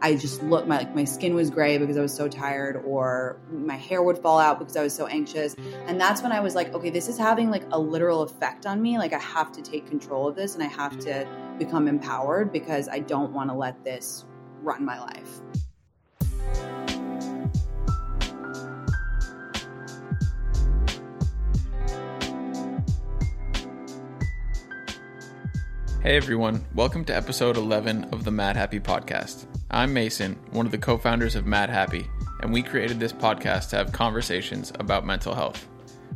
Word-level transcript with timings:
I 0.00 0.14
just 0.14 0.42
looked 0.44 0.68
my 0.68 0.78
like 0.78 0.94
my 0.94 1.04
skin 1.04 1.34
was 1.34 1.50
gray 1.50 1.76
because 1.78 1.96
I 1.96 2.02
was 2.02 2.14
so 2.14 2.28
tired 2.28 2.82
or 2.84 3.40
my 3.50 3.76
hair 3.76 4.02
would 4.02 4.18
fall 4.18 4.38
out 4.38 4.58
because 4.58 4.76
I 4.76 4.82
was 4.82 4.94
so 4.94 5.06
anxious. 5.06 5.56
And 5.86 6.00
that's 6.00 6.22
when 6.22 6.30
I 6.30 6.40
was 6.40 6.54
like, 6.54 6.72
okay, 6.72 6.90
this 6.90 7.08
is 7.08 7.18
having 7.18 7.50
like 7.50 7.64
a 7.72 7.78
literal 7.78 8.22
effect 8.22 8.66
on 8.66 8.80
me. 8.80 8.98
Like 8.98 9.12
I 9.12 9.18
have 9.18 9.50
to 9.52 9.62
take 9.62 9.86
control 9.88 10.28
of 10.28 10.36
this 10.36 10.54
and 10.54 10.62
I 10.62 10.68
have 10.68 10.98
to 11.00 11.26
become 11.58 11.88
empowered 11.88 12.52
because 12.52 12.88
I 12.88 13.00
don't 13.00 13.32
want 13.32 13.50
to 13.50 13.56
let 13.56 13.82
this 13.84 14.24
run 14.62 14.84
my 14.84 15.00
life. 15.00 15.40
Hey 26.08 26.16
everyone, 26.16 26.64
welcome 26.74 27.04
to 27.04 27.14
episode 27.14 27.58
11 27.58 28.04
of 28.12 28.24
the 28.24 28.30
Madhappy 28.30 28.80
Podcast. 28.80 29.44
I'm 29.70 29.92
Mason, 29.92 30.38
one 30.52 30.64
of 30.64 30.72
the 30.72 30.78
co 30.78 30.96
founders 30.96 31.34
of 31.34 31.44
Madhappy, 31.44 32.06
and 32.40 32.50
we 32.50 32.62
created 32.62 32.98
this 32.98 33.12
podcast 33.12 33.68
to 33.68 33.76
have 33.76 33.92
conversations 33.92 34.72
about 34.76 35.04
mental 35.04 35.34
health. 35.34 35.68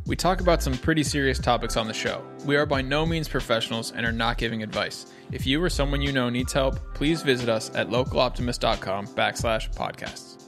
We 0.07 0.15
talk 0.15 0.41
about 0.41 0.63
some 0.63 0.73
pretty 0.79 1.03
serious 1.03 1.37
topics 1.37 1.77
on 1.77 1.85
the 1.85 1.93
show. 1.93 2.25
We 2.43 2.55
are 2.55 2.65
by 2.65 2.81
no 2.81 3.05
means 3.05 3.27
professionals 3.27 3.91
and 3.91 4.03
are 4.03 4.11
not 4.11 4.39
giving 4.39 4.63
advice. 4.63 5.13
If 5.31 5.45
you 5.45 5.61
or 5.61 5.69
someone 5.69 6.01
you 6.01 6.11
know 6.11 6.27
needs 6.27 6.53
help, 6.53 6.95
please 6.95 7.21
visit 7.21 7.47
us 7.47 7.69
at 7.75 7.89
localoptimist.com 7.89 9.09
backslash 9.09 9.75
podcasts. 9.75 10.43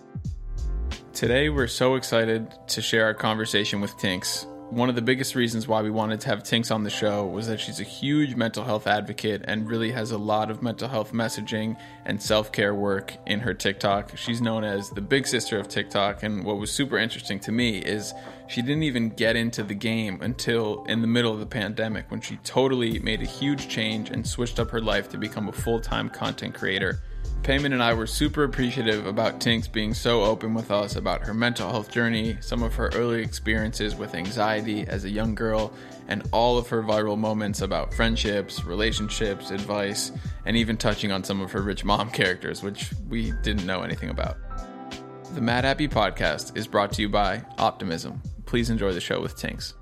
Today, 1.14 1.50
we're 1.50 1.68
so 1.68 1.94
excited 1.94 2.52
to 2.70 2.82
share 2.82 3.06
our 3.06 3.14
conversation 3.14 3.80
with 3.80 3.96
Tinx, 3.98 4.48
one 4.72 4.90
of 4.90 4.96
the 4.96 5.02
biggest 5.02 5.36
reasons 5.36 5.68
why 5.68 5.82
we 5.82 5.92
wanted 5.92 6.20
to 6.22 6.28
have 6.28 6.42
Tinx 6.42 6.74
on 6.74 6.84
the 6.84 6.90
show 6.90 7.26
was 7.26 7.48
that 7.48 7.60
she's 7.60 7.80
a 7.80 7.84
huge 7.84 8.36
mental 8.36 8.64
health 8.64 8.88
advocate 8.88 9.44
and 9.46 9.70
really 9.70 9.92
has 9.92 10.10
a 10.10 10.18
lot 10.18 10.50
of 10.50 10.64
mental 10.64 10.88
health 10.88 11.14
messaging 11.14 11.78
and 12.06 12.22
self 12.22 12.52
care 12.52 12.74
work 12.74 13.16
in 13.28 13.40
her 13.40 13.54
TikTok. 13.54 14.18
She's 14.18 14.42
known 14.42 14.64
as 14.64 14.90
the 14.90 15.02
big 15.02 15.28
sister 15.28 15.60
of 15.60 15.68
TikTok. 15.68 16.24
And 16.24 16.44
what 16.44 16.58
was 16.58 16.72
super 16.72 16.98
interesting 16.98 17.40
to 17.42 17.52
me 17.52 17.78
is 17.78 18.14
she 18.48 18.64
didn't 18.64 18.84
even 18.84 19.10
get 19.10 19.36
into 19.36 19.62
the 19.62 19.76
game 19.76 20.20
until 20.22 20.84
in 20.86 21.02
the 21.02 21.08
middle 21.08 21.32
of 21.32 21.40
the 21.40 21.46
pandemic 21.46 22.10
when 22.10 22.22
she 22.22 22.38
totally 22.38 22.98
made 23.00 23.22
a 23.22 23.26
huge 23.26 23.68
change 23.68 24.10
and 24.10 24.26
switched 24.26 24.60
up 24.60 24.72
her 24.72 24.82
life 24.82 25.10
to 25.10 25.18
become 25.18 25.48
a 25.48 25.54
full 25.54 25.80
time 25.80 26.10
content 26.10 26.56
creator. 26.56 27.02
Payman 27.46 27.74
and 27.74 27.84
I 27.84 27.94
were 27.94 28.08
super 28.08 28.44
appreciative 28.44 29.06
about 29.06 29.40
Tinx 29.40 29.72
being 29.72 29.94
so 29.94 30.24
open 30.24 30.54
with 30.56 30.72
us 30.72 30.96
about 30.96 31.22
her 31.28 31.34
mental 31.34 31.70
health 31.70 31.92
journey, 31.92 32.38
some 32.42 32.64
of 32.64 32.74
her 32.74 32.90
early 32.96 33.22
experiences 33.22 33.96
with 33.96 34.16
anxiety 34.16 34.88
as 34.88 35.06
a 35.06 35.10
young 35.10 35.36
girl, 35.36 35.72
and 36.08 36.28
all 36.32 36.58
of 36.58 36.68
her 36.70 36.82
viral 36.82 37.18
moments 37.18 37.62
about 37.62 37.94
friendships, 37.94 38.64
relationships, 38.66 39.52
advice, 39.52 40.12
and 40.46 40.58
even 40.58 40.76
touching 40.76 41.12
on 41.12 41.24
some 41.24 41.40
of 41.40 41.52
her 41.52 41.62
rich 41.62 41.86
mom 41.86 42.10
characters, 42.12 42.64
which 42.64 42.92
we 43.10 43.32
didn't 43.44 43.66
know 43.68 43.84
anything 43.84 44.10
about. 44.10 44.38
The 45.36 45.42
Madhappy 45.42 45.88
podcast 45.88 46.58
is 46.58 46.66
brought 46.66 46.94
to 46.94 47.02
you 47.04 47.10
by 47.10 47.44
Optimism. 47.58 48.22
Please 48.46 48.70
enjoy 48.70 48.92
the 48.92 49.02
show 49.02 49.22
with 49.22 49.36
Tinx. 49.36 49.74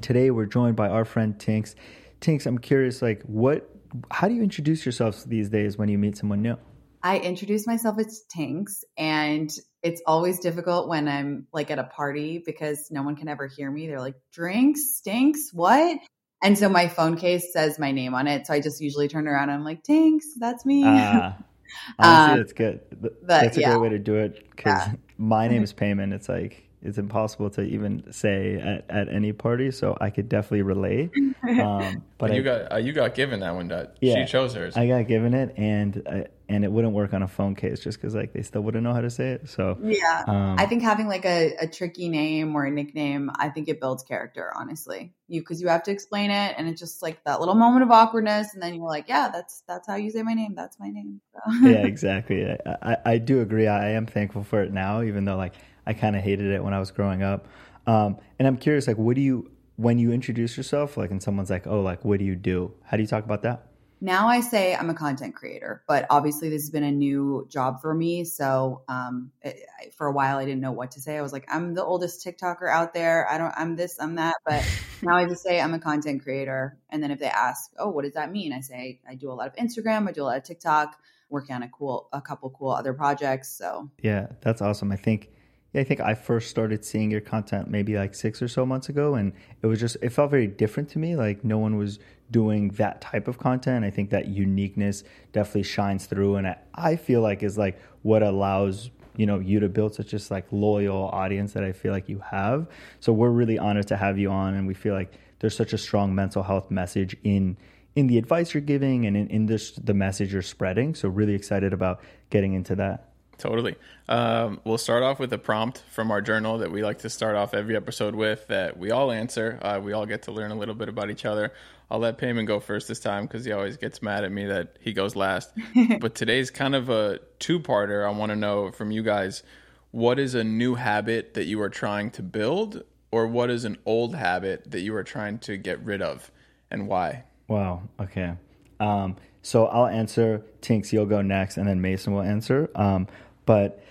Today 0.00 0.30
we're 0.30 0.46
joined 0.46 0.76
by 0.76 0.88
our 0.88 1.04
friend 1.04 1.36
Tinx. 1.38 1.74
Tinx, 2.20 2.46
I'm 2.46 2.58
curious, 2.58 3.02
like, 3.02 3.22
what 3.22 3.70
how 4.10 4.28
do 4.28 4.34
you 4.34 4.42
introduce 4.42 4.84
yourself 4.84 5.24
these 5.24 5.48
days 5.48 5.78
when 5.78 5.88
you 5.88 5.98
meet 5.98 6.16
someone 6.16 6.42
new? 6.42 6.56
I 7.02 7.18
introduce 7.18 7.66
myself 7.66 7.98
as 7.98 8.24
Tinx, 8.34 8.82
and 8.98 9.50
it's 9.82 10.02
always 10.06 10.40
difficult 10.40 10.88
when 10.88 11.06
I'm 11.06 11.46
like 11.52 11.70
at 11.70 11.78
a 11.78 11.84
party 11.84 12.42
because 12.44 12.88
no 12.90 13.02
one 13.02 13.14
can 13.14 13.28
ever 13.28 13.46
hear 13.46 13.70
me. 13.70 13.86
They're 13.86 14.00
like, 14.00 14.16
drinks, 14.32 14.96
stinks, 14.96 15.50
what? 15.52 15.98
And 16.42 16.58
so 16.58 16.68
my 16.68 16.88
phone 16.88 17.16
case 17.16 17.52
says 17.52 17.78
my 17.78 17.92
name 17.92 18.14
on 18.14 18.26
it. 18.26 18.46
So 18.46 18.54
I 18.54 18.60
just 18.60 18.80
usually 18.80 19.08
turn 19.08 19.28
around 19.28 19.50
and 19.50 19.52
I'm 19.52 19.64
like, 19.64 19.84
Tinx, 19.84 20.22
that's 20.38 20.66
me. 20.66 20.84
Uh, 20.84 21.32
honestly, 21.98 22.32
um, 22.32 22.38
that's 22.38 22.52
good. 22.52 22.80
That's 23.22 23.56
a 23.56 23.60
yeah. 23.60 23.70
great 23.70 23.80
way 23.82 23.88
to 23.90 23.98
do 23.98 24.16
it 24.16 24.50
because 24.50 24.88
yeah. 24.88 24.94
my 25.18 25.48
name 25.48 25.62
is 25.62 25.72
Payman. 25.72 26.12
It's 26.12 26.28
like, 26.28 26.65
it's 26.82 26.98
impossible 26.98 27.50
to 27.50 27.62
even 27.62 28.12
say 28.12 28.56
at, 28.56 28.84
at 28.88 29.08
any 29.12 29.32
party. 29.32 29.70
So 29.70 29.96
I 30.00 30.10
could 30.10 30.28
definitely 30.28 30.62
relate. 30.62 31.10
Um, 31.46 32.02
but 32.18 32.34
you 32.34 32.40
I, 32.40 32.44
got 32.44 32.72
uh, 32.72 32.76
you 32.78 32.92
got 32.92 33.14
given 33.14 33.40
that 33.40 33.54
one. 33.54 33.68
That 33.68 33.98
yeah, 34.00 34.24
she 34.24 34.32
chose 34.32 34.54
hers. 34.54 34.76
I 34.76 34.88
got 34.88 35.06
given 35.06 35.32
it, 35.32 35.54
and 35.56 36.02
uh, 36.04 36.20
and 36.48 36.64
it 36.64 36.72
wouldn't 36.72 36.92
work 36.92 37.12
on 37.12 37.22
a 37.22 37.28
phone 37.28 37.54
case 37.54 37.80
just 37.80 37.98
because 37.98 38.16
like 38.16 38.32
they 38.32 38.42
still 38.42 38.62
wouldn't 38.62 38.82
know 38.82 38.92
how 38.92 39.00
to 39.00 39.10
say 39.10 39.30
it. 39.30 39.48
So 39.48 39.78
yeah, 39.80 40.24
um, 40.26 40.56
I 40.58 40.66
think 40.66 40.82
having 40.82 41.06
like 41.06 41.24
a, 41.24 41.54
a 41.60 41.66
tricky 41.68 42.08
name 42.08 42.56
or 42.56 42.64
a 42.64 42.70
nickname, 42.70 43.30
I 43.36 43.48
think 43.48 43.68
it 43.68 43.80
builds 43.80 44.02
character. 44.02 44.52
Honestly, 44.56 45.12
you 45.28 45.40
because 45.40 45.60
you 45.60 45.68
have 45.68 45.84
to 45.84 45.92
explain 45.92 46.30
it, 46.30 46.54
and 46.58 46.68
it's 46.68 46.80
just 46.80 47.02
like 47.02 47.22
that 47.24 47.38
little 47.38 47.54
moment 47.54 47.84
of 47.84 47.90
awkwardness, 47.90 48.54
and 48.54 48.62
then 48.62 48.74
you're 48.74 48.88
like, 48.88 49.08
yeah, 49.08 49.28
that's 49.32 49.62
that's 49.68 49.86
how 49.86 49.94
you 49.94 50.10
say 50.10 50.22
my 50.22 50.34
name. 50.34 50.54
That's 50.56 50.80
my 50.80 50.88
name. 50.88 51.20
So. 51.32 51.52
yeah, 51.68 51.86
exactly. 51.86 52.44
I, 52.44 52.58
I 52.82 52.96
I 53.04 53.18
do 53.18 53.40
agree. 53.40 53.68
I 53.68 53.90
am 53.90 54.06
thankful 54.06 54.42
for 54.42 54.62
it 54.62 54.72
now, 54.72 55.02
even 55.02 55.24
though 55.24 55.36
like 55.36 55.54
I 55.86 55.94
kind 55.94 56.16
of 56.16 56.22
hated 56.22 56.50
it 56.52 56.62
when 56.62 56.74
I 56.74 56.78
was 56.78 56.90
growing 56.90 57.22
up. 57.22 57.46
Um, 57.86 58.18
and 58.38 58.48
I'm 58.48 58.56
curious, 58.56 58.86
like, 58.86 58.98
what 58.98 59.14
do 59.14 59.22
you 59.22 59.50
when 59.76 59.98
you 59.98 60.10
introduce 60.10 60.56
yourself, 60.56 60.96
like, 60.96 61.10
and 61.10 61.22
someone's 61.22 61.50
like, 61.50 61.66
"Oh, 61.66 61.80
like, 61.80 62.04
what 62.04 62.18
do 62.18 62.24
you 62.24 62.34
do?" 62.34 62.72
How 62.84 62.96
do 62.96 63.02
you 63.02 63.06
talk 63.06 63.24
about 63.24 63.42
that? 63.42 63.66
Now 64.00 64.28
I 64.28 64.40
say 64.40 64.74
I'm 64.74 64.90
a 64.90 64.94
content 64.94 65.34
creator, 65.34 65.82
but 65.88 66.06
obviously 66.10 66.50
this 66.50 66.62
has 66.62 66.70
been 66.70 66.82
a 66.82 66.92
new 66.92 67.46
job 67.48 67.80
for 67.80 67.94
me. 67.94 68.24
So 68.24 68.82
um, 68.88 69.32
it, 69.40 69.56
for 69.96 70.06
a 70.06 70.12
while 70.12 70.36
I 70.36 70.44
didn't 70.44 70.60
know 70.60 70.72
what 70.72 70.90
to 70.92 71.00
say. 71.00 71.16
I 71.16 71.22
was 71.22 71.32
like, 71.32 71.46
I'm 71.48 71.72
the 71.72 71.82
oldest 71.82 72.24
TikToker 72.24 72.70
out 72.70 72.92
there. 72.92 73.26
I 73.30 73.38
don't. 73.38 73.54
I'm 73.56 73.74
this. 73.76 73.98
I'm 73.98 74.16
that. 74.16 74.34
But 74.44 74.62
now 75.02 75.16
I 75.16 75.26
just 75.26 75.42
say 75.42 75.60
I'm 75.60 75.72
a 75.72 75.78
content 75.78 76.22
creator. 76.22 76.78
And 76.90 77.02
then 77.02 77.10
if 77.10 77.18
they 77.18 77.26
ask, 77.26 77.72
"Oh, 77.78 77.88
what 77.88 78.04
does 78.04 78.14
that 78.14 78.30
mean?" 78.30 78.52
I 78.52 78.60
say 78.60 79.00
I 79.08 79.14
do 79.14 79.30
a 79.30 79.34
lot 79.34 79.46
of 79.46 79.56
Instagram. 79.56 80.08
I 80.08 80.12
do 80.12 80.22
a 80.22 80.24
lot 80.24 80.36
of 80.36 80.44
TikTok. 80.44 81.00
Working 81.28 81.56
on 81.56 81.62
a 81.64 81.68
cool, 81.68 82.08
a 82.12 82.20
couple 82.20 82.50
cool 82.50 82.70
other 82.70 82.92
projects. 82.92 83.48
So 83.56 83.90
yeah, 84.00 84.28
that's 84.42 84.62
awesome. 84.62 84.92
I 84.92 84.96
think 84.96 85.30
I 85.76 85.84
think 85.84 86.00
I 86.00 86.14
first 86.14 86.50
started 86.50 86.84
seeing 86.84 87.10
your 87.10 87.20
content 87.20 87.68
maybe 87.68 87.96
like 87.96 88.14
six 88.14 88.40
or 88.40 88.48
so 88.48 88.64
months 88.64 88.88
ago, 88.88 89.14
and 89.14 89.32
it 89.62 89.66
was 89.66 89.80
just 89.80 89.96
it 90.02 90.10
felt 90.10 90.30
very 90.30 90.46
different 90.46 90.88
to 90.90 90.98
me. 90.98 91.16
Like 91.16 91.44
no 91.44 91.58
one 91.58 91.76
was 91.76 91.98
doing 92.30 92.68
that 92.70 93.00
type 93.00 93.28
of 93.28 93.38
content. 93.38 93.84
I 93.84 93.90
think 93.90 94.10
that 94.10 94.28
uniqueness 94.28 95.04
definitely 95.32 95.64
shines 95.64 96.06
through, 96.06 96.36
and 96.36 96.46
I, 96.48 96.58
I 96.74 96.96
feel 96.96 97.20
like 97.20 97.42
is 97.42 97.58
like 97.58 97.80
what 98.02 98.22
allows 98.22 98.90
you 99.16 99.26
know 99.26 99.38
you 99.38 99.60
to 99.60 99.68
build 99.68 99.94
such 99.94 100.08
just 100.08 100.30
like 100.30 100.46
loyal 100.50 101.08
audience 101.08 101.52
that 101.52 101.64
I 101.64 101.72
feel 101.72 101.92
like 101.92 102.08
you 102.08 102.20
have. 102.20 102.68
So 103.00 103.12
we're 103.12 103.30
really 103.30 103.58
honored 103.58 103.88
to 103.88 103.96
have 103.96 104.18
you 104.18 104.30
on, 104.30 104.54
and 104.54 104.66
we 104.66 104.74
feel 104.74 104.94
like 104.94 105.12
there's 105.38 105.56
such 105.56 105.72
a 105.72 105.78
strong 105.78 106.14
mental 106.14 106.42
health 106.42 106.70
message 106.70 107.16
in 107.24 107.56
in 107.94 108.06
the 108.06 108.18
advice 108.18 108.52
you're 108.52 108.60
giving 108.60 109.06
and 109.06 109.16
in, 109.16 109.28
in 109.28 109.46
this 109.46 109.72
the 109.72 109.94
message 109.94 110.32
you're 110.32 110.42
spreading. 110.42 110.94
So 110.94 111.08
really 111.08 111.34
excited 111.34 111.72
about 111.72 112.00
getting 112.30 112.52
into 112.52 112.74
that. 112.76 113.05
Totally. 113.38 113.76
Um, 114.08 114.60
we'll 114.64 114.78
start 114.78 115.02
off 115.02 115.18
with 115.18 115.32
a 115.32 115.38
prompt 115.38 115.82
from 115.90 116.10
our 116.10 116.22
journal 116.22 116.58
that 116.58 116.70
we 116.70 116.82
like 116.82 117.00
to 117.00 117.10
start 117.10 117.36
off 117.36 117.54
every 117.54 117.76
episode 117.76 118.14
with 118.14 118.46
that 118.48 118.78
we 118.78 118.90
all 118.90 119.10
answer. 119.10 119.58
Uh, 119.60 119.80
we 119.82 119.92
all 119.92 120.06
get 120.06 120.22
to 120.22 120.32
learn 120.32 120.50
a 120.50 120.54
little 120.54 120.74
bit 120.74 120.88
about 120.88 121.10
each 121.10 121.24
other. 121.24 121.52
I'll 121.90 121.98
let 121.98 122.18
Payman 122.18 122.46
go 122.46 122.58
first 122.60 122.88
this 122.88 122.98
time 122.98 123.26
because 123.26 123.44
he 123.44 123.52
always 123.52 123.76
gets 123.76 124.02
mad 124.02 124.24
at 124.24 124.32
me 124.32 124.46
that 124.46 124.76
he 124.80 124.92
goes 124.92 125.14
last. 125.14 125.52
but 126.00 126.14
today's 126.14 126.50
kind 126.50 126.74
of 126.74 126.88
a 126.88 127.20
two 127.38 127.60
parter. 127.60 128.06
I 128.06 128.10
want 128.10 128.30
to 128.30 128.36
know 128.36 128.70
from 128.72 128.90
you 128.90 129.02
guys 129.02 129.42
what 129.90 130.18
is 130.18 130.34
a 130.34 130.44
new 130.44 130.74
habit 130.74 131.34
that 131.34 131.44
you 131.44 131.60
are 131.62 131.70
trying 131.70 132.10
to 132.12 132.22
build, 132.22 132.82
or 133.10 133.26
what 133.26 133.50
is 133.50 133.64
an 133.64 133.78
old 133.86 134.14
habit 134.14 134.70
that 134.70 134.80
you 134.80 134.94
are 134.94 135.04
trying 135.04 135.38
to 135.38 135.56
get 135.56 135.82
rid 135.84 136.02
of, 136.02 136.30
and 136.70 136.86
why? 136.88 137.24
Wow. 137.48 137.82
Okay. 138.00 138.34
Um, 138.80 139.16
so 139.42 139.66
I'll 139.66 139.86
answer. 139.86 140.42
Tinx, 140.60 140.92
you'll 140.92 141.06
go 141.06 141.22
next, 141.22 141.56
and 141.56 141.68
then 141.68 141.80
Mason 141.80 142.12
will 142.12 142.22
answer. 142.22 142.68
Um, 142.74 143.06
but 143.46 143.82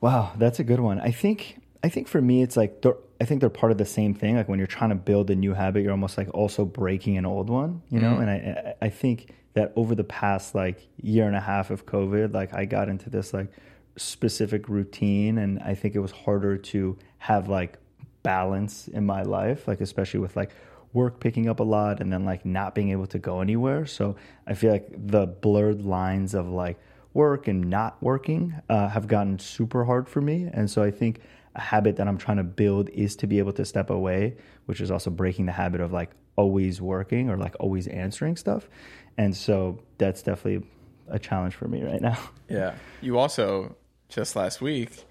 wow, 0.00 0.32
that's 0.38 0.58
a 0.60 0.64
good 0.64 0.80
one. 0.80 1.00
I 1.00 1.10
think 1.10 1.60
I 1.82 1.88
think 1.88 2.08
for 2.08 2.20
me, 2.20 2.42
it's 2.42 2.56
like 2.56 2.84
I 3.20 3.24
think 3.24 3.40
they're 3.40 3.50
part 3.50 3.72
of 3.72 3.78
the 3.78 3.84
same 3.84 4.14
thing. 4.14 4.36
Like 4.36 4.48
when 4.48 4.58
you're 4.58 4.66
trying 4.66 4.90
to 4.90 4.96
build 4.96 5.30
a 5.30 5.36
new 5.36 5.54
habit, 5.54 5.82
you're 5.82 5.92
almost 5.92 6.16
like 6.16 6.32
also 6.32 6.64
breaking 6.64 7.18
an 7.18 7.26
old 7.26 7.50
one, 7.50 7.82
you 7.90 8.00
know. 8.00 8.12
Mm-hmm. 8.12 8.28
And 8.28 8.30
I 8.30 8.74
I 8.82 8.88
think 8.88 9.34
that 9.54 9.72
over 9.76 9.94
the 9.94 10.04
past 10.04 10.54
like 10.54 10.88
year 11.02 11.26
and 11.26 11.36
a 11.36 11.40
half 11.40 11.70
of 11.70 11.84
COVID, 11.84 12.32
like 12.32 12.54
I 12.54 12.64
got 12.64 12.88
into 12.88 13.10
this 13.10 13.34
like 13.34 13.48
specific 13.96 14.68
routine, 14.68 15.38
and 15.38 15.58
I 15.60 15.74
think 15.74 15.94
it 15.94 16.00
was 16.00 16.12
harder 16.12 16.56
to 16.56 16.96
have 17.18 17.48
like 17.48 17.78
balance 18.22 18.88
in 18.88 19.06
my 19.06 19.22
life, 19.22 19.68
like 19.68 19.80
especially 19.80 20.20
with 20.20 20.36
like 20.36 20.50
work 20.92 21.20
picking 21.20 21.48
up 21.48 21.60
a 21.60 21.64
lot 21.64 22.00
and 22.00 22.12
then 22.12 22.24
like 22.24 22.44
not 22.44 22.74
being 22.74 22.90
able 22.90 23.06
to 23.06 23.18
go 23.18 23.40
anywhere. 23.40 23.86
So 23.86 24.16
I 24.46 24.54
feel 24.54 24.72
like 24.72 24.88
the 24.90 25.26
blurred 25.26 25.82
lines 25.82 26.34
of 26.34 26.48
like 26.48 26.78
work 27.14 27.48
and 27.48 27.68
not 27.68 28.02
working 28.02 28.54
uh, 28.68 28.88
have 28.88 29.06
gotten 29.06 29.38
super 29.38 29.84
hard 29.84 30.08
for 30.08 30.20
me. 30.20 30.48
And 30.52 30.70
so 30.70 30.82
I 30.82 30.90
think 30.90 31.20
a 31.54 31.60
habit 31.60 31.96
that 31.96 32.06
I'm 32.06 32.18
trying 32.18 32.36
to 32.36 32.44
build 32.44 32.88
is 32.90 33.16
to 33.16 33.26
be 33.26 33.38
able 33.38 33.52
to 33.54 33.64
step 33.64 33.90
away, 33.90 34.36
which 34.66 34.80
is 34.80 34.90
also 34.90 35.10
breaking 35.10 35.46
the 35.46 35.52
habit 35.52 35.80
of 35.80 35.92
like 35.92 36.10
always 36.36 36.80
working 36.80 37.30
or 37.30 37.36
like 37.36 37.56
always 37.58 37.86
answering 37.88 38.36
stuff. 38.36 38.68
And 39.16 39.36
so 39.36 39.80
that's 39.98 40.22
definitely 40.22 40.68
a 41.08 41.18
challenge 41.18 41.54
for 41.54 41.66
me 41.66 41.82
right 41.82 42.00
now. 42.00 42.18
Yeah. 42.48 42.76
You 43.02 43.18
also 43.18 43.76
just 44.08 44.34
last 44.34 44.62
week 44.62 45.04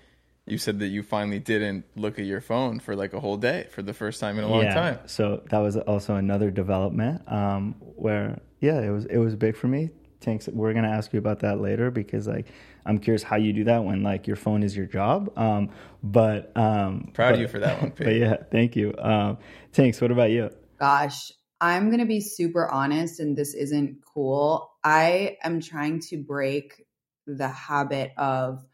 you 0.47 0.57
said 0.57 0.79
that 0.79 0.87
you 0.87 1.03
finally 1.03 1.37
didn't 1.39 1.85
look 1.95 2.17
at 2.17 2.25
your 2.25 2.41
phone 2.41 2.79
for 2.79 2.95
like 2.95 3.13
a 3.13 3.19
whole 3.19 3.37
day 3.37 3.67
for 3.69 3.83
the 3.83 3.93
first 3.93 4.19
time 4.19 4.39
in 4.39 4.45
a 4.45 4.47
long 4.47 4.63
yeah, 4.63 4.73
time. 4.73 4.99
So 5.05 5.43
that 5.49 5.59
was 5.59 5.75
also 5.75 6.15
another 6.15 6.49
development 6.49 7.21
um, 7.31 7.75
where 7.79 8.39
yeah, 8.59 8.81
it 8.81 8.89
was 8.89 9.05
it 9.05 9.17
was 9.17 9.35
big 9.35 9.55
for 9.55 9.67
me. 9.67 9.91
Tinx, 10.21 10.47
we're 10.51 10.73
gonna 10.73 10.89
ask 10.89 11.13
you 11.13 11.19
about 11.19 11.39
that 11.39 11.59
later 11.59 11.91
because 11.91 12.27
like 12.27 12.47
I'm 12.85 12.99
curious 12.99 13.23
how 13.23 13.35
you 13.35 13.53
do 13.53 13.65
that 13.65 13.83
when 13.83 14.03
like 14.03 14.27
your 14.27 14.35
phone 14.35 14.63
is 14.63 14.75
your 14.75 14.85
job. 14.85 15.31
Um, 15.37 15.69
but 16.03 16.55
um, 16.55 17.11
proud 17.13 17.29
but, 17.29 17.33
of 17.35 17.39
you 17.41 17.47
for 17.47 17.59
that 17.59 17.81
one. 17.81 17.91
Pete. 17.95 18.05
But 18.05 18.15
yeah, 18.15 18.35
thank 18.51 18.75
you. 18.75 18.93
Um, 18.97 19.37
Tinx, 19.73 20.01
what 20.01 20.11
about 20.11 20.31
you? 20.31 20.49
Gosh, 20.79 21.31
I'm 21.61 21.89
gonna 21.91 22.05
be 22.05 22.21
super 22.21 22.67
honest, 22.67 23.19
and 23.19 23.37
this 23.37 23.53
isn't 23.53 23.99
cool. 24.05 24.71
I 24.83 25.37
am 25.43 25.61
trying 25.61 26.01
to 26.09 26.17
break 26.17 26.85
the 27.25 27.47
habit 27.47 28.13
of 28.17 28.65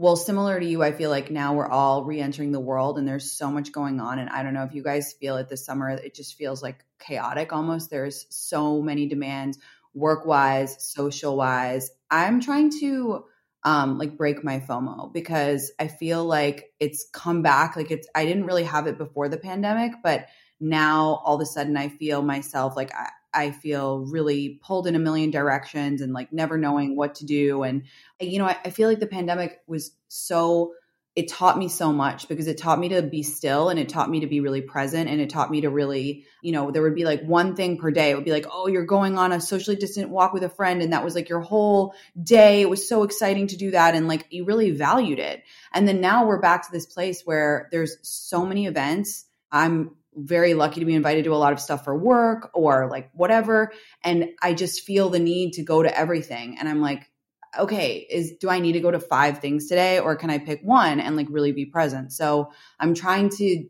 well, 0.00 0.16
similar 0.16 0.58
to 0.58 0.64
you, 0.64 0.82
I 0.82 0.92
feel 0.92 1.10
like 1.10 1.30
now 1.30 1.52
we're 1.52 1.68
all 1.68 2.04
re-entering 2.04 2.52
the 2.52 2.58
world 2.58 2.96
and 2.96 3.06
there's 3.06 3.32
so 3.32 3.50
much 3.50 3.70
going 3.70 4.00
on. 4.00 4.18
And 4.18 4.30
I 4.30 4.42
don't 4.42 4.54
know 4.54 4.62
if 4.62 4.74
you 4.74 4.82
guys 4.82 5.12
feel 5.12 5.36
it 5.36 5.50
this 5.50 5.66
summer, 5.66 5.90
it 5.90 6.14
just 6.14 6.36
feels 6.36 6.62
like 6.62 6.86
chaotic 6.98 7.52
almost. 7.52 7.90
There's 7.90 8.24
so 8.30 8.80
many 8.80 9.08
demands, 9.08 9.58
work 9.94 10.26
wise, 10.26 10.76
social 10.78 11.36
wise. 11.36 11.90
I'm 12.10 12.40
trying 12.40 12.70
to 12.80 13.24
um 13.62 13.98
like 13.98 14.16
break 14.16 14.42
my 14.42 14.58
FOMO 14.60 15.12
because 15.12 15.70
I 15.78 15.88
feel 15.88 16.24
like 16.24 16.72
it's 16.80 17.06
come 17.12 17.42
back. 17.42 17.76
Like 17.76 17.90
it's 17.90 18.08
I 18.14 18.24
didn't 18.24 18.46
really 18.46 18.64
have 18.64 18.86
it 18.86 18.98
before 18.98 19.28
the 19.28 19.36
pandemic, 19.36 19.92
but 20.02 20.26
now 20.60 21.22
all 21.24 21.36
of 21.36 21.40
a 21.40 21.46
sudden 21.46 21.76
I 21.76 21.88
feel 21.88 22.22
myself 22.22 22.76
like 22.76 22.94
I, 22.94 23.08
I 23.32 23.50
feel 23.50 24.00
really 24.06 24.60
pulled 24.62 24.86
in 24.86 24.96
a 24.96 25.00
million 25.00 25.30
directions 25.30 26.00
and 26.00 26.12
like 26.12 26.32
never 26.32 26.58
knowing 26.58 26.96
what 26.96 27.14
to 27.16 27.26
do. 27.26 27.62
And, 27.62 27.84
you 28.20 28.38
know, 28.38 28.46
I, 28.46 28.56
I, 28.64 28.70
feel 28.70 28.88
like 28.88 29.00
the 29.00 29.06
pandemic 29.06 29.60
was 29.66 29.92
so, 30.08 30.74
it 31.16 31.26
taught 31.26 31.58
me 31.58 31.68
so 31.68 31.92
much 31.92 32.28
because 32.28 32.46
it 32.46 32.56
taught 32.56 32.78
me 32.78 32.90
to 32.90 33.02
be 33.02 33.24
still 33.24 33.68
and 33.68 33.80
it 33.80 33.88
taught 33.88 34.08
me 34.08 34.20
to 34.20 34.28
be 34.28 34.40
really 34.40 34.60
present 34.60 35.10
and 35.10 35.20
it 35.20 35.28
taught 35.28 35.50
me 35.50 35.62
to 35.62 35.68
really, 35.68 36.24
you 36.40 36.52
know, 36.52 36.70
there 36.70 36.82
would 36.82 36.94
be 36.94 37.04
like 37.04 37.22
one 37.22 37.56
thing 37.56 37.78
per 37.78 37.90
day. 37.90 38.10
It 38.10 38.14
would 38.14 38.24
be 38.24 38.30
like, 38.30 38.46
oh, 38.50 38.68
you're 38.68 38.86
going 38.86 39.18
on 39.18 39.32
a 39.32 39.40
socially 39.40 39.76
distant 39.76 40.10
walk 40.10 40.32
with 40.32 40.44
a 40.44 40.48
friend. 40.48 40.82
And 40.82 40.92
that 40.92 41.04
was 41.04 41.16
like 41.16 41.28
your 41.28 41.40
whole 41.40 41.94
day. 42.22 42.62
It 42.62 42.70
was 42.70 42.88
so 42.88 43.02
exciting 43.02 43.48
to 43.48 43.56
do 43.56 43.72
that. 43.72 43.96
And 43.96 44.06
like 44.06 44.26
you 44.30 44.44
really 44.44 44.70
valued 44.70 45.18
it. 45.18 45.42
And 45.72 45.88
then 45.88 46.00
now 46.00 46.26
we're 46.26 46.40
back 46.40 46.66
to 46.66 46.72
this 46.72 46.86
place 46.86 47.22
where 47.22 47.68
there's 47.72 47.96
so 48.02 48.46
many 48.46 48.66
events. 48.66 49.26
I'm 49.50 49.96
very 50.14 50.54
lucky 50.54 50.80
to 50.80 50.86
be 50.86 50.94
invited 50.94 51.24
to 51.24 51.34
a 51.34 51.36
lot 51.36 51.52
of 51.52 51.60
stuff 51.60 51.84
for 51.84 51.96
work 51.96 52.50
or 52.52 52.88
like 52.90 53.10
whatever 53.14 53.72
and 54.02 54.28
i 54.42 54.52
just 54.52 54.82
feel 54.82 55.08
the 55.08 55.20
need 55.20 55.52
to 55.52 55.62
go 55.62 55.82
to 55.84 55.98
everything 55.98 56.56
and 56.58 56.68
i'm 56.68 56.80
like 56.80 57.09
okay 57.58 58.06
is 58.10 58.32
do 58.40 58.48
i 58.48 58.60
need 58.60 58.72
to 58.72 58.80
go 58.80 58.90
to 58.90 59.00
five 59.00 59.38
things 59.38 59.66
today 59.66 59.98
or 59.98 60.16
can 60.16 60.30
i 60.30 60.38
pick 60.38 60.60
one 60.62 61.00
and 61.00 61.16
like 61.16 61.26
really 61.30 61.52
be 61.52 61.66
present 61.66 62.12
so 62.12 62.52
i'm 62.78 62.94
trying 62.94 63.28
to 63.28 63.64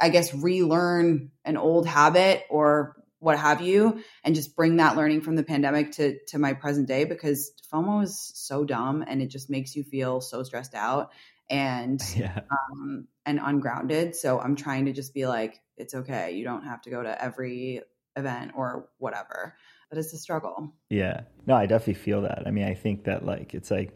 i 0.00 0.08
guess 0.08 0.34
relearn 0.34 1.30
an 1.44 1.56
old 1.56 1.86
habit 1.86 2.44
or 2.50 2.96
what 3.18 3.38
have 3.38 3.60
you 3.60 4.02
and 4.24 4.34
just 4.34 4.56
bring 4.56 4.78
that 4.78 4.96
learning 4.96 5.20
from 5.20 5.36
the 5.36 5.44
pandemic 5.44 5.92
to 5.92 6.18
to 6.26 6.38
my 6.38 6.52
present 6.52 6.88
day 6.88 7.04
because 7.04 7.52
fomo 7.72 8.02
is 8.02 8.32
so 8.34 8.64
dumb 8.64 9.04
and 9.06 9.22
it 9.22 9.28
just 9.28 9.48
makes 9.48 9.76
you 9.76 9.84
feel 9.84 10.20
so 10.20 10.42
stressed 10.42 10.74
out 10.74 11.10
and 11.52 12.02
yeah. 12.16 12.40
um, 12.50 13.06
and 13.24 13.38
ungrounded. 13.42 14.16
So 14.16 14.40
I'm 14.40 14.56
trying 14.56 14.86
to 14.86 14.92
just 14.92 15.14
be 15.14 15.26
like, 15.26 15.60
it's 15.76 15.94
okay. 15.94 16.32
You 16.32 16.44
don't 16.44 16.64
have 16.64 16.82
to 16.82 16.90
go 16.90 17.02
to 17.02 17.22
every 17.22 17.82
event 18.16 18.52
or 18.56 18.88
whatever. 18.98 19.56
But 19.92 19.98
it's 19.98 20.14
a 20.14 20.16
struggle. 20.16 20.72
Yeah. 20.88 21.20
No, 21.46 21.54
I 21.54 21.66
definitely 21.66 22.02
feel 22.02 22.22
that. 22.22 22.44
I 22.46 22.50
mean, 22.50 22.64
I 22.64 22.72
think 22.72 23.04
that 23.04 23.26
like 23.26 23.52
it's 23.52 23.70
like 23.70 23.94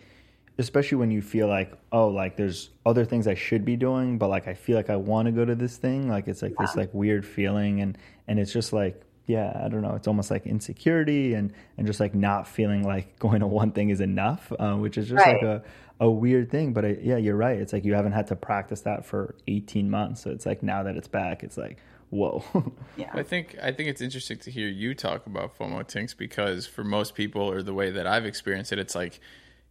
especially 0.59 0.99
when 0.99 1.11
you 1.11 1.23
feel 1.23 1.49
like, 1.49 1.73
oh, 1.91 2.09
like 2.09 2.37
there's 2.37 2.69
other 2.85 3.07
things 3.07 3.27
I 3.27 3.35
should 3.35 3.65
be 3.65 3.77
doing, 3.77 4.19
but 4.19 4.29
like 4.29 4.47
I 4.47 4.53
feel 4.53 4.77
like 4.77 4.91
I 4.91 4.97
want 4.97 5.25
to 5.25 5.33
go 5.33 5.47
to 5.47 5.55
this 5.55 5.79
thing. 5.79 6.07
Like 6.07 6.29
it's 6.29 6.43
like 6.43 6.53
yeah. 6.61 6.67
this 6.67 6.77
like 6.77 6.93
weird 6.93 7.25
feeling 7.25 7.81
and 7.81 7.97
and 8.29 8.39
it's 8.39 8.53
just 8.53 8.75
like 8.75 9.01
yeah, 9.25 9.59
I 9.65 9.69
don't 9.69 9.81
know. 9.81 9.95
It's 9.95 10.07
almost 10.07 10.31
like 10.31 10.47
insecurity 10.47 11.33
and 11.33 11.51
and 11.79 11.87
just 11.87 11.99
like 11.99 12.15
not 12.15 12.47
feeling 12.47 12.83
like 12.83 13.19
going 13.19 13.41
to 13.41 13.47
one 13.47 13.73
thing 13.73 13.89
is 13.89 14.03
enough, 14.03 14.53
uh, 14.59 14.75
which 14.75 14.99
is 14.99 15.09
just 15.09 15.25
right. 15.25 15.37
like 15.37 15.43
a 15.43 15.63
a 15.99 16.11
weird 16.11 16.51
thing. 16.51 16.75
But 16.75 16.85
I, 16.85 16.99
yeah, 17.01 17.17
you're 17.17 17.37
right. 17.37 17.59
It's 17.59 17.73
like 17.73 17.87
you 17.87 17.95
haven't 17.95 18.13
had 18.13 18.27
to 18.27 18.37
practice 18.37 18.83
that 18.83 19.07
for 19.07 19.35
18 19.49 19.89
months, 19.89 20.21
so 20.21 20.31
it's 20.31 20.45
like 20.45 20.63
now 20.63 20.83
that 20.83 20.95
it's 20.95 21.09
back, 21.09 21.43
it's 21.43 21.57
like 21.57 21.79
whoa. 22.11 22.45
yeah, 22.97 23.11
I 23.13 23.23
think 23.23 23.57
I 23.63 23.73
think 23.73 23.89
it's 23.89 24.01
interesting 24.01 24.39
to 24.39 24.51
hear 24.51 24.69
you 24.69 24.95
talk 24.95 25.27
about 25.27 25.59
FOMO 25.59 25.87
Tinx 25.87 26.17
because 26.17 26.67
for 26.67 26.85
most 26.85 27.15
people, 27.15 27.43
or 27.43 27.63
the 27.63 27.75
way 27.75 27.91
that 27.91 28.07
I've 28.07 28.27
experienced 28.27 28.73
it, 28.73 28.79
it's 28.79 28.95
like 28.95 29.21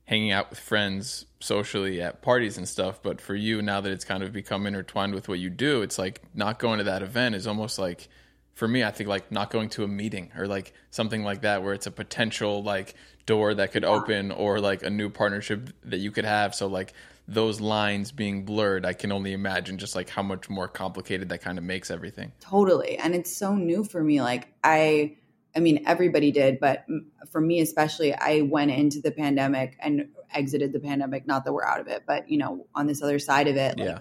hanging 0.06 0.32
out 0.32 0.52
with 0.52 0.60
friends 0.60 1.26
socially 1.40 2.02
at 2.02 2.22
parties 2.22 2.58
and 2.58 2.68
stuff. 2.68 3.02
But 3.02 3.20
for 3.20 3.36
you, 3.36 3.62
now 3.62 3.82
that 3.82 3.92
it's 3.92 4.06
kind 4.06 4.24
of 4.24 4.32
become 4.32 4.68
intertwined 4.68 5.16
with 5.16 5.28
what 5.28 5.40
you 5.40 5.50
do, 5.50 5.82
it's 5.82 5.98
like 5.98 6.22
not 6.34 6.60
going 6.60 6.78
to 6.78 6.84
that 6.86 7.02
event 7.02 7.36
is 7.36 7.48
almost 7.48 7.80
like 7.80 8.08
for 8.54 8.68
me, 8.68 8.84
I 8.84 8.92
think 8.92 9.10
like 9.10 9.32
not 9.32 9.50
going 9.52 9.70
to 9.72 9.84
a 9.84 9.88
meeting 9.88 10.32
or 10.38 10.48
like 10.48 10.74
something 10.90 11.24
like 11.24 11.42
that 11.42 11.62
where 11.62 11.74
it's 11.74 11.88
a 11.88 11.92
potential 11.92 12.64
like 12.64 12.96
door 13.26 13.54
that 13.54 13.72
could 13.72 13.84
open 13.84 14.32
or 14.32 14.60
like 14.60 14.84
a 14.84 14.90
new 14.90 15.10
partnership 15.10 15.70
that 15.84 15.98
you 15.98 16.12
could 16.12 16.26
have. 16.26 16.56
So 16.56 16.68
like 16.68 16.94
those 17.27 17.60
lines 17.60 18.12
being 18.12 18.45
blurred, 18.45 18.86
I 18.86 18.94
can 18.94 19.12
only 19.12 19.33
imagine 19.33 19.77
just 19.77 19.95
like 19.95 20.10
how 20.10 20.22
much 20.22 20.50
more 20.50 20.68
complicated 20.68 21.30
that 21.30 21.42
kind 21.42 21.57
of 21.57 21.63
makes 21.63 21.89
everything. 21.89 22.31
Totally. 22.39 22.98
And 22.98 23.16
it's 23.16 23.36
so 23.36 23.56
new 23.56 23.83
for 23.83 24.04
me. 24.04 24.22
Like 24.22 24.48
I 24.63 25.18
I 25.56 25.60
mean 25.60 25.83
everybody 25.88 26.31
did, 26.31 26.60
but 26.60 26.86
for 27.31 27.42
me 27.42 27.62
especially, 27.62 28.13
I 28.13 28.42
went 28.42 28.72
into 28.72 29.01
the 29.01 29.12
pandemic 29.12 29.77
and 29.80 30.10
exited 30.33 30.74
the 30.74 30.80
pandemic, 30.80 31.25
not 31.25 31.45
that 31.45 31.54
we're 31.54 31.66
out 31.66 31.80
of 31.80 31.88
it, 31.88 32.04
but 32.06 32.30
you 32.30 32.38
know, 32.38 32.68
on 32.75 32.88
this 32.88 33.01
other 33.01 33.19
side 33.19 33.48
of 33.48 33.56
it, 33.56 33.77
like, 33.77 33.88
yeah 33.88 34.00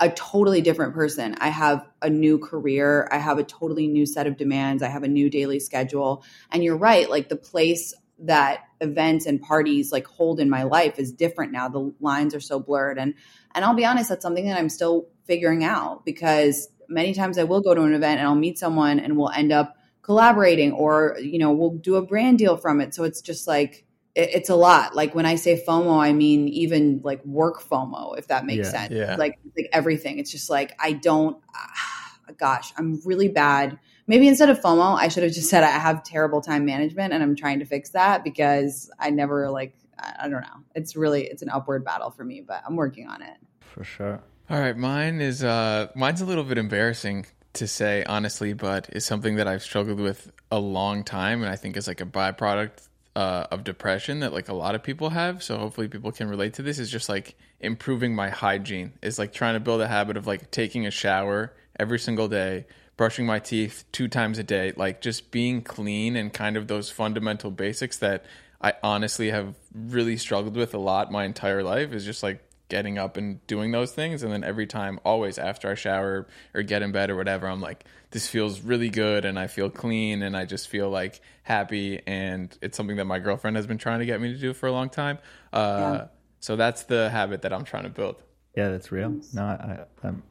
a 0.00 0.08
totally 0.10 0.60
different 0.60 0.94
person. 0.94 1.34
I 1.40 1.48
have 1.48 1.84
a 2.00 2.08
new 2.08 2.38
career. 2.38 3.08
I 3.10 3.18
have 3.18 3.38
a 3.38 3.42
totally 3.42 3.88
new 3.88 4.06
set 4.06 4.26
of 4.26 4.36
demands. 4.36 4.82
I 4.82 4.88
have 4.88 5.02
a 5.02 5.08
new 5.08 5.28
daily 5.28 5.58
schedule. 5.58 6.24
And 6.52 6.62
you're 6.62 6.76
right, 6.76 7.10
like 7.10 7.28
the 7.28 7.36
place 7.36 7.94
that 8.20 8.64
events 8.80 9.26
and 9.26 9.40
parties 9.40 9.92
like 9.92 10.06
hold 10.06 10.40
in 10.40 10.50
my 10.50 10.64
life 10.64 10.98
is 10.98 11.12
different 11.12 11.52
now. 11.52 11.68
The 11.68 11.92
lines 12.00 12.34
are 12.34 12.40
so 12.40 12.58
blurred 12.60 12.98
and 12.98 13.14
and 13.54 13.64
I'll 13.64 13.74
be 13.74 13.84
honest, 13.84 14.08
that's 14.08 14.22
something 14.22 14.46
that 14.46 14.58
I'm 14.58 14.68
still 14.68 15.08
figuring 15.24 15.64
out 15.64 16.04
because 16.04 16.68
many 16.88 17.14
times 17.14 17.38
I 17.38 17.44
will 17.44 17.60
go 17.60 17.74
to 17.74 17.82
an 17.82 17.94
event 17.94 18.18
and 18.18 18.28
I'll 18.28 18.34
meet 18.34 18.58
someone 18.58 18.98
and 18.98 19.16
we'll 19.16 19.30
end 19.30 19.52
up 19.52 19.76
collaborating 20.02 20.72
or 20.72 21.16
you 21.20 21.38
know, 21.38 21.52
we'll 21.52 21.70
do 21.70 21.96
a 21.96 22.02
brand 22.02 22.38
deal 22.38 22.56
from 22.56 22.80
it. 22.80 22.94
So 22.94 23.04
it's 23.04 23.20
just 23.20 23.46
like 23.46 23.84
it, 24.14 24.30
it's 24.34 24.50
a 24.50 24.56
lot. 24.56 24.94
Like 24.94 25.14
when 25.14 25.26
I 25.26 25.36
say 25.36 25.62
FOMO, 25.66 25.98
I 26.00 26.12
mean 26.12 26.48
even 26.48 27.00
like 27.04 27.24
work 27.24 27.62
FOMO, 27.62 28.18
if 28.18 28.28
that 28.28 28.44
makes 28.44 28.66
yeah, 28.66 28.70
sense. 28.70 28.92
Yeah. 28.92 29.16
Like 29.16 29.38
like 29.56 29.68
everything. 29.72 30.18
It's 30.18 30.30
just 30.30 30.50
like 30.50 30.74
I 30.78 30.92
don't. 30.92 31.36
Uh, 31.54 32.32
gosh, 32.36 32.72
I'm 32.76 33.00
really 33.04 33.28
bad. 33.28 33.78
Maybe 34.08 34.26
instead 34.26 34.48
of 34.48 34.58
FOMO, 34.60 34.98
I 34.98 35.08
should 35.08 35.22
have 35.22 35.32
just 35.32 35.50
said 35.50 35.62
I 35.62 35.70
have 35.70 36.02
terrible 36.02 36.40
time 36.40 36.64
management, 36.64 37.12
and 37.12 37.22
I'm 37.22 37.36
trying 37.36 37.60
to 37.60 37.66
fix 37.66 37.90
that 37.90 38.24
because 38.24 38.90
I 38.98 39.10
never 39.10 39.50
like. 39.50 39.74
I 40.00 40.28
don't 40.28 40.42
know. 40.42 40.62
It's 40.76 40.94
really 40.94 41.24
it's 41.24 41.42
an 41.42 41.48
upward 41.50 41.84
battle 41.84 42.10
for 42.10 42.24
me, 42.24 42.40
but 42.40 42.62
I'm 42.66 42.76
working 42.76 43.08
on 43.08 43.20
it. 43.20 43.34
For 43.60 43.84
sure. 43.84 44.20
All 44.48 44.58
right, 44.58 44.76
mine 44.76 45.20
is 45.20 45.44
uh 45.44 45.88
mine's 45.94 46.20
a 46.20 46.24
little 46.24 46.44
bit 46.44 46.56
embarrassing 46.56 47.26
to 47.54 47.66
say 47.66 48.04
honestly, 48.04 48.52
but 48.52 48.88
it's 48.90 49.04
something 49.04 49.36
that 49.36 49.48
I've 49.48 49.62
struggled 49.62 50.00
with 50.00 50.30
a 50.50 50.58
long 50.58 51.04
time, 51.04 51.42
and 51.42 51.50
I 51.50 51.56
think 51.56 51.76
is 51.76 51.86
like 51.88 52.00
a 52.00 52.06
byproduct 52.06 52.88
uh, 53.16 53.48
of 53.50 53.64
depression 53.64 54.20
that 54.20 54.32
like 54.32 54.48
a 54.48 54.54
lot 54.54 54.76
of 54.76 54.82
people 54.82 55.10
have. 55.10 55.42
So 55.42 55.58
hopefully 55.58 55.88
people 55.88 56.12
can 56.12 56.28
relate 56.28 56.54
to 56.54 56.62
this. 56.62 56.78
Is 56.78 56.90
just 56.90 57.08
like 57.08 57.36
improving 57.60 58.14
my 58.14 58.30
hygiene. 58.30 58.92
Is 59.02 59.18
like 59.18 59.32
trying 59.32 59.54
to 59.54 59.60
build 59.60 59.80
a 59.80 59.88
habit 59.88 60.16
of 60.16 60.26
like 60.26 60.50
taking 60.50 60.86
a 60.86 60.90
shower 60.90 61.52
every 61.78 61.98
single 61.98 62.28
day, 62.28 62.66
brushing 62.98 63.24
my 63.24 63.38
teeth 63.38 63.84
two 63.92 64.08
times 64.08 64.38
a 64.38 64.42
day, 64.42 64.74
like 64.76 65.00
just 65.00 65.30
being 65.30 65.62
clean 65.62 66.16
and 66.16 66.34
kind 66.34 66.58
of 66.58 66.66
those 66.66 66.90
fundamental 66.90 67.50
basics 67.50 67.96
that 67.98 68.26
I 68.60 68.74
honestly 68.82 69.30
have 69.30 69.54
really 69.72 70.18
struggled 70.18 70.56
with 70.56 70.74
a 70.74 70.78
lot 70.78 71.10
my 71.10 71.24
entire 71.24 71.62
life. 71.62 71.92
Is 71.92 72.04
just 72.04 72.22
like 72.22 72.42
getting 72.68 72.98
up 72.98 73.16
and 73.16 73.44
doing 73.46 73.70
those 73.70 73.92
things. 73.92 74.22
And 74.22 74.32
then 74.32 74.44
every 74.44 74.66
time 74.66 75.00
always 75.04 75.38
after 75.38 75.70
i 75.70 75.74
shower 75.74 76.26
or 76.54 76.62
get 76.62 76.82
in 76.82 76.92
bed 76.92 77.08
or 77.08 77.16
whatever 77.16 77.48
i'm 77.48 77.62
like 77.62 77.84
this 78.10 78.28
feels 78.28 78.60
really 78.60 78.90
good 78.90 79.24
and 79.24 79.38
i 79.38 79.46
feel 79.46 79.70
clean 79.70 80.22
and 80.22 80.36
i 80.36 80.44
just 80.44 80.68
feel 80.68 80.90
like 80.90 81.20
happy. 81.44 82.02
And 82.06 82.56
it's 82.60 82.76
something 82.76 82.96
that 82.96 83.06
my 83.06 83.20
girlfriend 83.20 83.56
has 83.56 83.66
been 83.66 83.78
trying 83.78 84.00
to 84.00 84.06
get 84.06 84.20
me 84.20 84.32
to 84.32 84.38
do 84.38 84.52
for 84.52 84.66
a 84.66 84.72
long 84.72 84.90
time. 84.90 85.18
Uh, 85.52 85.58
yeah. 85.80 86.06
so 86.40 86.56
that's 86.56 86.82
the 86.82 87.08
habit 87.10 87.42
that 87.42 87.52
i'm 87.52 87.64
trying 87.64 87.84
to 87.84 87.90
build. 87.90 88.16
Yeah 88.56 88.70
that's 88.70 88.92
real. 88.92 89.20
No 89.32 89.42
I, 89.44 89.84
I'm, 90.02 90.22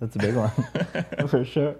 that's 0.00 0.16
a 0.16 0.18
big 0.18 0.34
one. 0.34 0.50
For 1.28 1.44
sure. 1.44 1.76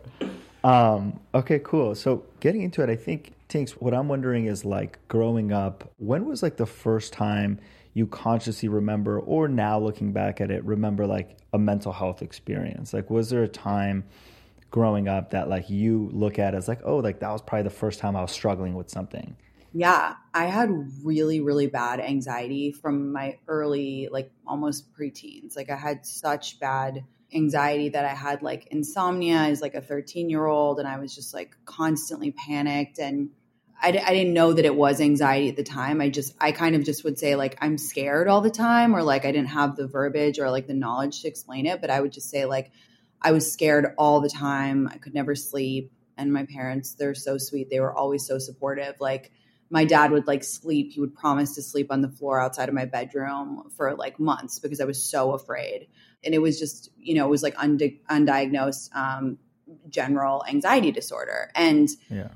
Um, 0.62 1.20
okay 1.34 1.60
cool. 1.62 1.94
So 1.94 2.24
getting 2.40 2.62
into 2.62 2.82
it 2.82 2.90
i 2.90 2.96
think 2.96 3.32
Tinx, 3.48 3.70
what 3.72 3.94
i'm 3.94 4.08
wondering 4.08 4.46
is 4.46 4.64
like 4.64 4.98
growing 5.08 5.52
up 5.52 5.90
when 5.98 6.24
was 6.26 6.42
like 6.42 6.56
the 6.56 6.66
first 6.66 7.12
time 7.12 7.60
you 7.94 8.06
consciously 8.08 8.68
remember 8.68 9.20
or 9.20 9.48
now 9.48 9.78
looking 9.78 10.12
back 10.12 10.40
at 10.40 10.50
it 10.50 10.64
remember 10.64 11.06
like 11.06 11.38
a 11.52 11.58
mental 11.58 11.92
health 11.92 12.20
experience? 12.20 12.92
Like 12.92 13.08
was 13.08 13.30
there 13.30 13.44
a 13.44 13.48
time 13.48 14.04
growing 14.70 15.06
up 15.06 15.30
that 15.30 15.48
like 15.48 15.70
you 15.70 16.10
look 16.12 16.38
at 16.38 16.54
as 16.54 16.66
like 16.66 16.80
oh 16.84 16.96
like 16.96 17.20
that 17.20 17.30
was 17.30 17.40
probably 17.40 17.62
the 17.62 17.70
first 17.70 18.00
time 18.00 18.16
i 18.16 18.20
was 18.20 18.32
struggling 18.32 18.74
with 18.74 18.90
something? 18.90 19.36
Yeah 19.72 20.14
i 20.34 20.46
had 20.46 20.70
really 21.04 21.40
really 21.40 21.68
bad 21.68 22.00
anxiety 22.00 22.72
from 22.72 23.12
my 23.12 23.38
early 23.46 24.08
like 24.10 24.30
almost 24.46 24.92
preteens. 24.92 25.56
Like 25.56 25.70
i 25.70 25.76
had 25.76 26.04
such 26.04 26.58
bad 26.58 27.04
anxiety 27.34 27.88
that 27.90 28.04
i 28.04 28.14
had 28.14 28.42
like 28.42 28.66
insomnia 28.68 29.36
as 29.36 29.60
like 29.60 29.74
a 29.74 29.80
13 29.80 30.30
year 30.30 30.46
old 30.46 30.78
and 30.78 30.88
i 30.88 30.98
was 30.98 31.14
just 31.14 31.34
like 31.34 31.56
constantly 31.64 32.32
panicked 32.32 32.98
and 32.98 33.30
I, 33.80 33.88
I 33.88 34.14
didn't 34.14 34.32
know 34.32 34.52
that 34.52 34.64
it 34.64 34.74
was 34.74 35.00
anxiety 35.00 35.48
at 35.50 35.56
the 35.56 35.62
time. 35.62 36.00
I 36.00 36.08
just, 36.08 36.34
I 36.40 36.52
kind 36.52 36.74
of 36.74 36.84
just 36.84 37.04
would 37.04 37.18
say 37.18 37.36
like, 37.36 37.58
I'm 37.60 37.76
scared 37.76 38.28
all 38.28 38.40
the 38.40 38.48
time, 38.48 38.96
or 38.96 39.02
like 39.02 39.26
I 39.26 39.32
didn't 39.32 39.48
have 39.48 39.76
the 39.76 39.86
verbiage 39.86 40.38
or 40.38 40.50
like 40.50 40.66
the 40.66 40.74
knowledge 40.74 41.20
to 41.22 41.28
explain 41.28 41.66
it. 41.66 41.80
But 41.82 41.90
I 41.90 42.00
would 42.00 42.12
just 42.12 42.30
say 42.30 42.46
like, 42.46 42.70
I 43.20 43.32
was 43.32 43.52
scared 43.52 43.94
all 43.98 44.20
the 44.20 44.30
time. 44.30 44.88
I 44.90 44.96
could 44.96 45.12
never 45.12 45.34
sleep. 45.34 45.92
And 46.16 46.32
my 46.32 46.46
parents, 46.46 46.94
they're 46.94 47.14
so 47.14 47.36
sweet. 47.36 47.68
They 47.68 47.80
were 47.80 47.92
always 47.92 48.26
so 48.26 48.38
supportive. 48.38 48.94
Like, 49.00 49.32
my 49.70 49.84
dad 49.84 50.12
would 50.12 50.26
like 50.26 50.44
sleep. 50.44 50.92
He 50.92 51.00
would 51.00 51.14
promise 51.14 51.56
to 51.56 51.62
sleep 51.62 51.90
on 51.90 52.00
the 52.00 52.08
floor 52.08 52.40
outside 52.40 52.68
of 52.68 52.74
my 52.74 52.84
bedroom 52.84 53.70
for 53.76 53.94
like 53.94 54.20
months 54.20 54.58
because 54.60 54.80
I 54.80 54.84
was 54.84 55.02
so 55.02 55.32
afraid. 55.32 55.88
And 56.24 56.34
it 56.34 56.38
was 56.38 56.58
just, 56.58 56.90
you 56.98 57.14
know, 57.14 57.26
it 57.26 57.30
was 57.30 57.42
like 57.42 57.54
undi- 57.58 58.00
undiagnosed 58.10 58.94
um, 58.94 59.38
general 59.88 60.44
anxiety 60.48 60.92
disorder. 60.92 61.50
And, 61.54 61.88
Yeah. 62.10 62.28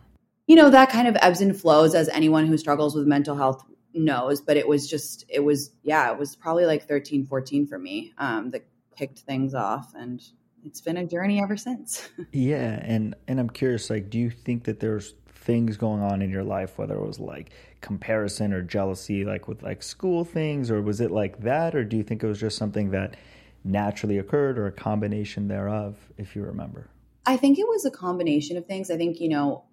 you 0.47 0.57
know, 0.57 0.71
that 0.71 0.91
kind 0.91 1.09
of 1.09 1.17
ebbs 1.21 1.41
and 1.41 1.59
flows 1.59 1.95
as 1.95 2.09
anyone 2.09 2.47
who 2.47 2.57
struggles 2.59 2.95
with 2.95 3.07
mental 3.07 3.37
health 3.37 3.65
knows. 3.95 4.41
But 4.41 4.57
it 4.57 4.69
was 4.69 4.89
just, 4.89 5.25
it 5.29 5.41
was, 5.41 5.71
yeah, 5.83 6.11
it 6.13 6.19
was 6.19 6.37
probably 6.37 6.67
like 6.67 6.87
13, 6.87 7.25
14 7.27 7.67
for 7.67 7.79
me 7.79 8.13
um, 8.19 8.51
that 8.51 8.67
kicked 8.97 9.21
things 9.21 9.55
off. 9.55 9.93
And 9.95 10.23
it's 10.65 10.81
been 10.81 10.97
a 10.97 11.07
journey 11.07 11.41
ever 11.43 11.57
since. 11.57 12.09
Yeah, 12.33 12.81
and 12.83 13.15
and 13.27 13.41
I'm 13.41 13.49
curious, 13.51 13.91
like, 13.91 14.11
do 14.11 14.19
you 14.19 14.31
think 14.31 14.65
that 14.65 14.81
there's 14.81 15.15
things 15.29 15.77
going 15.77 16.03
on 16.03 16.21
in 16.21 16.31
your 16.31 16.45
life, 16.45 16.77
whether 16.77 16.95
it 16.95 17.07
was 17.07 17.19
like 17.19 17.51
comparison 17.81 18.53
or 18.53 18.61
jealousy, 18.61 19.25
like 19.25 19.49
with 19.49 19.63
like 19.63 19.83
school 19.83 20.25
things, 20.25 20.71
or 20.71 20.83
was 20.83 21.01
it 21.01 21.11
like 21.11 21.41
that, 21.41 21.75
or 21.75 21.85
do 21.85 21.97
you 21.97 22.03
think 22.03 22.23
it 22.23 22.27
was 22.27 22.41
just 22.41 22.59
something 22.59 22.91
that 22.91 23.17
naturally 23.69 24.19
occurred, 24.19 24.59
or 24.59 24.67
a 24.67 24.73
combination 24.73 25.49
thereof, 25.49 25.97
if 26.17 26.35
you 26.35 26.43
remember? 26.43 26.89
I 27.27 27.37
think 27.37 27.59
it 27.59 27.69
was 27.69 27.85
a 27.85 27.91
combination 27.91 28.57
of 28.57 28.67
things. 28.67 28.91
I 28.91 28.97
think, 28.97 29.21
you 29.21 29.29
know, 29.29 29.65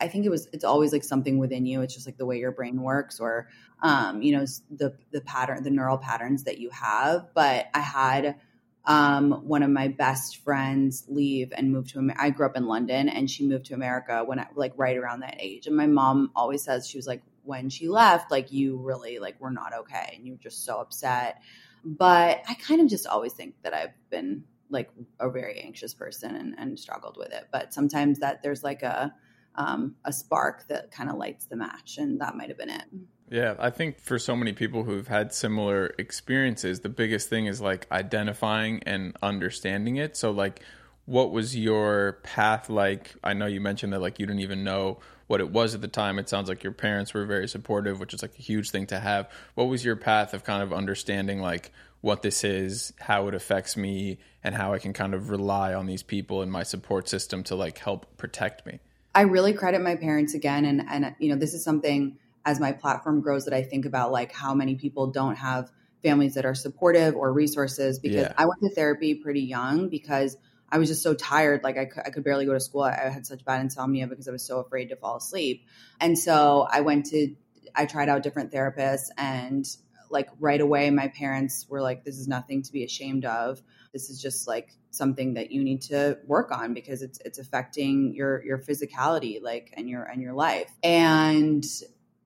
I 0.00 0.08
think 0.08 0.26
it 0.26 0.30
was 0.30 0.48
it's 0.52 0.64
always 0.64 0.92
like 0.92 1.04
something 1.04 1.38
within 1.38 1.64
you. 1.64 1.80
It's 1.80 1.94
just 1.94 2.06
like 2.06 2.16
the 2.16 2.26
way 2.26 2.38
your 2.38 2.50
brain 2.50 2.82
works 2.82 3.20
or 3.20 3.48
um, 3.82 4.22
you 4.22 4.36
know, 4.36 4.44
the 4.70 4.96
the 5.10 5.20
pattern, 5.20 5.62
the 5.62 5.70
neural 5.70 5.98
patterns 5.98 6.44
that 6.44 6.58
you 6.58 6.70
have. 6.70 7.28
But 7.34 7.68
I 7.72 7.80
had 7.80 8.36
um, 8.84 9.46
one 9.46 9.62
of 9.62 9.70
my 9.70 9.88
best 9.88 10.38
friends 10.38 11.04
leave 11.08 11.52
and 11.56 11.72
move 11.72 11.90
to. 11.92 12.10
I 12.18 12.30
grew 12.30 12.46
up 12.46 12.56
in 12.56 12.66
London 12.66 13.08
and 13.08 13.30
she 13.30 13.46
moved 13.46 13.66
to 13.66 13.74
America 13.74 14.24
when 14.24 14.40
I 14.40 14.48
like 14.54 14.72
right 14.76 14.96
around 14.96 15.20
that 15.20 15.36
age. 15.38 15.66
And 15.66 15.76
my 15.76 15.86
mom 15.86 16.32
always 16.34 16.62
says 16.64 16.88
she 16.88 16.98
was 16.98 17.06
like 17.06 17.22
when 17.44 17.70
she 17.70 17.88
left, 17.88 18.30
like 18.30 18.52
you 18.52 18.78
really 18.78 19.18
like 19.18 19.40
were 19.40 19.50
not 19.50 19.72
okay 19.72 20.14
and 20.16 20.26
you 20.26 20.32
were 20.32 20.38
just 20.38 20.64
so 20.64 20.78
upset. 20.78 21.40
But 21.84 22.42
I 22.48 22.54
kind 22.54 22.80
of 22.80 22.88
just 22.88 23.06
always 23.06 23.32
think 23.32 23.54
that 23.62 23.74
I've 23.74 23.94
been 24.10 24.44
like 24.70 24.90
a 25.20 25.30
very 25.30 25.60
anxious 25.60 25.94
person 25.94 26.34
and, 26.36 26.54
and 26.58 26.78
struggled 26.78 27.16
with 27.16 27.32
it. 27.32 27.48
But 27.52 27.74
sometimes 27.74 28.20
that 28.20 28.42
there's 28.42 28.64
like 28.64 28.82
a 28.82 29.14
um, 29.54 29.96
a 30.04 30.12
spark 30.12 30.66
that 30.68 30.90
kind 30.90 31.10
of 31.10 31.16
lights 31.16 31.44
the 31.46 31.56
match, 31.56 31.98
and 31.98 32.20
that 32.20 32.36
might 32.36 32.48
have 32.48 32.56
been 32.56 32.70
it. 32.70 32.84
Yeah, 33.30 33.54
I 33.58 33.70
think 33.70 33.98
for 33.98 34.18
so 34.18 34.34
many 34.36 34.52
people 34.52 34.84
who've 34.84 35.08
had 35.08 35.32
similar 35.32 35.94
experiences, 35.98 36.80
the 36.80 36.88
biggest 36.88 37.28
thing 37.28 37.46
is 37.46 37.60
like 37.60 37.86
identifying 37.92 38.82
and 38.84 39.16
understanding 39.22 39.96
it. 39.96 40.16
So, 40.16 40.30
like, 40.30 40.60
what 41.04 41.32
was 41.32 41.56
your 41.56 42.20
path 42.22 42.70
like? 42.70 43.14
I 43.22 43.34
know 43.34 43.46
you 43.46 43.60
mentioned 43.60 43.92
that 43.92 44.00
like 44.00 44.18
you 44.18 44.26
didn't 44.26 44.40
even 44.40 44.64
know 44.64 45.00
what 45.32 45.40
it 45.40 45.50
was 45.50 45.74
at 45.74 45.80
the 45.80 45.88
time. 45.88 46.18
It 46.18 46.28
sounds 46.28 46.50
like 46.50 46.62
your 46.62 46.74
parents 46.74 47.14
were 47.14 47.24
very 47.24 47.48
supportive, 47.48 47.98
which 47.98 48.12
is 48.12 48.20
like 48.20 48.38
a 48.38 48.42
huge 48.42 48.68
thing 48.68 48.84
to 48.88 49.00
have. 49.00 49.30
What 49.54 49.64
was 49.64 49.82
your 49.82 49.96
path 49.96 50.34
of 50.34 50.44
kind 50.44 50.62
of 50.62 50.74
understanding 50.74 51.40
like 51.40 51.72
what 52.02 52.20
this 52.20 52.44
is, 52.44 52.92
how 53.00 53.28
it 53.28 53.34
affects 53.34 53.74
me, 53.74 54.18
and 54.44 54.54
how 54.54 54.74
I 54.74 54.78
can 54.78 54.92
kind 54.92 55.14
of 55.14 55.30
rely 55.30 55.72
on 55.72 55.86
these 55.86 56.02
people 56.02 56.42
in 56.42 56.50
my 56.50 56.64
support 56.64 57.08
system 57.08 57.44
to 57.44 57.54
like 57.54 57.78
help 57.78 58.18
protect 58.18 58.66
me? 58.66 58.80
I 59.14 59.22
really 59.22 59.54
credit 59.54 59.80
my 59.80 59.96
parents 59.96 60.34
again, 60.34 60.66
and 60.66 60.84
and 60.86 61.14
you 61.18 61.30
know 61.30 61.36
this 61.36 61.54
is 61.54 61.64
something 61.64 62.18
as 62.44 62.60
my 62.60 62.72
platform 62.72 63.22
grows 63.22 63.46
that 63.46 63.54
I 63.54 63.62
think 63.62 63.86
about 63.86 64.12
like 64.12 64.32
how 64.32 64.52
many 64.52 64.74
people 64.74 65.12
don't 65.12 65.36
have 65.36 65.72
families 66.02 66.34
that 66.34 66.44
are 66.44 66.54
supportive 66.54 67.16
or 67.16 67.32
resources 67.32 67.98
because 67.98 68.26
Yeah. 68.26 68.34
I 68.36 68.44
went 68.44 68.60
to 68.64 68.68
therapy 68.68 69.14
pretty 69.14 69.40
young 69.40 69.88
because 69.88 70.36
I 70.72 70.78
was 70.78 70.88
just 70.88 71.02
so 71.02 71.12
tired. 71.12 71.62
Like 71.62 71.76
I 71.76 71.84
could, 71.84 72.02
I 72.06 72.10
could 72.10 72.24
barely 72.24 72.46
go 72.46 72.54
to 72.54 72.60
school. 72.60 72.82
I, 72.82 72.92
I 72.92 73.08
had 73.10 73.26
such 73.26 73.44
bad 73.44 73.60
insomnia 73.60 74.06
because 74.06 74.26
I 74.26 74.32
was 74.32 74.44
so 74.44 74.58
afraid 74.58 74.88
to 74.88 74.96
fall 74.96 75.16
asleep. 75.16 75.66
And 76.00 76.18
so 76.18 76.66
I 76.68 76.80
went 76.80 77.06
to, 77.06 77.36
I 77.74 77.84
tried 77.84 78.08
out 78.08 78.22
different 78.22 78.50
therapists 78.50 79.08
and 79.18 79.66
like 80.08 80.28
right 80.40 80.60
away, 80.60 80.90
my 80.90 81.08
parents 81.08 81.66
were 81.68 81.82
like, 81.82 82.04
this 82.04 82.18
is 82.18 82.26
nothing 82.26 82.62
to 82.62 82.72
be 82.72 82.84
ashamed 82.84 83.24
of. 83.26 83.62
This 83.92 84.08
is 84.08 84.20
just 84.20 84.48
like 84.48 84.70
something 84.90 85.34
that 85.34 85.52
you 85.52 85.62
need 85.62 85.82
to 85.82 86.18
work 86.26 86.52
on 86.52 86.74
because 86.74 87.02
it's, 87.02 87.18
it's 87.24 87.38
affecting 87.38 88.14
your, 88.14 88.42
your 88.44 88.58
physicality, 88.58 89.42
like, 89.42 89.72
and 89.76 89.88
your, 89.88 90.04
and 90.04 90.22
your 90.22 90.32
life. 90.34 90.70
And 90.82 91.64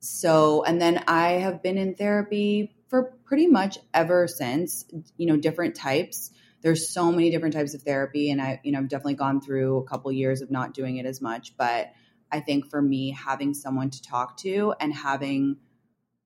so, 0.00 0.62
and 0.62 0.80
then 0.80 1.02
I 1.08 1.32
have 1.32 1.62
been 1.62 1.78
in 1.78 1.94
therapy 1.94 2.76
for 2.88 3.12
pretty 3.24 3.46
much 3.48 3.78
ever 3.92 4.28
since, 4.28 4.84
you 5.16 5.26
know, 5.26 5.36
different 5.36 5.74
types. 5.74 6.30
There's 6.66 6.92
so 6.92 7.12
many 7.12 7.30
different 7.30 7.54
types 7.54 7.74
of 7.74 7.82
therapy. 7.82 8.28
And 8.32 8.42
I, 8.42 8.60
you 8.64 8.72
know, 8.72 8.80
I've 8.80 8.88
definitely 8.88 9.14
gone 9.14 9.40
through 9.40 9.76
a 9.76 9.84
couple 9.84 10.10
years 10.10 10.42
of 10.42 10.50
not 10.50 10.74
doing 10.74 10.96
it 10.96 11.06
as 11.06 11.20
much. 11.20 11.56
But 11.56 11.92
I 12.32 12.40
think 12.40 12.68
for 12.68 12.82
me, 12.82 13.12
having 13.12 13.54
someone 13.54 13.88
to 13.90 14.02
talk 14.02 14.36
to 14.38 14.74
and 14.80 14.92
having, 14.92 15.58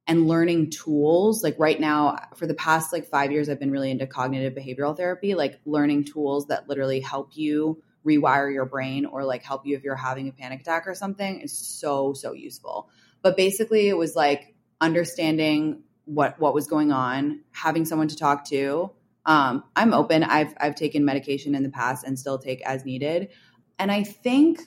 and 0.06 0.26
learning 0.26 0.70
tools 0.70 1.44
like 1.44 1.56
right 1.58 1.78
now 1.78 2.16
for 2.36 2.46
the 2.46 2.54
past 2.54 2.90
like 2.90 3.06
five 3.06 3.30
years 3.30 3.48
i've 3.50 3.60
been 3.60 3.70
really 3.70 3.90
into 3.90 4.06
cognitive 4.06 4.54
behavioral 4.54 4.96
therapy 4.96 5.34
like 5.34 5.60
learning 5.66 6.04
tools 6.04 6.46
that 6.46 6.68
literally 6.68 7.00
help 7.00 7.36
you 7.36 7.80
rewire 8.04 8.52
your 8.52 8.64
brain 8.64 9.04
or 9.04 9.24
like 9.24 9.44
help 9.44 9.66
you 9.66 9.76
if 9.76 9.84
you're 9.84 9.94
having 9.94 10.26
a 10.26 10.32
panic 10.32 10.62
attack 10.62 10.88
or 10.88 10.94
something 10.94 11.42
is 11.42 11.56
so 11.56 12.12
so 12.14 12.32
useful 12.32 12.88
but 13.22 13.36
basically 13.36 13.88
it 13.88 13.96
was 13.96 14.16
like 14.16 14.54
understanding 14.80 15.82
what 16.06 16.40
what 16.40 16.54
was 16.54 16.66
going 16.66 16.90
on 16.90 17.42
having 17.52 17.84
someone 17.84 18.08
to 18.08 18.16
talk 18.16 18.44
to 18.44 18.90
um, 19.26 19.64
i'm 19.76 19.92
open 19.92 20.22
i've 20.22 20.54
i've 20.60 20.74
taken 20.74 21.04
medication 21.04 21.54
in 21.54 21.62
the 21.62 21.70
past 21.70 22.04
and 22.04 22.18
still 22.18 22.38
take 22.38 22.60
as 22.62 22.84
needed 22.84 23.28
and 23.78 23.90
i 23.90 24.02
think 24.02 24.60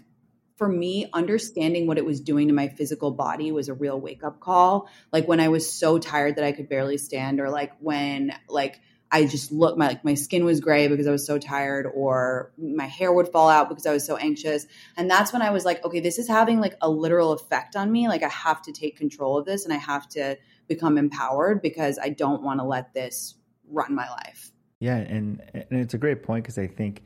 for 0.57 0.67
me 0.67 1.09
understanding 1.13 1.87
what 1.87 1.97
it 1.97 2.05
was 2.05 2.21
doing 2.21 2.47
to 2.47 2.53
my 2.53 2.67
physical 2.67 3.11
body 3.11 3.51
was 3.51 3.69
a 3.69 3.73
real 3.73 3.99
wake 3.99 4.23
up 4.23 4.39
call 4.39 4.87
like 5.11 5.27
when 5.27 5.39
i 5.39 5.47
was 5.47 5.71
so 5.71 5.97
tired 5.97 6.35
that 6.35 6.43
i 6.43 6.51
could 6.51 6.69
barely 6.69 6.97
stand 6.97 7.39
or 7.39 7.49
like 7.49 7.73
when 7.79 8.31
like 8.47 8.79
I 9.13 9.27
just 9.27 9.51
looked 9.51 9.77
my 9.77 9.89
like 9.89 10.03
my 10.03 10.15
skin 10.15 10.43
was 10.43 10.59
gray 10.59 10.87
because 10.87 11.05
I 11.05 11.11
was 11.11 11.23
so 11.23 11.37
tired 11.37 11.85
or 11.93 12.51
my 12.57 12.87
hair 12.87 13.13
would 13.13 13.27
fall 13.27 13.47
out 13.47 13.69
because 13.69 13.85
I 13.85 13.93
was 13.93 14.03
so 14.03 14.17
anxious. 14.17 14.65
And 14.97 15.07
that's 15.07 15.31
when 15.31 15.43
I 15.43 15.51
was 15.51 15.65
like, 15.65 15.85
okay, 15.85 15.99
this 15.99 16.17
is 16.17 16.27
having 16.27 16.59
like 16.59 16.73
a 16.81 16.89
literal 16.89 17.31
effect 17.31 17.75
on 17.75 17.91
me. 17.91 18.07
Like 18.07 18.23
I 18.23 18.29
have 18.29 18.63
to 18.63 18.71
take 18.71 18.97
control 18.97 19.37
of 19.37 19.45
this 19.45 19.65
and 19.65 19.73
I 19.73 19.77
have 19.77 20.09
to 20.09 20.39
become 20.67 20.97
empowered 20.97 21.61
because 21.61 21.99
I 22.01 22.09
don't 22.09 22.41
want 22.41 22.59
to 22.59 22.65
let 22.65 22.95
this 22.95 23.35
run 23.69 23.93
my 23.93 24.09
life. 24.09 24.51
Yeah, 24.79 24.97
and 24.97 25.41
and 25.53 25.79
it's 25.79 25.93
a 25.93 25.97
great 25.97 26.23
point 26.23 26.43
because 26.43 26.57
I 26.57 26.67
think 26.67 27.03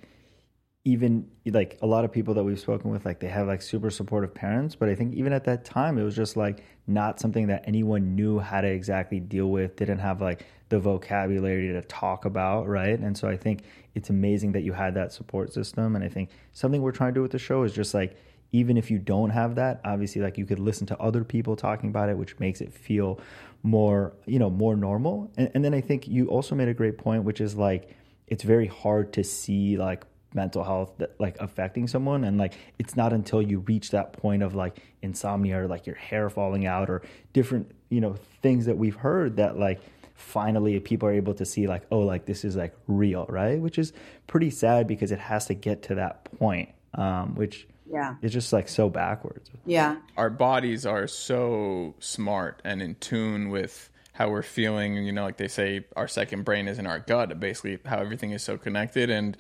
even 0.88 1.28
like 1.46 1.78
a 1.82 1.86
lot 1.86 2.06
of 2.06 2.12
people 2.14 2.34
that 2.34 2.44
we've 2.46 2.60
spoken 2.60 2.90
with, 2.90 3.06
like 3.06 3.20
they 3.20 3.28
have 3.28 3.46
like 3.46 3.62
super 3.62 3.90
supportive 3.90 4.34
parents, 4.34 4.74
but 4.74 4.88
I 4.88 4.96
think 4.96 5.14
even 5.16 5.34
at 5.34 5.44
that 5.44 5.66
time, 5.66 5.98
it 5.98 6.04
was 6.04 6.16
just 6.16 6.38
like 6.38 6.64
not 6.88 7.20
something 7.20 7.48
that 7.48 7.66
anyone 7.68 8.16
knew 8.16 8.40
how 8.40 8.62
to 8.62 8.68
exactly 8.68 9.20
deal 9.20 9.52
with. 9.52 9.76
Didn't 9.76 10.00
have 10.00 10.22
like 10.22 10.46
the 10.70 10.80
vocabulary 10.80 11.68
to 11.74 11.82
talk 11.84 12.24
about, 12.24 12.68
right? 12.68 12.98
And 12.98 13.18
so 13.18 13.28
I 13.28 13.36
think 13.36 13.64
it's 13.96 14.10
amazing 14.10 14.54
that 14.54 14.62
you 14.62 14.72
had 14.72 14.94
that 14.96 15.12
support 15.12 15.52
system. 15.52 15.96
And 15.96 16.06
I 16.06 16.08
think 16.08 16.30
something 16.54 16.82
we're 16.82 16.92
trying 16.94 17.14
to 17.14 17.20
do 17.20 17.22
with 17.22 17.32
the 17.32 17.40
show 17.40 17.64
is 17.64 17.74
just 17.74 17.94
like 17.94 18.16
even 18.51 18.77
if 18.77 18.89
you 18.89 18.98
don't 18.98 19.30
have 19.32 19.56
that, 19.56 19.82
obviously 19.84 20.22
like 20.22 20.38
you 20.38 20.46
could 20.46 20.60
listen 20.60 20.88
to 20.88 20.98
other 21.00 21.24
people 21.24 21.56
talking 21.56 21.89
about 21.89 22.10
it, 22.10 22.18
which 22.18 22.39
makes 22.39 22.62
it 22.62 22.74
feel 22.74 23.20
more, 23.63 24.13
you 24.25 24.39
know, 24.39 24.50
more 24.50 24.75
normal. 24.75 25.30
And, 25.38 25.51
and 25.54 25.66
then 25.66 25.74
I 25.74 25.82
think 25.82 26.08
you 26.08 26.27
also 26.27 26.56
made 26.56 26.68
a 26.68 26.74
great 26.74 26.98
point, 26.98 27.24
which 27.24 27.42
is 27.42 27.56
like 27.56 27.96
it's 28.27 28.44
very 28.44 28.68
hard 28.68 29.13
to 29.13 29.24
see 29.24 29.77
like 29.77 30.06
mental 30.34 30.63
health 30.63 30.94
that 30.98 31.20
like 31.20 31.38
affecting 31.39 31.88
someone 31.88 32.24
and 32.24 32.38
like 32.38 32.54
it's 32.77 32.96
not 32.96 33.13
until 33.13 33.42
you 33.42 33.60
reach 33.60 33.92
that 33.92 34.13
point 34.13 34.44
of 34.44 34.54
like 34.54 34.82
insomnia 35.01 35.62
or 35.62 35.68
like 35.68 35.88
your 35.88 35.96
hair 35.96 36.30
falling 36.30 36.66
out 36.66 36.89
or 36.89 37.01
different 37.34 37.72
you 37.89 38.01
know 38.01 38.16
things 38.42 38.66
that 38.66 38.77
we've 38.77 38.96
heard 38.96 39.38
that 39.38 39.58
like 39.58 39.80
finally 40.16 40.80
people 40.80 41.08
are 41.08 41.13
able 41.13 41.34
to 41.34 41.46
see 41.46 41.66
like 41.66 41.84
oh 41.92 42.00
like 42.00 42.25
this 42.25 42.44
is 42.44 42.56
like 42.56 42.75
real 42.88 43.25
right 43.30 43.60
which 43.62 43.80
is 43.80 43.94
pretty 44.27 44.50
sad 44.50 44.86
because 44.86 45.12
it 45.12 45.20
has 45.20 45.46
to 45.46 45.54
get 45.54 45.82
to 45.82 45.96
that 45.96 46.25
point 46.38 46.70
um 46.96 47.34
which 47.36 47.68
Yeah. 47.91 48.15
is 48.22 48.34
just 48.34 48.51
like 48.53 48.67
so 48.67 48.89
backwards 48.89 49.50
Yeah. 49.65 49.98
our 50.17 50.29
bodies 50.29 50.86
are 50.86 51.08
so 51.08 51.96
smart 52.00 52.62
and 52.65 52.82
in 52.82 52.96
tune 52.96 53.50
with 53.50 53.89
how 54.13 54.29
we're 54.29 54.41
feeling. 54.41 54.96
You 55.06 55.12
know, 55.12 55.24
like 55.24 55.38
they 55.38 55.48
say, 55.48 55.86
our 55.96 56.08
second 56.08 56.44
brain 56.44 56.67
is 56.67 56.79
in 56.79 56.88
our 56.88 57.00
gut. 57.00 57.39
Basically, 57.39 57.77
how 57.86 58.00
everything 58.00 58.32
is 58.32 58.41
so 58.44 58.58
connected, 58.58 59.10
and 59.12 59.38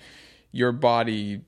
your 0.51 0.71
body 0.71 1.41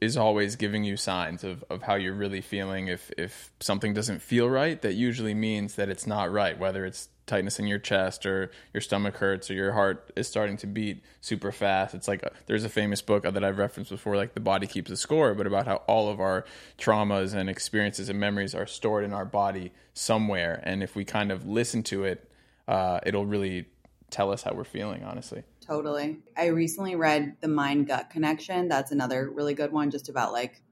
is 0.00 0.16
always 0.16 0.56
giving 0.56 0.84
you 0.84 0.96
signs 0.96 1.44
of, 1.44 1.64
of 1.70 1.82
how 1.82 1.94
you're 1.94 2.14
really 2.14 2.40
feeling. 2.40 2.88
If 2.88 3.10
if 3.16 3.52
something 3.60 3.94
doesn't 3.94 4.20
feel 4.20 4.48
right, 4.48 4.80
that 4.82 4.94
usually 4.94 5.34
means 5.34 5.76
that 5.76 5.88
it's 5.88 6.06
not 6.06 6.32
right, 6.32 6.58
whether 6.58 6.84
it's 6.84 7.08
tightness 7.26 7.58
in 7.58 7.66
your 7.66 7.78
chest 7.78 8.26
or 8.26 8.50
your 8.72 8.80
stomach 8.80 9.16
hurts 9.16 9.50
or 9.50 9.54
your 9.54 9.72
heart 9.72 10.12
is 10.14 10.28
starting 10.28 10.56
to 10.58 10.66
beat 10.66 11.02
super 11.20 11.52
fast. 11.52 11.94
It's 11.94 12.06
like 12.06 12.22
a, 12.22 12.32
there's 12.46 12.64
a 12.64 12.68
famous 12.68 13.00
book 13.00 13.22
that 13.22 13.42
I've 13.42 13.58
referenced 13.58 13.90
before, 13.90 14.16
like 14.16 14.34
The 14.34 14.40
Body 14.40 14.66
Keeps 14.66 14.90
a 14.90 14.96
Score, 14.96 15.34
but 15.34 15.46
about 15.46 15.66
how 15.66 15.76
all 15.86 16.10
of 16.10 16.20
our 16.20 16.44
traumas 16.78 17.34
and 17.34 17.48
experiences 17.48 18.08
and 18.08 18.20
memories 18.20 18.54
are 18.54 18.66
stored 18.66 19.04
in 19.04 19.12
our 19.12 19.24
body 19.24 19.72
somewhere. 19.94 20.60
And 20.64 20.82
if 20.82 20.94
we 20.94 21.04
kind 21.04 21.32
of 21.32 21.46
listen 21.46 21.82
to 21.84 22.04
it, 22.04 22.30
uh, 22.68 23.00
it'll 23.06 23.26
really 23.26 23.66
tell 24.10 24.30
us 24.30 24.42
how 24.42 24.52
we're 24.52 24.64
feeling, 24.64 25.02
honestly. 25.02 25.44
Totally. 25.66 26.18
I 26.36 26.46
recently 26.46 26.94
read 26.94 27.36
The 27.40 27.48
Mind 27.48 27.86
Gut 27.86 28.10
Connection. 28.10 28.68
That's 28.68 28.92
another 28.92 29.30
really 29.30 29.54
good 29.54 29.72
one, 29.72 29.90
just 29.90 30.10
about 30.10 30.32
like 30.32 30.62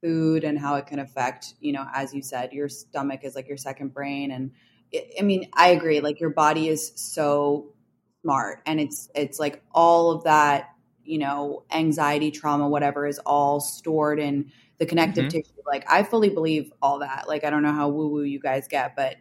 food 0.00 0.44
and 0.44 0.56
how 0.56 0.76
it 0.76 0.86
can 0.86 1.00
affect, 1.00 1.54
you 1.60 1.72
know, 1.72 1.84
as 1.92 2.14
you 2.14 2.22
said, 2.22 2.52
your 2.52 2.68
stomach 2.68 3.24
is 3.24 3.34
like 3.34 3.48
your 3.48 3.56
second 3.56 3.92
brain. 3.92 4.30
And 4.30 4.52
it, 4.92 5.14
I 5.18 5.22
mean, 5.22 5.48
I 5.52 5.68
agree. 5.68 6.00
Like 6.00 6.20
your 6.20 6.30
body 6.30 6.68
is 6.68 6.92
so 6.94 7.74
smart 8.22 8.60
and 8.66 8.78
it's, 8.78 9.10
it's 9.16 9.40
like 9.40 9.62
all 9.72 10.12
of 10.12 10.24
that, 10.24 10.70
you 11.02 11.18
know, 11.18 11.64
anxiety, 11.72 12.30
trauma, 12.30 12.68
whatever 12.68 13.04
is 13.04 13.18
all 13.26 13.58
stored 13.60 14.20
in 14.20 14.52
the 14.78 14.86
connective 14.86 15.24
mm-hmm. 15.24 15.38
tissue. 15.38 15.62
Like 15.66 15.90
I 15.90 16.04
fully 16.04 16.30
believe 16.30 16.72
all 16.80 17.00
that. 17.00 17.24
Like 17.26 17.42
I 17.42 17.50
don't 17.50 17.64
know 17.64 17.72
how 17.72 17.88
woo 17.88 18.08
woo 18.08 18.22
you 18.22 18.38
guys 18.38 18.68
get, 18.68 18.94
but 18.94 19.16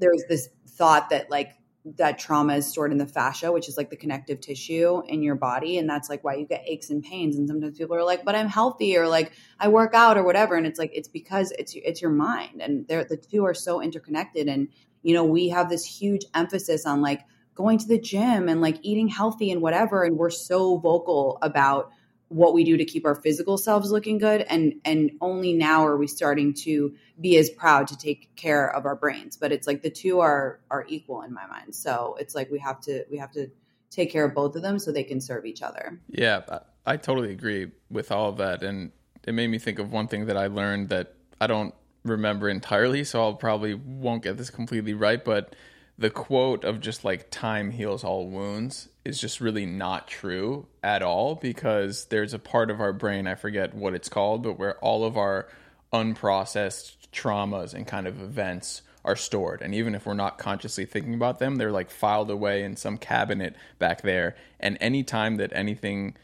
there's 0.00 0.24
this 0.28 0.48
thought 0.70 1.10
that 1.10 1.30
like 1.30 1.52
that 1.94 2.18
trauma 2.18 2.56
is 2.56 2.66
stored 2.66 2.90
in 2.90 2.98
the 2.98 3.06
fascia, 3.06 3.52
which 3.52 3.68
is 3.68 3.76
like 3.76 3.90
the 3.90 3.96
connective 3.96 4.40
tissue 4.40 5.02
in 5.06 5.22
your 5.22 5.36
body. 5.36 5.78
And 5.78 5.88
that's 5.88 6.10
like 6.10 6.24
why 6.24 6.34
you 6.34 6.44
get 6.44 6.64
aches 6.66 6.90
and 6.90 7.02
pains. 7.02 7.36
And 7.36 7.46
sometimes 7.46 7.78
people 7.78 7.94
are 7.94 8.04
like, 8.04 8.24
but 8.24 8.34
I'm 8.34 8.48
healthy 8.48 8.96
or 8.96 9.06
like 9.06 9.32
I 9.60 9.68
work 9.68 9.94
out 9.94 10.18
or 10.18 10.24
whatever. 10.24 10.56
And 10.56 10.66
it's 10.66 10.80
like, 10.80 10.90
it's 10.92 11.08
because 11.08 11.52
it's, 11.52 11.74
it's 11.76 12.02
your 12.02 12.10
mind 12.10 12.60
and 12.60 12.88
the 12.88 13.16
two 13.30 13.44
are 13.44 13.54
so 13.54 13.80
interconnected. 13.80 14.48
And, 14.48 14.68
you 15.02 15.14
know, 15.14 15.24
we 15.24 15.50
have 15.50 15.70
this 15.70 15.84
huge 15.84 16.22
emphasis 16.34 16.86
on 16.86 17.02
like 17.02 17.22
going 17.54 17.78
to 17.78 17.86
the 17.86 18.00
gym 18.00 18.48
and 18.48 18.60
like 18.60 18.78
eating 18.82 19.06
healthy 19.06 19.52
and 19.52 19.62
whatever. 19.62 20.02
And 20.02 20.16
we're 20.16 20.30
so 20.30 20.78
vocal 20.78 21.38
about 21.40 21.92
what 22.28 22.54
we 22.54 22.64
do 22.64 22.76
to 22.76 22.84
keep 22.84 23.04
our 23.04 23.14
physical 23.14 23.56
selves 23.56 23.90
looking 23.90 24.18
good 24.18 24.42
and 24.42 24.74
and 24.84 25.12
only 25.20 25.52
now 25.52 25.86
are 25.86 25.96
we 25.96 26.06
starting 26.06 26.54
to 26.54 26.94
be 27.20 27.36
as 27.36 27.50
proud 27.50 27.86
to 27.88 27.96
take 27.96 28.34
care 28.36 28.68
of 28.68 28.84
our 28.84 28.96
brains. 28.96 29.36
But 29.36 29.52
it's 29.52 29.66
like 29.66 29.82
the 29.82 29.90
two 29.90 30.20
are 30.20 30.60
are 30.70 30.84
equal 30.88 31.22
in 31.22 31.32
my 31.32 31.46
mind. 31.46 31.74
So 31.74 32.16
it's 32.18 32.34
like 32.34 32.50
we 32.50 32.58
have 32.58 32.80
to 32.82 33.04
we 33.10 33.18
have 33.18 33.30
to 33.32 33.48
take 33.90 34.10
care 34.10 34.24
of 34.24 34.34
both 34.34 34.56
of 34.56 34.62
them 34.62 34.78
so 34.78 34.90
they 34.90 35.04
can 35.04 35.20
serve 35.20 35.46
each 35.46 35.62
other. 35.62 36.00
Yeah 36.08 36.60
i, 36.84 36.96
totally 36.96 37.32
agree 37.32 37.72
with 37.90 38.12
all 38.12 38.28
of 38.28 38.36
that. 38.36 38.62
And 38.62 38.92
it 39.26 39.34
made 39.34 39.48
me 39.48 39.58
think 39.58 39.78
of 39.78 39.92
one 39.92 40.06
thing 40.06 40.26
that 40.26 40.36
i 40.36 40.46
learned 40.46 40.88
that 40.88 41.14
i 41.40 41.46
don't 41.46 41.74
remember 42.04 42.48
entirely 42.48 43.04
so 43.04 43.20
i'll 43.20 43.34
probably 43.34 43.74
won't 43.74 44.22
get 44.22 44.36
this 44.36 44.48
completely 44.48 44.94
right 44.94 45.24
but 45.24 45.54
the 45.98 46.10
quote 46.10 46.64
of 46.64 46.80
just 46.80 47.04
like 47.04 47.30
time 47.30 47.70
heals 47.70 48.04
all 48.04 48.26
wounds 48.26 48.88
is 49.04 49.20
just 49.20 49.40
really 49.40 49.64
not 49.64 50.08
true 50.08 50.66
at 50.82 51.02
all 51.02 51.34
because 51.34 52.06
there's 52.06 52.34
a 52.34 52.38
part 52.38 52.70
of 52.70 52.80
our 52.80 52.92
brain, 52.92 53.26
I 53.26 53.34
forget 53.34 53.74
what 53.74 53.94
it's 53.94 54.08
called, 54.08 54.42
but 54.42 54.58
where 54.58 54.78
all 54.78 55.04
of 55.04 55.16
our 55.16 55.48
unprocessed 55.92 56.96
traumas 57.12 57.72
and 57.72 57.86
kind 57.86 58.06
of 58.06 58.20
events 58.20 58.82
are 59.04 59.16
stored. 59.16 59.62
And 59.62 59.74
even 59.74 59.94
if 59.94 60.04
we're 60.04 60.14
not 60.14 60.36
consciously 60.36 60.84
thinking 60.84 61.14
about 61.14 61.38
them, 61.38 61.56
they're 61.56 61.72
like 61.72 61.90
filed 61.90 62.30
away 62.30 62.64
in 62.64 62.76
some 62.76 62.98
cabinet 62.98 63.54
back 63.78 64.02
there. 64.02 64.36
And 64.60 64.76
anytime 64.80 65.36
that 65.36 65.52
anything 65.54 66.16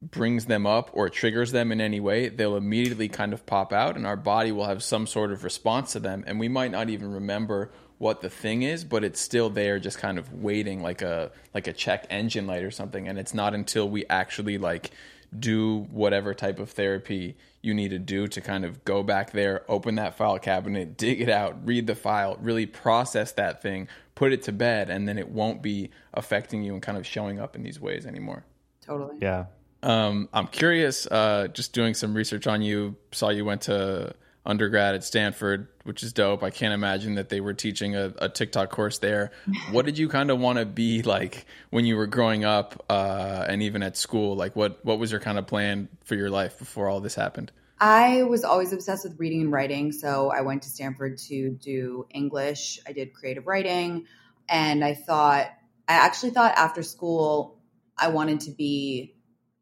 brings 0.00 0.44
them 0.44 0.64
up 0.66 0.90
or 0.92 1.08
triggers 1.08 1.50
them 1.50 1.72
in 1.72 1.80
any 1.80 1.98
way, 1.98 2.28
they'll 2.28 2.56
immediately 2.56 3.08
kind 3.08 3.32
of 3.32 3.46
pop 3.46 3.72
out 3.72 3.96
and 3.96 4.06
our 4.06 4.16
body 4.16 4.52
will 4.52 4.66
have 4.66 4.82
some 4.82 5.06
sort 5.06 5.32
of 5.32 5.42
response 5.42 5.92
to 5.92 6.00
them. 6.00 6.22
And 6.26 6.38
we 6.38 6.48
might 6.48 6.70
not 6.70 6.90
even 6.90 7.10
remember 7.10 7.72
what 7.98 8.20
the 8.20 8.30
thing 8.30 8.62
is, 8.62 8.84
but 8.84 9.04
it's 9.04 9.20
still 9.20 9.50
there, 9.50 9.78
just 9.78 9.98
kind 9.98 10.18
of 10.18 10.32
waiting, 10.32 10.82
like 10.82 11.02
a 11.02 11.30
like 11.52 11.66
a 11.66 11.72
check 11.72 12.06
engine 12.10 12.46
light 12.46 12.62
or 12.62 12.70
something. 12.70 13.08
And 13.08 13.18
it's 13.18 13.34
not 13.34 13.54
until 13.54 13.88
we 13.88 14.06
actually 14.06 14.56
like 14.58 14.90
do 15.36 15.86
whatever 15.90 16.32
type 16.32 16.58
of 16.58 16.70
therapy 16.70 17.36
you 17.60 17.74
need 17.74 17.90
to 17.90 17.98
do 17.98 18.26
to 18.28 18.40
kind 18.40 18.64
of 18.64 18.84
go 18.84 19.02
back 19.02 19.32
there, 19.32 19.64
open 19.68 19.96
that 19.96 20.16
file 20.16 20.38
cabinet, 20.38 20.96
dig 20.96 21.20
it 21.20 21.28
out, 21.28 21.66
read 21.66 21.86
the 21.86 21.94
file, 21.94 22.38
really 22.40 22.66
process 22.66 23.32
that 23.32 23.60
thing, 23.60 23.88
put 24.14 24.32
it 24.32 24.42
to 24.44 24.52
bed, 24.52 24.90
and 24.90 25.08
then 25.08 25.18
it 25.18 25.28
won't 25.28 25.60
be 25.60 25.90
affecting 26.14 26.62
you 26.62 26.72
and 26.72 26.82
kind 26.82 26.96
of 26.96 27.06
showing 27.06 27.38
up 27.38 27.56
in 27.56 27.62
these 27.62 27.80
ways 27.80 28.06
anymore. 28.06 28.44
Totally. 28.86 29.16
Yeah. 29.20 29.46
Um, 29.82 30.28
I'm 30.32 30.46
curious, 30.46 31.06
uh, 31.06 31.48
just 31.52 31.72
doing 31.72 31.94
some 31.94 32.14
research 32.14 32.46
on 32.46 32.62
you, 32.62 32.96
saw 33.12 33.28
you 33.28 33.44
went 33.44 33.62
to 33.62 34.14
undergrad 34.48 34.94
at 34.94 35.04
Stanford, 35.04 35.68
which 35.84 36.02
is 36.02 36.12
dope. 36.12 36.42
I 36.42 36.50
can't 36.50 36.72
imagine 36.72 37.16
that 37.16 37.28
they 37.28 37.40
were 37.40 37.52
teaching 37.52 37.94
a, 37.94 38.12
a 38.18 38.28
TikTok 38.30 38.70
course 38.70 38.98
there. 38.98 39.30
what 39.70 39.84
did 39.84 39.98
you 39.98 40.08
kind 40.08 40.30
of 40.30 40.40
want 40.40 40.58
to 40.58 40.64
be 40.64 41.02
like 41.02 41.44
when 41.70 41.84
you 41.84 41.96
were 41.96 42.06
growing 42.06 42.44
up 42.44 42.84
uh, 42.88 43.44
and 43.46 43.62
even 43.62 43.82
at 43.82 43.96
school? 43.96 44.34
Like, 44.34 44.56
what 44.56 44.84
what 44.84 44.98
was 44.98 45.12
your 45.12 45.20
kind 45.20 45.38
of 45.38 45.46
plan 45.46 45.88
for 46.04 46.14
your 46.14 46.30
life 46.30 46.58
before 46.58 46.88
all 46.88 47.00
this 47.00 47.14
happened? 47.14 47.52
I 47.80 48.24
was 48.24 48.42
always 48.42 48.72
obsessed 48.72 49.04
with 49.04 49.20
reading 49.20 49.42
and 49.42 49.52
writing, 49.52 49.92
so 49.92 50.30
I 50.30 50.40
went 50.40 50.62
to 50.62 50.68
Stanford 50.68 51.18
to 51.28 51.50
do 51.50 52.06
English. 52.10 52.80
I 52.88 52.92
did 52.92 53.12
creative 53.12 53.46
writing, 53.46 54.06
and 54.48 54.82
I 54.82 54.94
thought 54.94 55.46
I 55.86 55.92
actually 55.92 56.30
thought 56.30 56.56
after 56.56 56.82
school 56.82 57.58
I 57.96 58.08
wanted 58.08 58.40
to 58.40 58.50
be 58.52 59.14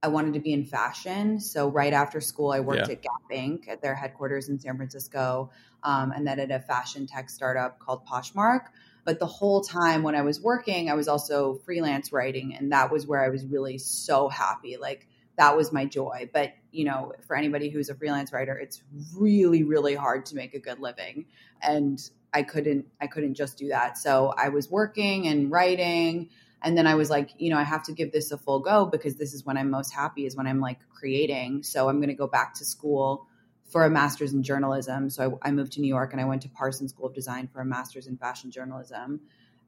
I 0.02 0.08
wanted 0.08 0.34
to 0.34 0.40
be 0.40 0.52
in 0.52 0.64
fashion. 0.64 1.40
So 1.40 1.68
right 1.68 1.92
after 1.92 2.20
school, 2.20 2.52
I 2.52 2.60
worked 2.60 2.88
yeah. 2.88 2.92
at 2.92 3.02
Gap 3.02 3.22
Inc. 3.32 3.68
at 3.68 3.80
their 3.80 3.94
headquarters 3.94 4.48
in 4.48 4.58
San 4.58 4.76
Francisco, 4.76 5.50
um, 5.82 6.12
and 6.12 6.26
then 6.26 6.38
at 6.38 6.50
a 6.50 6.60
fashion 6.60 7.06
tech 7.06 7.30
startup 7.30 7.78
called 7.78 8.06
Poshmark. 8.06 8.66
But 9.04 9.18
the 9.18 9.26
whole 9.26 9.62
time 9.62 10.02
when 10.02 10.14
I 10.14 10.22
was 10.22 10.40
working, 10.40 10.90
I 10.90 10.94
was 10.94 11.08
also 11.08 11.54
freelance 11.64 12.12
writing, 12.12 12.54
and 12.54 12.72
that 12.72 12.92
was 12.92 13.06
where 13.06 13.24
I 13.24 13.30
was 13.30 13.46
really 13.46 13.78
so 13.78 14.28
happy. 14.28 14.76
Like 14.76 15.08
that 15.38 15.56
was 15.56 15.72
my 15.72 15.86
joy. 15.86 16.28
But 16.32 16.52
you 16.72 16.84
know, 16.84 17.12
for 17.26 17.34
anybody 17.36 17.70
who's 17.70 17.88
a 17.88 17.94
freelance 17.94 18.32
writer, 18.32 18.56
it's 18.56 18.82
really, 19.16 19.62
really 19.62 19.94
hard 19.94 20.26
to 20.26 20.34
make 20.34 20.54
a 20.54 20.60
good 20.60 20.78
living, 20.78 21.26
and 21.62 21.98
I 22.34 22.42
couldn't, 22.42 22.86
I 23.00 23.06
couldn't 23.06 23.34
just 23.34 23.56
do 23.56 23.68
that. 23.68 23.96
So 23.96 24.34
I 24.36 24.50
was 24.50 24.70
working 24.70 25.26
and 25.26 25.50
writing 25.50 26.28
and 26.62 26.76
then 26.76 26.86
I 26.86 26.94
was 26.94 27.10
like, 27.10 27.30
you 27.38 27.50
know, 27.50 27.58
I 27.58 27.62
have 27.62 27.84
to 27.84 27.92
give 27.92 28.12
this 28.12 28.32
a 28.32 28.38
full 28.38 28.60
go 28.60 28.86
because 28.86 29.16
this 29.16 29.34
is 29.34 29.44
when 29.44 29.56
I'm 29.56 29.70
most 29.70 29.92
happy 29.92 30.26
is 30.26 30.36
when 30.36 30.46
I'm 30.46 30.60
like 30.60 30.78
creating. 30.88 31.62
So 31.62 31.88
I'm 31.88 31.96
going 31.96 32.08
to 32.08 32.14
go 32.14 32.26
back 32.26 32.54
to 32.54 32.64
school 32.64 33.26
for 33.68 33.84
a 33.84 33.90
master's 33.90 34.32
in 34.32 34.42
journalism. 34.42 35.10
So 35.10 35.38
I, 35.42 35.48
I, 35.48 35.50
moved 35.50 35.72
to 35.72 35.80
New 35.80 35.88
York 35.88 36.12
and 36.12 36.20
I 36.20 36.24
went 36.24 36.42
to 36.42 36.48
Parsons 36.48 36.92
School 36.92 37.06
of 37.06 37.14
Design 37.14 37.48
for 37.52 37.60
a 37.60 37.64
master's 37.64 38.06
in 38.06 38.16
fashion 38.16 38.50
journalism. 38.50 39.20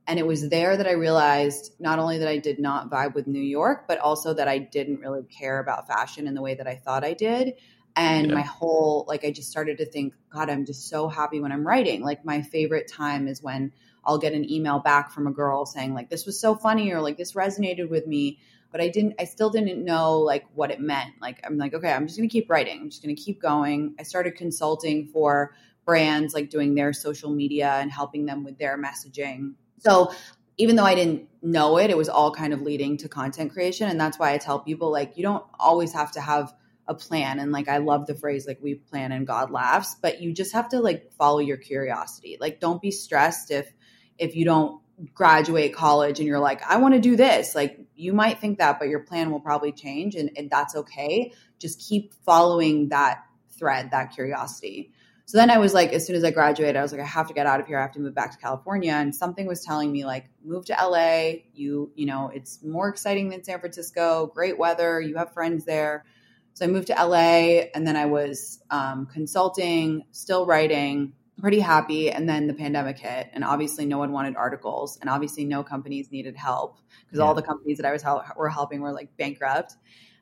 And 0.07 0.19
it 0.19 0.27
was 0.27 0.49
there 0.49 0.77
that 0.77 0.87
I 0.87 0.93
realized 0.93 1.73
not 1.79 1.99
only 1.99 2.19
that 2.19 2.29
I 2.29 2.39
did 2.39 2.59
not 2.59 2.91
vibe 2.91 3.15
with 3.15 3.27
New 3.27 3.43
York, 3.43 3.87
but 3.87 3.99
also 3.99 4.33
that 4.35 4.49
I 4.49 4.59
didn't 4.59 5.01
really 5.01 5.23
care 5.25 5.59
about 5.59 5.87
fashion 5.87 6.27
in 6.27 6.35
the 6.35 6.41
way 6.41 6.55
that 6.55 6.67
I 6.67 6.77
thought 6.77 7.05
I 7.05 7.13
did. 7.13 7.55
And 7.95 8.29
yeah. 8.29 8.35
my 8.35 8.43
whole, 8.43 9.05
like, 9.09 9.25
I 9.25 9.33
just 9.33 9.51
started 9.51 9.79
to 9.79 9.87
think, 9.87 10.15
God, 10.31 10.49
I'm 10.49 10.65
just 10.65 10.89
so 10.89 11.09
happy 11.09 11.41
when 11.41 11.53
I'm 11.53 11.67
writing. 11.67 12.03
Like, 12.03 12.25
my 12.25 12.43
favorite 12.43 12.91
time 12.91 13.29
is 13.29 13.43
when 13.43 13.73
I'll 14.05 14.19
get 14.19 14.33
an 14.33 14.51
email 14.51 14.79
back 14.79 15.11
from 15.11 15.27
a 15.27 15.33
girl 15.33 15.67
saying 15.67 15.95
like 15.95 16.11
this 16.11 16.27
was 16.27 16.41
so 16.41 16.55
funny 16.55 16.93
or 16.93 17.01
like 17.01 17.17
this 17.17 17.33
resonated 17.33 17.89
with 17.89 18.07
me 18.07 18.39
but 18.71 18.81
I 18.81 18.89
didn't 18.89 19.15
I 19.19 19.25
still 19.25 19.51
didn't 19.51 19.85
know 19.85 20.19
like 20.19 20.45
what 20.55 20.71
it 20.71 20.81
meant. 20.81 21.15
Like 21.21 21.41
I'm 21.45 21.59
like 21.59 21.75
okay, 21.75 21.93
I'm 21.93 22.07
just 22.07 22.19
going 22.19 22.29
to 22.29 22.33
keep 22.33 22.51
writing. 22.51 22.81
I'm 22.81 22.91
just 22.91 23.03
going 23.03 23.15
to 23.15 23.21
keep 23.21 23.41
going. 23.41 23.95
I 23.99 24.03
started 24.03 24.37
consulting 24.37 25.09
for 25.09 25.55
brands 25.85 26.35
like 26.35 26.51
doing 26.51 26.75
their 26.75 26.93
social 26.93 27.31
media 27.31 27.73
and 27.73 27.91
helping 27.91 28.27
them 28.27 28.45
with 28.45 28.59
their 28.59 28.77
messaging. 28.77 29.55
So 29.79 30.13
even 30.59 30.77
though 30.77 30.85
I 30.85 30.95
didn't 30.95 31.29
know 31.41 31.79
it, 31.79 31.89
it 31.91 31.97
was 31.97 32.09
all 32.09 32.35
kind 32.35 32.53
of 32.53 32.61
leading 32.61 32.99
to 32.99 33.09
content 33.09 33.53
creation 33.53 33.89
and 33.89 33.99
that's 33.99 34.19
why 34.19 34.33
I 34.33 34.39
tell 34.39 34.59
people 34.59 34.91
like 34.91 35.17
you 35.17 35.23
don't 35.23 35.45
always 35.59 35.93
have 35.95 36.13
to 36.13 36.21
have 36.21 36.53
a 36.87 36.95
plan 36.95 37.39
and 37.39 37.53
like 37.53 37.69
I 37.69 37.79
love 37.79 38.07
the 38.07 38.15
phrase 38.15 38.47
like 38.47 38.59
we 38.63 38.75
plan 38.75 39.13
and 39.13 39.27
God 39.27 39.51
laughs, 39.51 39.95
but 40.01 40.21
you 40.21 40.33
just 40.33 40.53
have 40.53 40.71
to 40.71 40.81
like 40.81 41.13
follow 41.13 41.39
your 41.39 41.59
curiosity. 41.59 42.37
Like 42.41 42.61
don't 42.61 42.83
be 42.83 42.91
stressed 42.91 43.51
if 43.51 43.73
if 44.19 44.37
you 44.37 44.45
don't 44.45 44.81
graduate 45.15 45.75
college 45.75 46.19
and 46.19 46.27
you're 46.27 46.41
like, 46.41 46.63
I 46.69 46.79
want 46.79 46.95
to 46.95 47.01
do 47.01 47.17
this, 47.17 47.55
like 47.55 47.79
you 47.95 48.13
might 48.13 48.41
think 48.41 48.59
that, 48.59 48.79
but 48.79 48.89
your 48.89 49.01
plan 49.01 49.31
will 49.31 49.41
probably 49.41 49.73
change 49.73 50.17
and, 50.17 50.31
and 50.37 50.51
that's 50.51 50.75
okay. 50.75 51.33
Just 51.59 51.81
keep 51.81 52.15
following 52.25 52.89
that 52.89 53.23
thread, 53.59 53.91
that 53.93 54.13
curiosity. 54.13 54.93
So 55.27 55.37
then 55.37 55.51
I 55.51 55.59
was 55.59 55.75
like, 55.75 55.93
as 55.93 56.07
soon 56.07 56.17
as 56.17 56.25
I 56.25 56.31
graduated, 56.31 56.77
I 56.77 56.83
was 56.83 56.91
like, 56.91 57.03
I 57.03 57.07
have 57.07 57.29
to 57.29 57.35
get 57.35 57.47
out 57.47 57.61
of 57.61 57.67
here. 57.67 57.79
I 57.79 57.83
have 57.83 57.93
to 57.93 58.01
move 58.01 58.15
back 58.15 58.33
to 58.33 58.39
California. 58.39 58.93
And 58.93 59.15
something 59.15 59.47
was 59.47 59.63
telling 59.63 59.93
me 59.93 60.07
like, 60.07 60.25
move 60.43 60.65
to 60.67 60.73
LA. 60.73 61.43
You, 61.53 61.93
you 61.95 62.07
know, 62.07 62.31
it's 62.33 62.63
more 62.65 62.89
exciting 62.89 63.29
than 63.29 63.45
San 63.45 63.61
Francisco. 63.61 64.33
Great 64.35 64.59
weather. 64.59 65.01
You 65.01 65.17
have 65.17 65.35
friends 65.35 65.67
there. 65.67 66.07
So 66.55 66.65
I 66.65 66.69
moved 66.69 66.89
to 66.89 66.95
LA, 66.95 67.69
and 67.73 67.87
then 67.87 67.95
I 67.95 68.07
was 68.07 68.61
um, 68.69 69.07
consulting, 69.07 70.03
still 70.11 70.45
writing, 70.45 71.13
pretty 71.41 71.61
happy. 71.61 72.11
And 72.11 72.29
then 72.29 72.47
the 72.47 72.55
pandemic 72.55 72.99
hit, 72.99 73.31
and 73.33 73.45
obviously 73.45 73.87
no 73.87 73.99
one 73.99 74.13
wanted 74.13 74.37
articles, 74.37 74.99
and 75.01 75.09
obviously 75.09 75.45
no 75.45 75.63
companies 75.63 76.11
needed 76.11 76.37
help 76.37 76.79
because 77.07 77.19
yeah. 77.19 77.25
all 77.25 77.35
the 77.35 77.43
companies 77.43 77.79
that 77.79 77.87
I 77.87 77.93
was 77.93 78.03
help- 78.03 78.37
were 78.37 78.49
helping 78.49 78.81
were 78.81 78.93
like 78.93 79.17
bankrupt. 79.17 79.77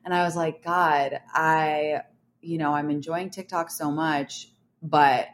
And 0.05 0.13
I 0.13 0.23
was 0.23 0.35
like, 0.35 0.63
God, 0.63 1.19
I 1.33 2.01
you 2.41 2.57
know, 2.57 2.73
I'm 2.73 2.89
enjoying 2.89 3.29
TikTok 3.29 3.69
so 3.69 3.91
much, 3.91 4.49
but 4.81 5.27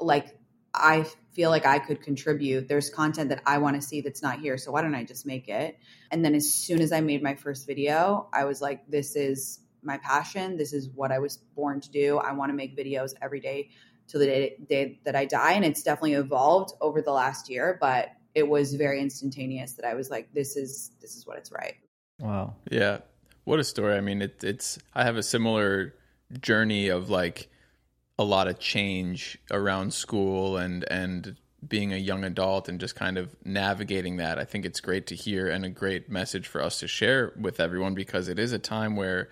like 0.00 0.36
I 0.74 1.06
feel 1.32 1.50
like 1.50 1.66
I 1.66 1.78
could 1.78 2.02
contribute. 2.02 2.68
There's 2.68 2.90
content 2.90 3.30
that 3.30 3.42
I 3.46 3.58
want 3.58 3.76
to 3.76 3.82
see 3.82 4.00
that's 4.00 4.22
not 4.22 4.40
here. 4.40 4.58
So 4.58 4.72
why 4.72 4.82
don't 4.82 4.94
I 4.94 5.04
just 5.04 5.26
make 5.26 5.48
it? 5.48 5.78
And 6.10 6.24
then 6.24 6.34
as 6.34 6.52
soon 6.52 6.80
as 6.80 6.92
I 6.92 7.00
made 7.00 7.22
my 7.22 7.34
first 7.34 7.66
video, 7.66 8.28
I 8.32 8.44
was 8.44 8.60
like, 8.60 8.88
this 8.88 9.16
is 9.16 9.60
my 9.82 9.98
passion. 9.98 10.56
This 10.56 10.72
is 10.72 10.88
what 10.88 11.12
I 11.12 11.18
was 11.18 11.36
born 11.36 11.80
to 11.80 11.90
do. 11.90 12.18
I 12.18 12.32
want 12.32 12.50
to 12.50 12.56
make 12.56 12.76
videos 12.76 13.12
every 13.22 13.40
day 13.40 13.70
till 14.08 14.20
the 14.20 14.26
day, 14.26 14.56
day 14.68 15.00
that 15.04 15.16
I 15.16 15.24
die. 15.24 15.52
And 15.52 15.64
it's 15.64 15.82
definitely 15.82 16.14
evolved 16.14 16.74
over 16.80 17.02
the 17.02 17.12
last 17.12 17.48
year, 17.50 17.78
but 17.80 18.10
it 18.34 18.46
was 18.46 18.74
very 18.74 19.00
instantaneous 19.00 19.72
that 19.72 19.86
I 19.86 19.94
was 19.94 20.10
like, 20.10 20.32
this 20.32 20.56
is 20.56 20.92
this 21.00 21.16
is 21.16 21.26
what 21.26 21.38
it's 21.38 21.50
right. 21.50 21.74
Wow. 22.20 22.54
Yeah. 22.70 22.98
What 23.44 23.60
a 23.60 23.64
story. 23.64 23.96
I 23.96 24.00
mean, 24.00 24.22
it, 24.22 24.42
it's 24.42 24.78
I 24.94 25.04
have 25.04 25.16
a 25.16 25.22
similar 25.22 25.94
journey 26.40 26.88
of 26.88 27.08
like 27.08 27.48
a 28.18 28.24
lot 28.24 28.48
of 28.48 28.58
change 28.58 29.38
around 29.50 29.92
school 29.92 30.56
and 30.56 30.84
and 30.90 31.36
being 31.66 31.92
a 31.92 31.96
young 31.96 32.24
adult 32.24 32.68
and 32.68 32.78
just 32.78 32.94
kind 32.94 33.18
of 33.18 33.34
navigating 33.44 34.18
that. 34.18 34.38
I 34.38 34.44
think 34.44 34.64
it's 34.64 34.80
great 34.80 35.06
to 35.08 35.14
hear 35.14 35.48
and 35.48 35.64
a 35.64 35.70
great 35.70 36.10
message 36.10 36.46
for 36.46 36.62
us 36.62 36.78
to 36.80 36.86
share 36.86 37.32
with 37.38 37.58
everyone 37.60 37.94
because 37.94 38.28
it 38.28 38.38
is 38.38 38.52
a 38.52 38.58
time 38.58 38.96
where 38.96 39.28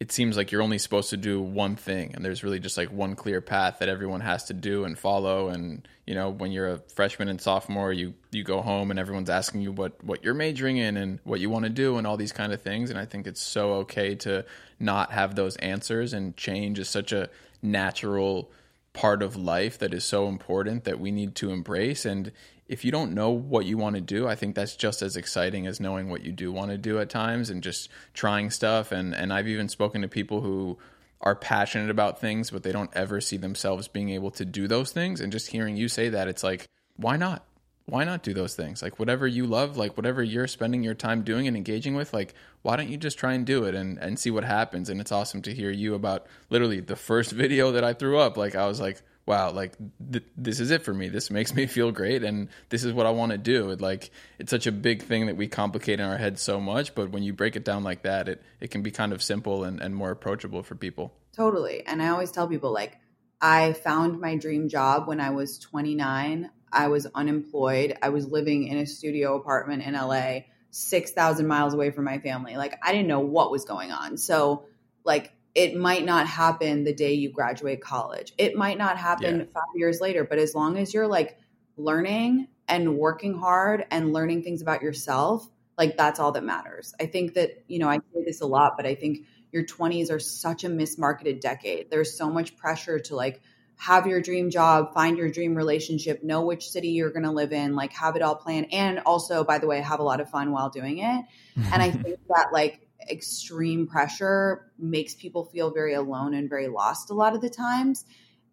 it 0.00 0.10
seems 0.10 0.36
like 0.36 0.50
you're 0.50 0.62
only 0.62 0.78
supposed 0.78 1.10
to 1.10 1.16
do 1.16 1.40
one 1.40 1.76
thing 1.76 2.12
and 2.14 2.24
there's 2.24 2.42
really 2.42 2.58
just 2.58 2.76
like 2.76 2.90
one 2.90 3.14
clear 3.14 3.40
path 3.40 3.78
that 3.78 3.88
everyone 3.88 4.20
has 4.20 4.44
to 4.44 4.52
do 4.52 4.84
and 4.84 4.98
follow 4.98 5.48
and 5.48 5.86
you 6.06 6.14
know 6.14 6.30
when 6.30 6.50
you're 6.50 6.68
a 6.68 6.78
freshman 6.94 7.28
and 7.28 7.40
sophomore 7.40 7.92
you 7.92 8.12
you 8.32 8.42
go 8.42 8.60
home 8.60 8.90
and 8.90 8.98
everyone's 8.98 9.30
asking 9.30 9.60
you 9.60 9.70
what 9.70 10.02
what 10.02 10.24
you're 10.24 10.34
majoring 10.34 10.76
in 10.78 10.96
and 10.96 11.20
what 11.22 11.38
you 11.40 11.48
want 11.48 11.64
to 11.64 11.70
do 11.70 11.96
and 11.96 12.06
all 12.06 12.16
these 12.16 12.32
kind 12.32 12.52
of 12.52 12.60
things 12.60 12.90
and 12.90 12.98
I 12.98 13.06
think 13.06 13.26
it's 13.26 13.40
so 13.40 13.74
okay 13.74 14.14
to 14.16 14.44
not 14.80 15.12
have 15.12 15.36
those 15.36 15.56
answers 15.56 16.12
and 16.12 16.36
change 16.36 16.78
is 16.78 16.88
such 16.88 17.12
a 17.12 17.30
natural 17.62 18.50
part 18.92 19.22
of 19.22 19.36
life 19.36 19.78
that 19.78 19.94
is 19.94 20.04
so 20.04 20.28
important 20.28 20.84
that 20.84 20.98
we 21.00 21.10
need 21.12 21.34
to 21.36 21.50
embrace 21.50 22.04
and 22.04 22.32
if 22.66 22.84
you 22.84 22.90
don't 22.90 23.12
know 23.12 23.30
what 23.30 23.66
you 23.66 23.76
want 23.76 23.96
to 23.96 24.00
do, 24.00 24.26
I 24.26 24.34
think 24.34 24.54
that's 24.54 24.76
just 24.76 25.02
as 25.02 25.16
exciting 25.16 25.66
as 25.66 25.80
knowing 25.80 26.08
what 26.08 26.24
you 26.24 26.32
do 26.32 26.50
want 26.50 26.70
to 26.70 26.78
do 26.78 26.98
at 26.98 27.10
times 27.10 27.50
and 27.50 27.62
just 27.62 27.90
trying 28.14 28.50
stuff. 28.50 28.90
And, 28.90 29.14
and 29.14 29.32
I've 29.32 29.48
even 29.48 29.68
spoken 29.68 30.02
to 30.02 30.08
people 30.08 30.40
who 30.40 30.78
are 31.20 31.34
passionate 31.34 31.90
about 31.90 32.20
things, 32.20 32.50
but 32.50 32.62
they 32.62 32.72
don't 32.72 32.90
ever 32.94 33.20
see 33.20 33.36
themselves 33.36 33.88
being 33.88 34.10
able 34.10 34.30
to 34.32 34.44
do 34.44 34.66
those 34.66 34.92
things. 34.92 35.20
And 35.20 35.32
just 35.32 35.48
hearing 35.48 35.76
you 35.76 35.88
say 35.88 36.08
that, 36.08 36.28
it's 36.28 36.42
like, 36.42 36.68
why 36.96 37.16
not? 37.16 37.44
Why 37.86 38.04
not 38.04 38.22
do 38.22 38.32
those 38.32 38.54
things? 38.54 38.82
Like 38.82 38.98
whatever 38.98 39.26
you 39.26 39.46
love, 39.46 39.76
like 39.76 39.98
whatever 39.98 40.22
you're 40.22 40.46
spending 40.46 40.82
your 40.82 40.94
time 40.94 41.22
doing 41.22 41.46
and 41.46 41.54
engaging 41.54 41.94
with, 41.94 42.14
like 42.14 42.32
why 42.62 42.76
don't 42.76 42.88
you 42.88 42.96
just 42.96 43.18
try 43.18 43.34
and 43.34 43.44
do 43.44 43.64
it 43.64 43.74
and, 43.74 43.98
and 43.98 44.18
see 44.18 44.30
what 44.30 44.44
happens? 44.44 44.88
And 44.88 45.02
it's 45.02 45.12
awesome 45.12 45.42
to 45.42 45.54
hear 45.54 45.70
you 45.70 45.94
about 45.94 46.26
literally 46.48 46.80
the 46.80 46.96
first 46.96 47.30
video 47.32 47.72
that 47.72 47.84
I 47.84 47.92
threw 47.92 48.18
up. 48.18 48.38
Like 48.38 48.54
I 48.54 48.66
was 48.66 48.80
like, 48.80 49.02
wow, 49.26 49.50
like 49.50 49.76
th- 50.12 50.24
this 50.36 50.60
is 50.60 50.70
it 50.70 50.82
for 50.82 50.92
me. 50.92 51.08
This 51.08 51.30
makes 51.30 51.54
me 51.54 51.66
feel 51.76 51.92
great, 51.92 52.22
and 52.22 52.48
this 52.68 52.84
is 52.84 52.92
what 52.92 53.06
I 53.06 53.10
want 53.10 53.32
to 53.32 53.38
do. 53.38 53.70
It, 53.70 53.80
like 53.80 54.10
it's 54.38 54.50
such 54.50 54.66
a 54.66 54.72
big 54.72 55.02
thing 55.02 55.26
that 55.26 55.36
we 55.36 55.48
complicate 55.48 56.00
in 56.00 56.06
our 56.06 56.18
heads 56.18 56.42
so 56.42 56.60
much, 56.60 56.94
but 56.94 57.10
when 57.10 57.22
you 57.22 57.32
break 57.32 57.56
it 57.56 57.64
down 57.64 57.84
like 57.84 58.02
that, 58.02 58.28
it 58.28 58.42
it 58.60 58.70
can 58.70 58.82
be 58.82 58.90
kind 58.90 59.12
of 59.12 59.22
simple 59.22 59.64
and, 59.64 59.80
and 59.80 59.94
more 59.94 60.10
approachable 60.10 60.62
for 60.62 60.74
people. 60.74 61.12
Totally, 61.32 61.84
and 61.86 62.02
I 62.02 62.08
always 62.08 62.30
tell 62.30 62.48
people 62.48 62.72
like 62.72 62.98
I 63.40 63.72
found 63.72 64.20
my 64.20 64.36
dream 64.36 64.68
job 64.68 65.06
when 65.06 65.20
I 65.20 65.30
was 65.30 65.58
29. 65.58 66.50
I 66.72 66.88
was 66.88 67.06
unemployed. 67.14 67.96
I 68.02 68.08
was 68.08 68.26
living 68.26 68.66
in 68.66 68.78
a 68.78 68.86
studio 68.86 69.36
apartment 69.36 69.84
in 69.84 69.94
LA, 69.94 70.40
6,000 70.70 71.46
miles 71.46 71.72
away 71.72 71.90
from 71.90 72.04
my 72.04 72.18
family. 72.18 72.56
Like 72.56 72.78
I 72.82 72.92
didn't 72.92 73.06
know 73.06 73.20
what 73.20 73.52
was 73.52 73.64
going 73.64 73.92
on. 73.92 74.16
So 74.16 74.64
like 75.04 75.32
it 75.54 75.76
might 75.76 76.04
not 76.04 76.26
happen 76.26 76.84
the 76.84 76.94
day 76.94 77.14
you 77.14 77.30
graduate 77.30 77.80
college. 77.80 78.32
It 78.38 78.56
might 78.56 78.78
not 78.78 78.98
happen 78.98 79.38
yeah. 79.38 79.44
five 79.54 79.76
years 79.76 80.00
later, 80.00 80.24
but 80.24 80.38
as 80.38 80.54
long 80.54 80.76
as 80.76 80.92
you're 80.92 81.06
like 81.06 81.38
learning 81.76 82.48
and 82.66 82.96
working 82.96 83.38
hard 83.38 83.84
and 83.90 84.12
learning 84.12 84.42
things 84.42 84.62
about 84.62 84.82
yourself, 84.82 85.48
like 85.78 85.96
that's 85.96 86.18
all 86.18 86.32
that 86.32 86.44
matters. 86.44 86.94
I 87.00 87.06
think 87.06 87.34
that, 87.34 87.64
you 87.68 87.78
know, 87.78 87.88
I 87.88 87.98
say 87.98 88.24
this 88.24 88.40
a 88.40 88.46
lot, 88.46 88.76
but 88.76 88.86
I 88.86 88.94
think 88.94 89.26
your 89.52 89.64
20s 89.64 90.10
are 90.10 90.18
such 90.18 90.64
a 90.64 90.68
mismarketed 90.68 91.40
decade. 91.40 91.90
There's 91.90 92.16
so 92.16 92.30
much 92.30 92.56
pressure 92.56 92.98
to 92.98 93.16
like 93.16 93.40
have 93.76 94.06
your 94.06 94.20
dream 94.20 94.50
job, 94.50 94.94
find 94.94 95.18
your 95.18 95.30
dream 95.30 95.54
relationship, 95.54 96.22
know 96.22 96.42
which 96.42 96.68
city 96.68 96.88
you're 96.88 97.10
going 97.10 97.24
to 97.24 97.30
live 97.30 97.52
in, 97.52 97.74
like 97.74 97.92
have 97.92 98.16
it 98.16 98.22
all 98.22 98.36
planned. 98.36 98.72
And 98.72 99.00
also, 99.00 99.44
by 99.44 99.58
the 99.58 99.66
way, 99.66 99.80
have 99.80 100.00
a 100.00 100.04
lot 100.04 100.20
of 100.20 100.30
fun 100.30 100.52
while 100.52 100.70
doing 100.70 100.98
it. 100.98 101.24
and 101.56 101.82
I 101.82 101.90
think 102.02 102.18
that 102.28 102.48
like 102.52 102.83
extreme 103.10 103.86
pressure 103.86 104.70
makes 104.78 105.14
people 105.14 105.44
feel 105.44 105.70
very 105.70 105.94
alone 105.94 106.34
and 106.34 106.48
very 106.48 106.68
lost 106.68 107.10
a 107.10 107.14
lot 107.14 107.34
of 107.34 107.40
the 107.40 107.50
times. 107.50 108.04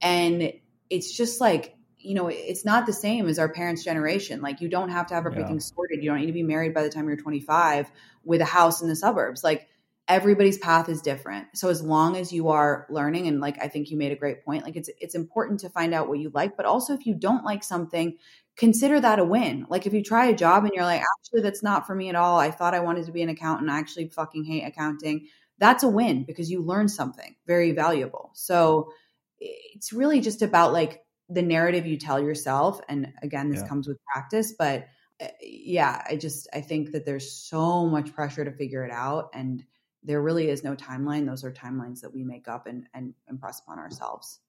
And 0.02 0.54
it's 0.90 1.16
just 1.16 1.40
like, 1.42 1.76
you 2.00 2.16
know, 2.16 2.28
it's 2.28 2.66
not 2.66 2.86
the 2.86 2.94
same 2.94 3.28
as 3.28 3.38
our 3.38 3.50
parents' 3.50 3.84
generation. 3.84 4.42
Like, 4.42 4.62
you 4.62 4.70
don't 4.70 4.90
have 4.90 5.08
to 5.08 5.14
have 5.14 5.26
everything 5.26 5.56
yeah. 5.56 5.60
sorted. 5.60 6.04
You 6.04 6.10
don't 6.10 6.20
need 6.20 6.28
to 6.28 6.34
be 6.34 6.44
married 6.44 6.74
by 6.74 6.84
the 6.84 6.90
time 6.90 7.08
you're 7.08 7.18
25 7.18 7.92
with 8.24 8.42
a 8.42 8.46
house 8.46 8.82
in 8.82 8.90
the 8.90 8.96
suburbs. 8.96 9.44
Like, 9.44 9.68
everybody's 10.12 10.58
path 10.58 10.90
is 10.90 11.02
different. 11.02 11.48
So 11.54 11.70
as 11.70 11.82
long 11.82 12.18
as 12.18 12.34
you 12.34 12.50
are 12.50 12.86
learning 12.90 13.28
and 13.28 13.40
like 13.40 13.58
I 13.64 13.70
think 13.70 13.90
you 13.90 13.98
made 13.98 14.12
a 14.12 14.16
great 14.18 14.44
point, 14.44 14.64
like 14.66 14.76
it's 14.76 14.90
it's 15.00 15.16
important 15.16 15.62
to 15.62 15.70
find 15.70 15.94
out 15.94 16.10
what 16.10 16.20
you 16.20 16.32
like, 16.34 16.58
but 16.58 16.66
also 16.66 16.94
if 16.94 17.06
you 17.06 17.14
don't 17.14 17.46
like 17.46 17.64
something, 17.64 18.18
consider 18.58 19.00
that 19.00 19.20
a 19.20 19.24
win. 19.24 19.66
Like 19.70 19.86
if 19.88 19.94
you 19.94 20.04
try 20.04 20.28
a 20.28 20.36
job 20.36 20.64
and 20.64 20.74
you're 20.74 20.84
like, 20.84 21.02
actually, 21.02 21.42
that's 21.42 21.64
not 21.64 21.88
for 21.88 21.96
me 21.96 22.10
at 22.10 22.16
all. 22.16 22.40
I 22.40 22.52
thought 22.52 22.74
I 22.74 22.82
wanted 22.82 23.06
to 23.06 23.12
be 23.12 23.22
an 23.22 23.30
accountant. 23.30 23.70
I 23.70 23.80
actually 23.80 24.10
fucking 24.10 24.44
hate 24.44 24.64
accounting. 24.64 25.28
That's 25.58 25.84
a 25.84 25.88
win 25.88 26.24
because 26.24 26.52
you 26.52 26.62
learn 26.62 26.88
something 26.88 27.36
very 27.48 27.72
valuable. 27.72 28.32
So 28.34 28.92
it's 29.40 29.94
really 29.94 30.22
just 30.22 30.42
about 30.42 30.74
like 30.74 31.04
the 31.30 31.42
narrative 31.42 31.86
you 31.86 31.98
tell 31.98 32.20
yourself. 32.20 32.82
And 32.90 33.14
again, 33.22 33.50
this 33.50 33.62
yeah. 33.62 33.68
comes 33.68 33.88
with 33.88 33.98
practice, 34.14 34.54
but 34.58 34.88
uh, 35.22 35.28
yeah, 35.42 36.04
I 36.10 36.16
just, 36.16 36.48
I 36.54 36.62
think 36.62 36.92
that 36.92 37.06
there's 37.06 37.32
so 37.32 37.86
much 37.86 38.14
pressure 38.14 38.44
to 38.44 38.52
figure 38.52 38.84
it 38.84 38.92
out. 38.92 39.30
And 39.34 39.64
there 40.04 40.22
really 40.22 40.50
is 40.50 40.64
no 40.64 40.76
timeline. 40.76 41.26
Those 41.26 41.44
are 41.44 41.52
timelines 41.52 42.02
that 42.02 42.14
we 42.14 42.24
make 42.24 42.48
up 42.48 42.68
and, 42.68 42.88
and 42.94 43.14
impress 43.30 43.60
upon 43.60 43.80
ourselves. 43.80 44.40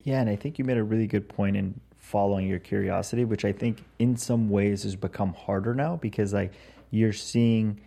Yeah, 0.00 0.20
and 0.20 0.28
I 0.28 0.36
think 0.36 0.58
you 0.58 0.64
made 0.64 0.78
a 0.78 0.84
really 0.84 1.06
good 1.06 1.28
point 1.28 1.56
in 1.56 1.80
following 2.06 2.46
your 2.46 2.60
curiosity, 2.60 3.24
which 3.24 3.44
I 3.44 3.50
think 3.50 3.82
in 3.98 4.16
some 4.16 4.48
ways 4.48 4.84
has 4.84 4.94
become 4.94 5.34
harder 5.34 5.74
now 5.74 5.96
because 5.96 6.32
like 6.32 6.52
you're 6.90 7.12
seeing 7.12 7.80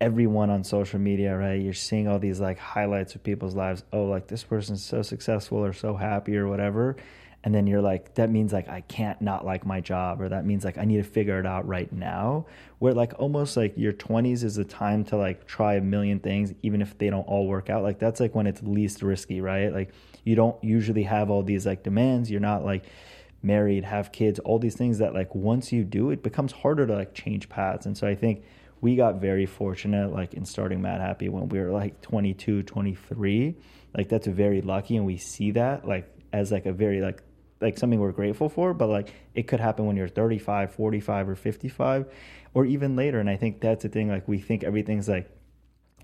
everyone 0.00 0.50
on 0.50 0.62
social 0.62 1.00
media, 1.00 1.36
right? 1.36 1.60
You're 1.60 1.72
seeing 1.72 2.06
all 2.06 2.20
these 2.20 2.40
like 2.40 2.58
highlights 2.58 3.16
of 3.16 3.24
people's 3.24 3.56
lives. 3.56 3.82
Oh, 3.92 4.04
like 4.04 4.28
this 4.28 4.44
person's 4.44 4.84
so 4.84 5.02
successful 5.02 5.64
or 5.64 5.72
so 5.72 5.96
happy 5.96 6.36
or 6.36 6.46
whatever. 6.46 6.94
And 7.42 7.52
then 7.52 7.66
you're 7.66 7.82
like, 7.82 8.14
that 8.14 8.30
means 8.30 8.52
like 8.52 8.68
I 8.68 8.82
can't 8.82 9.20
not 9.20 9.44
like 9.44 9.66
my 9.66 9.80
job, 9.80 10.22
or 10.22 10.28
that 10.28 10.46
means 10.46 10.64
like 10.64 10.78
I 10.78 10.84
need 10.84 10.98
to 10.98 11.02
figure 11.02 11.38
it 11.40 11.44
out 11.44 11.66
right 11.66 11.92
now. 11.92 12.46
Where 12.78 12.94
like 12.94 13.14
almost 13.18 13.56
like 13.56 13.76
your 13.76 13.92
20s 13.92 14.44
is 14.44 14.54
the 14.54 14.64
time 14.64 15.04
to 15.06 15.16
like 15.16 15.46
try 15.46 15.74
a 15.74 15.80
million 15.80 16.20
things, 16.20 16.54
even 16.62 16.80
if 16.80 16.96
they 16.96 17.10
don't 17.10 17.26
all 17.26 17.48
work 17.48 17.68
out. 17.68 17.82
Like 17.82 17.98
that's 17.98 18.20
like 18.20 18.34
when 18.34 18.46
it's 18.46 18.62
least 18.62 19.02
risky, 19.02 19.40
right? 19.40 19.72
Like 19.74 19.92
you 20.22 20.36
don't 20.36 20.62
usually 20.62 21.02
have 21.02 21.30
all 21.30 21.42
these 21.42 21.66
like 21.66 21.82
demands. 21.82 22.30
You're 22.30 22.40
not 22.40 22.64
like, 22.64 22.84
married, 23.44 23.84
have 23.84 24.12
kids, 24.12 24.38
all 24.40 24.58
these 24.58 24.76
things 24.76 24.98
that 24.98 25.14
like 25.14 25.34
once 25.34 25.72
you 25.72 25.84
do, 25.84 26.10
it 26.10 26.22
becomes 26.22 26.52
harder 26.52 26.86
to 26.86 26.94
like 26.94 27.14
change 27.14 27.48
paths. 27.48 27.86
And 27.86 27.96
so 27.96 28.06
I 28.06 28.14
think 28.14 28.44
we 28.80 28.96
got 28.96 29.20
very 29.20 29.46
fortunate 29.46 30.12
like 30.12 30.34
in 30.34 30.44
starting 30.44 30.82
Madhappy 30.82 31.28
when 31.28 31.48
we 31.48 31.60
were 31.60 31.70
like 31.70 32.00
22, 32.00 32.62
23. 32.62 33.56
Like 33.96 34.08
that's 34.08 34.26
very 34.26 34.60
lucky 34.60 34.96
and 34.96 35.06
we 35.06 35.16
see 35.16 35.52
that 35.52 35.86
like 35.86 36.10
as 36.32 36.50
like 36.50 36.66
a 36.66 36.72
very 36.72 37.00
like 37.00 37.22
like 37.60 37.78
something 37.78 37.98
we're 37.98 38.12
grateful 38.12 38.48
for, 38.48 38.74
but 38.74 38.88
like 38.88 39.12
it 39.34 39.44
could 39.44 39.60
happen 39.60 39.86
when 39.86 39.96
you're 39.96 40.08
35, 40.08 40.74
45 40.74 41.28
or 41.28 41.34
55 41.36 42.06
or 42.52 42.66
even 42.66 42.96
later 42.96 43.20
and 43.20 43.30
I 43.30 43.36
think 43.36 43.60
that's 43.60 43.84
the 43.84 43.88
thing 43.88 44.08
like 44.08 44.26
we 44.28 44.38
think 44.38 44.64
everything's 44.64 45.08
like 45.08 45.30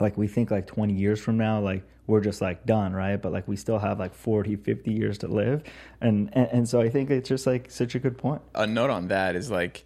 like 0.00 0.16
we 0.16 0.26
think 0.26 0.50
like 0.50 0.66
20 0.66 0.94
years 0.94 1.20
from 1.20 1.36
now 1.36 1.60
like 1.60 1.84
we're 2.06 2.20
just 2.20 2.40
like 2.40 2.66
done 2.66 2.92
right? 2.92 3.16
But 3.16 3.32
like 3.32 3.46
we 3.46 3.56
still 3.56 3.78
have 3.78 3.98
like 3.98 4.14
40 4.14 4.56
50 4.56 4.92
years 4.92 5.18
to 5.18 5.28
live. 5.28 5.62
And, 6.00 6.30
and 6.32 6.48
and 6.50 6.68
so 6.68 6.80
i 6.80 6.88
think 6.88 7.10
it's 7.10 7.28
just 7.28 7.46
like 7.46 7.70
such 7.70 7.94
a 7.94 7.98
good 7.98 8.18
point. 8.18 8.42
A 8.54 8.66
note 8.66 8.90
on 8.90 9.08
that 9.08 9.36
is 9.36 9.50
like 9.50 9.84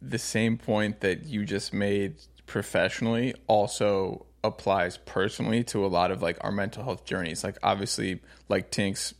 the 0.00 0.18
same 0.18 0.58
point 0.58 1.00
that 1.00 1.24
you 1.24 1.44
just 1.44 1.72
made 1.72 2.16
professionally 2.46 3.34
also 3.46 4.26
applies 4.44 4.96
personally 4.96 5.62
to 5.62 5.84
a 5.84 5.88
lot 5.88 6.10
of 6.10 6.22
like 6.22 6.36
our 6.40 6.50
mental 6.50 6.82
health 6.82 7.04
journeys. 7.04 7.44
Like 7.44 7.58
obviously 7.62 8.20
like 8.48 8.70
Tinx 8.70 9.14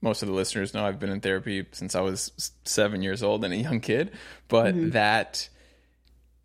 most 0.00 0.22
of 0.22 0.28
the 0.28 0.34
listeners 0.34 0.74
know 0.74 0.84
i've 0.84 1.00
been 1.00 1.08
in 1.08 1.18
therapy 1.18 1.64
since 1.72 1.94
i 1.94 2.00
was 2.02 2.52
seven 2.64 3.00
years 3.00 3.22
old 3.22 3.44
and 3.44 3.54
a 3.54 3.56
young 3.56 3.80
kid. 3.80 4.10
But 4.48 4.74
mm-hmm. 4.74 4.90
that 4.90 5.48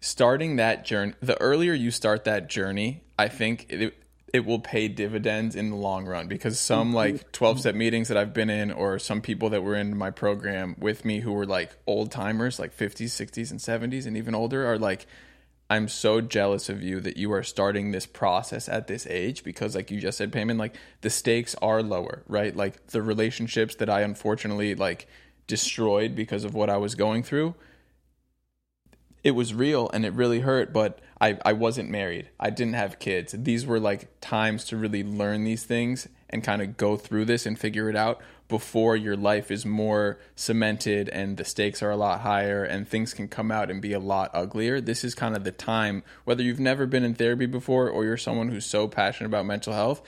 starting 0.01 0.55
that 0.57 0.85
journey 0.85 1.13
the 1.21 1.39
earlier 1.41 1.73
you 1.73 1.91
start 1.91 2.23
that 2.23 2.49
journey 2.49 3.03
i 3.17 3.27
think 3.27 3.65
it, 3.69 3.93
it 4.33 4.45
will 4.45 4.59
pay 4.59 4.87
dividends 4.87 5.55
in 5.55 5.69
the 5.69 5.75
long 5.75 6.05
run 6.05 6.27
because 6.27 6.59
some 6.59 6.89
mm-hmm. 6.89 6.95
like 6.95 7.31
12 7.31 7.61
step 7.61 7.75
meetings 7.75 8.09
that 8.09 8.17
I've 8.17 8.33
been 8.33 8.49
in 8.49 8.71
or 8.71 8.99
some 8.99 9.21
people 9.21 9.49
that 9.49 9.63
were 9.63 9.75
in 9.75 9.97
my 9.97 10.11
program 10.11 10.75
with 10.77 11.03
me 11.03 11.19
who 11.19 11.31
were 11.31 11.45
like 11.45 11.71
old 11.87 12.11
timers 12.11 12.59
like 12.59 12.75
50s 12.77 13.05
60s 13.05 13.51
and 13.51 13.59
70s 13.59 14.05
and 14.05 14.17
even 14.17 14.35
older 14.35 14.67
are 14.67 14.77
like 14.77 15.07
I'm 15.69 15.87
so 15.87 16.19
jealous 16.19 16.67
of 16.69 16.81
you 16.81 16.99
that 17.01 17.17
you 17.17 17.31
are 17.31 17.43
starting 17.43 17.91
this 17.91 18.07
process 18.07 18.67
at 18.67 18.87
this 18.87 19.05
age 19.05 19.43
because, 19.43 19.75
like 19.75 19.91
you 19.91 20.01
just 20.01 20.17
said, 20.17 20.31
Payman 20.31 20.57
like 20.57 20.75
the 21.01 21.11
stakes 21.11 21.53
are 21.61 21.83
lower, 21.83 22.23
right? 22.27 22.55
Like 22.55 22.87
the 22.87 23.03
relationships 23.03 23.75
that 23.75 23.87
I 23.87 24.01
unfortunately 24.01 24.73
like 24.73 25.07
destroyed 25.45 26.15
because 26.15 26.43
of 26.43 26.55
what 26.55 26.71
I 26.71 26.77
was 26.77 26.95
going 26.95 27.21
through. 27.21 27.53
It 29.23 29.31
was 29.31 29.53
real 29.53 29.89
and 29.93 30.05
it 30.05 30.13
really 30.13 30.39
hurt, 30.41 30.71
but 30.71 30.99
I, 31.19 31.37
I 31.43 31.53
wasn't 31.53 31.89
married. 31.89 32.29
I 32.39 32.49
didn't 32.49 32.75
have 32.75 32.99
kids. 32.99 33.35
These 33.37 33.65
were 33.65 33.79
like 33.79 34.09
times 34.21 34.63
to 34.65 34.77
really 34.77 35.03
learn 35.03 35.43
these 35.43 35.63
things 35.63 36.07
and 36.29 36.43
kind 36.43 36.61
of 36.61 36.77
go 36.77 36.95
through 36.95 37.25
this 37.25 37.45
and 37.45 37.59
figure 37.59 37.89
it 37.89 37.95
out 37.95 38.21
before 38.47 38.95
your 38.95 39.15
life 39.15 39.51
is 39.51 39.65
more 39.65 40.19
cemented 40.35 41.07
and 41.09 41.37
the 41.37 41.45
stakes 41.45 41.83
are 41.83 41.91
a 41.91 41.97
lot 41.97 42.21
higher 42.21 42.63
and 42.63 42.87
things 42.87 43.13
can 43.13 43.27
come 43.27 43.51
out 43.51 43.69
and 43.69 43.81
be 43.81 43.93
a 43.93 43.99
lot 43.99 44.31
uglier. 44.33 44.81
This 44.81 45.03
is 45.03 45.13
kind 45.13 45.35
of 45.35 45.43
the 45.43 45.51
time, 45.51 46.03
whether 46.23 46.41
you've 46.41 46.59
never 46.59 46.87
been 46.87 47.03
in 47.03 47.13
therapy 47.13 47.45
before 47.45 47.89
or 47.89 48.05
you're 48.05 48.17
someone 48.17 48.49
who's 48.49 48.65
so 48.65 48.87
passionate 48.87 49.27
about 49.27 49.45
mental 49.45 49.73
health, 49.73 50.01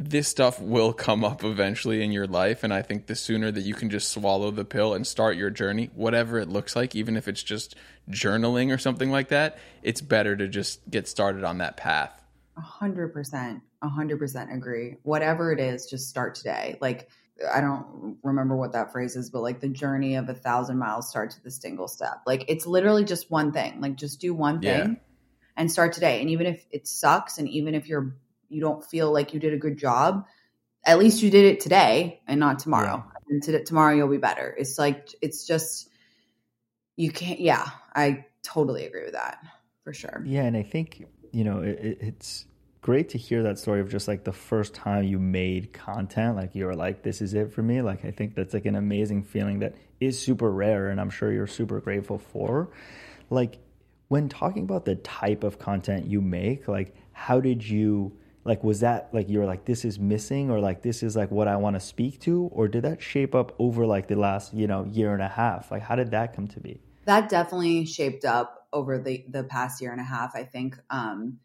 this 0.00 0.28
stuff 0.28 0.58
will 0.58 0.94
come 0.94 1.22
up 1.22 1.44
eventually 1.44 2.02
in 2.02 2.10
your 2.10 2.26
life. 2.26 2.64
And 2.64 2.72
I 2.72 2.80
think 2.80 3.06
the 3.06 3.14
sooner 3.14 3.50
that 3.50 3.60
you 3.60 3.74
can 3.74 3.90
just 3.90 4.10
swallow 4.10 4.50
the 4.50 4.64
pill 4.64 4.94
and 4.94 5.06
start 5.06 5.36
your 5.36 5.50
journey, 5.50 5.90
whatever 5.94 6.38
it 6.38 6.48
looks 6.48 6.74
like, 6.74 6.94
even 6.94 7.18
if 7.18 7.28
it's 7.28 7.42
just 7.42 7.76
journaling 8.08 8.74
or 8.74 8.78
something 8.78 9.10
like 9.10 9.28
that, 9.28 9.58
it's 9.82 10.00
better 10.00 10.34
to 10.34 10.48
just 10.48 10.88
get 10.90 11.06
started 11.06 11.44
on 11.44 11.58
that 11.58 11.76
path. 11.76 12.10
A 12.56 12.62
hundred 12.62 13.12
percent, 13.12 13.60
a 13.82 13.88
hundred 13.88 14.18
percent 14.18 14.50
agree. 14.50 14.96
Whatever 15.02 15.52
it 15.52 15.60
is, 15.60 15.84
just 15.84 16.08
start 16.08 16.34
today. 16.34 16.78
Like 16.80 17.10
I 17.52 17.60
don't 17.60 18.16
remember 18.22 18.56
what 18.56 18.72
that 18.72 18.92
phrase 18.92 19.16
is, 19.16 19.28
but 19.28 19.42
like 19.42 19.60
the 19.60 19.68
journey 19.68 20.16
of 20.16 20.30
a 20.30 20.34
thousand 20.34 20.78
miles 20.78 21.10
starts 21.10 21.36
with 21.36 21.44
a 21.44 21.50
single 21.50 21.88
step. 21.88 22.22
Like 22.26 22.46
it's 22.48 22.66
literally 22.66 23.04
just 23.04 23.30
one 23.30 23.52
thing. 23.52 23.82
Like 23.82 23.96
just 23.96 24.18
do 24.18 24.32
one 24.32 24.62
thing 24.62 24.88
yeah. 24.92 24.94
and 25.58 25.70
start 25.70 25.92
today. 25.92 26.22
And 26.22 26.30
even 26.30 26.46
if 26.46 26.64
it 26.70 26.88
sucks, 26.88 27.36
and 27.36 27.46
even 27.50 27.74
if 27.74 27.86
you're 27.86 28.14
you 28.50 28.60
don't 28.60 28.84
feel 28.84 29.10
like 29.12 29.32
you 29.32 29.40
did 29.40 29.54
a 29.54 29.58
good 29.58 29.78
job, 29.78 30.26
at 30.84 30.98
least 30.98 31.22
you 31.22 31.30
did 31.30 31.46
it 31.46 31.60
today 31.60 32.20
and 32.26 32.38
not 32.38 32.58
tomorrow. 32.58 33.04
Yeah. 33.06 33.18
And 33.28 33.42
to, 33.44 33.64
tomorrow 33.64 33.94
you'll 33.94 34.08
be 34.08 34.18
better. 34.18 34.54
It's 34.58 34.78
like 34.78 35.08
it's 35.22 35.46
just 35.46 35.88
you 36.96 37.10
can't. 37.10 37.40
Yeah, 37.40 37.66
I 37.94 38.26
totally 38.42 38.84
agree 38.84 39.04
with 39.04 39.14
that 39.14 39.38
for 39.84 39.94
sure. 39.94 40.22
Yeah, 40.26 40.42
and 40.42 40.56
I 40.56 40.62
think 40.62 41.06
you 41.32 41.44
know 41.44 41.60
it, 41.62 41.98
it's 42.00 42.46
great 42.80 43.10
to 43.10 43.18
hear 43.18 43.42
that 43.42 43.58
story 43.58 43.80
of 43.80 43.90
just 43.90 44.08
like 44.08 44.24
the 44.24 44.32
first 44.32 44.74
time 44.74 45.04
you 45.04 45.18
made 45.18 45.72
content 45.72 46.34
like 46.34 46.54
you 46.54 46.64
were 46.64 46.74
like 46.74 47.02
this 47.02 47.20
is 47.20 47.34
it 47.34 47.52
for 47.52 47.62
me 47.62 47.82
like 47.82 48.06
i 48.06 48.10
think 48.10 48.34
that's 48.34 48.54
like 48.54 48.64
an 48.64 48.74
amazing 48.74 49.22
feeling 49.22 49.58
that 49.58 49.74
is 50.00 50.18
super 50.18 50.50
rare 50.50 50.88
and 50.88 50.98
i'm 50.98 51.10
sure 51.10 51.30
you're 51.30 51.46
super 51.46 51.78
grateful 51.78 52.16
for 52.16 52.70
like 53.28 53.58
when 54.08 54.30
talking 54.30 54.62
about 54.62 54.86
the 54.86 54.96
type 54.96 55.44
of 55.44 55.58
content 55.58 56.06
you 56.06 56.22
make 56.22 56.66
like 56.68 56.94
how 57.12 57.38
did 57.38 57.68
you 57.68 58.16
like 58.44 58.64
was 58.64 58.80
that 58.80 59.08
like 59.12 59.28
you 59.28 59.38
were 59.38 59.46
like 59.46 59.64
this 59.64 59.84
is 59.84 59.98
missing 59.98 60.50
or 60.50 60.60
like 60.60 60.82
this 60.82 61.02
is 61.02 61.14
like 61.16 61.30
what 61.30 61.46
i 61.46 61.56
want 61.56 61.76
to 61.76 61.80
speak 61.80 62.20
to 62.20 62.48
or 62.52 62.68
did 62.68 62.82
that 62.84 63.02
shape 63.02 63.34
up 63.34 63.54
over 63.58 63.86
like 63.86 64.08
the 64.08 64.16
last 64.16 64.54
you 64.54 64.66
know 64.66 64.84
year 64.84 65.12
and 65.12 65.22
a 65.22 65.28
half 65.28 65.70
like 65.70 65.82
how 65.82 65.94
did 65.94 66.10
that 66.10 66.34
come 66.34 66.48
to 66.48 66.60
be 66.60 66.80
that 67.04 67.28
definitely 67.28 67.84
shaped 67.84 68.24
up 68.24 68.66
over 68.72 68.98
the 68.98 69.24
the 69.28 69.44
past 69.44 69.80
year 69.82 69.92
and 69.92 70.00
a 70.00 70.04
half 70.04 70.34
i 70.34 70.42
think 70.42 70.78
um 70.90 71.38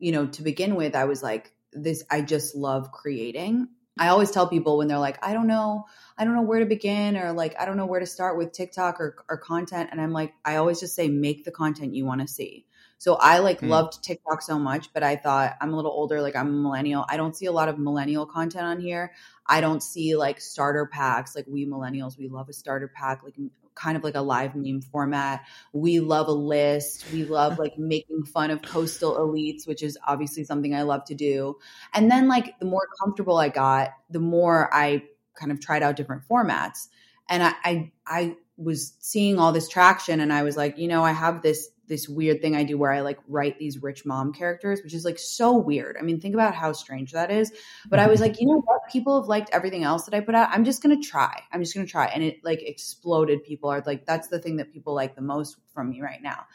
you 0.00 0.12
know, 0.12 0.26
to 0.26 0.42
begin 0.42 0.74
with, 0.74 0.96
I 0.96 1.04
was 1.04 1.22
like, 1.22 1.52
this, 1.72 2.02
I 2.10 2.22
just 2.22 2.56
love 2.56 2.90
creating. 2.90 3.68
I 3.98 4.08
always 4.08 4.30
tell 4.30 4.48
people 4.48 4.78
when 4.78 4.88
they're 4.88 4.98
like, 4.98 5.24
I 5.24 5.34
don't 5.34 5.46
know, 5.46 5.84
I 6.16 6.24
don't 6.24 6.34
know 6.34 6.42
where 6.42 6.60
to 6.60 6.66
begin, 6.66 7.16
or 7.16 7.32
like, 7.32 7.54
I 7.60 7.66
don't 7.66 7.76
know 7.76 7.86
where 7.86 8.00
to 8.00 8.06
start 8.06 8.38
with 8.38 8.52
TikTok 8.52 8.98
or, 8.98 9.16
or 9.28 9.36
content. 9.36 9.90
And 9.92 10.00
I'm 10.00 10.12
like, 10.12 10.32
I 10.44 10.56
always 10.56 10.80
just 10.80 10.96
say, 10.96 11.08
make 11.08 11.44
the 11.44 11.50
content 11.50 11.94
you 11.94 12.06
want 12.06 12.22
to 12.22 12.26
see. 12.26 12.64
So 13.00 13.14
I 13.14 13.38
like 13.38 13.62
mm. 13.62 13.68
loved 13.68 14.04
TikTok 14.04 14.42
so 14.42 14.58
much, 14.58 14.92
but 14.92 15.02
I 15.02 15.16
thought 15.16 15.56
I'm 15.58 15.72
a 15.72 15.76
little 15.76 15.90
older, 15.90 16.20
like 16.20 16.36
I'm 16.36 16.48
a 16.48 16.52
millennial. 16.52 17.06
I 17.08 17.16
don't 17.16 17.34
see 17.34 17.46
a 17.46 17.52
lot 17.52 17.70
of 17.70 17.78
millennial 17.78 18.26
content 18.26 18.66
on 18.66 18.78
here. 18.78 19.14
I 19.46 19.62
don't 19.62 19.82
see 19.82 20.16
like 20.16 20.38
starter 20.38 20.84
packs. 20.84 21.34
Like 21.34 21.46
we 21.48 21.64
millennials, 21.64 22.18
we 22.18 22.28
love 22.28 22.50
a 22.50 22.52
starter 22.52 22.88
pack. 22.94 23.22
Like 23.22 23.36
kind 23.74 23.96
of 23.96 24.04
like 24.04 24.16
a 24.16 24.20
live 24.20 24.54
meme 24.54 24.82
format. 24.82 25.46
We 25.72 26.00
love 26.00 26.28
a 26.28 26.32
list. 26.32 27.10
We 27.10 27.24
love 27.24 27.58
like 27.58 27.72
making 27.78 28.24
fun 28.24 28.50
of 28.50 28.60
coastal 28.60 29.16
elites, 29.16 29.66
which 29.66 29.82
is 29.82 29.96
obviously 30.06 30.44
something 30.44 30.74
I 30.74 30.82
love 30.82 31.06
to 31.06 31.14
do. 31.14 31.56
And 31.94 32.10
then 32.10 32.28
like 32.28 32.58
the 32.58 32.66
more 32.66 32.86
comfortable 33.02 33.38
I 33.38 33.48
got, 33.48 33.94
the 34.10 34.20
more 34.20 34.68
I 34.74 35.04
kind 35.34 35.50
of 35.50 35.58
tried 35.58 35.82
out 35.82 35.96
different 35.96 36.28
formats. 36.28 36.88
And 37.30 37.42
I 37.42 37.54
I, 37.64 37.92
I 38.06 38.36
was 38.58 38.92
seeing 38.98 39.38
all 39.38 39.52
this 39.52 39.70
traction 39.70 40.20
and 40.20 40.34
I 40.34 40.42
was 40.42 40.54
like, 40.54 40.76
you 40.76 40.86
know, 40.86 41.02
I 41.02 41.12
have 41.12 41.40
this 41.40 41.70
this 41.90 42.08
weird 42.08 42.40
thing 42.40 42.54
I 42.54 42.62
do 42.62 42.78
where 42.78 42.92
I 42.92 43.00
like 43.00 43.18
write 43.28 43.58
these 43.58 43.82
rich 43.82 44.06
mom 44.06 44.32
characters, 44.32 44.80
which 44.82 44.94
is 44.94 45.04
like 45.04 45.18
so 45.18 45.58
weird. 45.58 45.96
I 45.98 46.02
mean, 46.02 46.20
think 46.20 46.34
about 46.34 46.54
how 46.54 46.72
strange 46.72 47.12
that 47.12 47.32
is. 47.32 47.52
But 47.88 47.98
I 47.98 48.06
was 48.06 48.20
like, 48.26 48.40
you 48.40 48.46
know 48.46 48.62
what? 48.64 48.80
People 48.90 49.20
have 49.20 49.28
liked 49.28 49.50
everything 49.52 49.82
else 49.82 50.04
that 50.04 50.14
I 50.14 50.20
put 50.20 50.36
out. 50.36 50.48
I'm 50.52 50.64
just 50.64 50.82
going 50.82 50.98
to 50.98 51.06
try. 51.06 51.42
I'm 51.52 51.60
just 51.60 51.74
going 51.74 51.84
to 51.84 51.90
try. 51.90 52.06
And 52.06 52.22
it 52.22 52.44
like 52.44 52.62
exploded. 52.62 53.42
People 53.42 53.70
are 53.70 53.82
like, 53.84 54.06
that's 54.06 54.28
the 54.28 54.38
thing 54.38 54.56
that 54.56 54.72
people 54.72 54.94
like 54.94 55.16
the 55.16 55.20
most 55.20 55.56
from 55.74 55.90
me 55.90 56.00
right 56.00 56.22
now. 56.22 56.46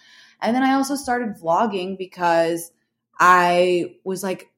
And 0.41 0.55
then 0.55 0.63
I 0.63 0.73
also 0.73 0.95
started 0.95 1.35
vlogging 1.35 1.97
because 1.97 2.71
I 3.19 3.97
was 4.05 4.23
like, 4.23 4.49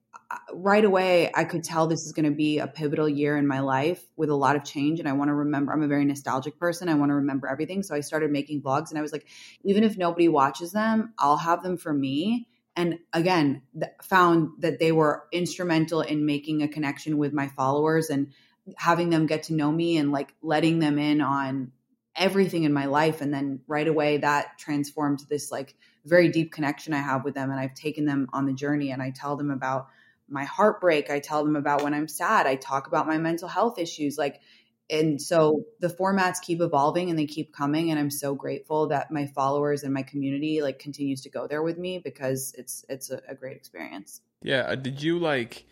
right 0.53 0.83
away 0.83 1.31
I 1.33 1.45
could 1.45 1.63
tell 1.63 1.87
this 1.87 2.05
is 2.05 2.11
going 2.11 2.25
to 2.25 2.35
be 2.35 2.59
a 2.59 2.67
pivotal 2.67 3.07
year 3.07 3.37
in 3.37 3.47
my 3.47 3.61
life 3.61 4.03
with 4.17 4.29
a 4.29 4.35
lot 4.35 4.57
of 4.57 4.65
change 4.65 4.99
and 4.99 5.07
I 5.07 5.13
want 5.13 5.29
to 5.29 5.33
remember 5.33 5.71
I'm 5.71 5.83
a 5.83 5.87
very 5.87 6.03
nostalgic 6.03 6.59
person 6.59 6.89
I 6.89 6.95
want 6.95 7.11
to 7.11 7.15
remember 7.15 7.47
everything 7.47 7.81
so 7.81 7.95
I 7.95 8.01
started 8.01 8.31
making 8.31 8.61
vlogs 8.61 8.89
and 8.89 8.99
I 8.99 9.01
was 9.01 9.13
like 9.13 9.27
even 9.63 9.83
if 9.83 9.97
nobody 9.97 10.27
watches 10.27 10.73
them 10.73 11.13
I'll 11.17 11.37
have 11.37 11.63
them 11.63 11.77
for 11.77 11.93
me. 11.93 12.47
And 12.75 12.99
again 13.13 13.61
th- 13.73 13.93
found 14.03 14.49
that 14.59 14.79
they 14.79 14.91
were 14.91 15.23
instrumental 15.31 16.01
in 16.01 16.25
making 16.25 16.61
a 16.61 16.67
connection 16.67 17.17
with 17.17 17.31
my 17.31 17.47
followers 17.47 18.09
and 18.09 18.33
having 18.75 19.09
them 19.09 19.27
get 19.27 19.43
to 19.43 19.53
know 19.53 19.71
me 19.71 19.97
and 19.97 20.11
like 20.11 20.33
letting 20.41 20.79
them 20.79 20.99
in 20.99 21.21
on 21.21 21.71
everything 22.17 22.63
in 22.63 22.73
my 22.73 22.85
life 22.85 23.21
and 23.21 23.33
then 23.33 23.61
right 23.67 23.87
away 23.87 24.17
that 24.17 24.57
transformed 24.57 25.19
this 25.29 25.51
like 25.51 25.75
very 26.03 26.27
deep 26.27 26.51
connection 26.51 26.93
I 26.93 26.99
have 26.99 27.23
with 27.23 27.35
them 27.35 27.49
and 27.49 27.59
I've 27.59 27.75
taken 27.75 28.05
them 28.05 28.27
on 28.33 28.45
the 28.45 28.53
journey 28.53 28.91
and 28.91 29.01
I 29.01 29.11
tell 29.11 29.37
them 29.37 29.51
about 29.51 29.87
my 30.29 30.43
heartbreak. 30.43 31.09
I 31.09 31.19
tell 31.19 31.43
them 31.43 31.55
about 31.55 31.83
when 31.83 31.93
I'm 31.93 32.07
sad. 32.07 32.47
I 32.47 32.55
talk 32.55 32.87
about 32.87 33.07
my 33.07 33.17
mental 33.17 33.47
health 33.47 33.79
issues. 33.79 34.17
Like, 34.17 34.41
and 34.89 35.21
so 35.21 35.65
the 35.79 35.89
formats 35.89 36.41
keep 36.41 36.61
evolving 36.61 37.09
and 37.09 37.19
they 37.19 37.25
keep 37.25 37.53
coming. 37.53 37.91
And 37.91 37.99
I'm 37.99 38.09
so 38.09 38.35
grateful 38.35 38.87
that 38.87 39.11
my 39.11 39.27
followers 39.27 39.83
and 39.83 39.93
my 39.93 40.03
community 40.03 40.61
like 40.61 40.79
continues 40.79 41.21
to 41.21 41.29
go 41.29 41.47
there 41.47 41.61
with 41.61 41.77
me 41.77 41.99
because 41.99 42.53
it's, 42.57 42.85
it's 42.87 43.09
a, 43.11 43.21
a 43.27 43.35
great 43.35 43.57
experience. 43.57 44.21
Yeah. 44.41 44.61
Uh, 44.61 44.75
did 44.75 45.01
you 45.01 45.19
like, 45.19 45.65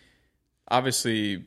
obviously, 0.70 1.46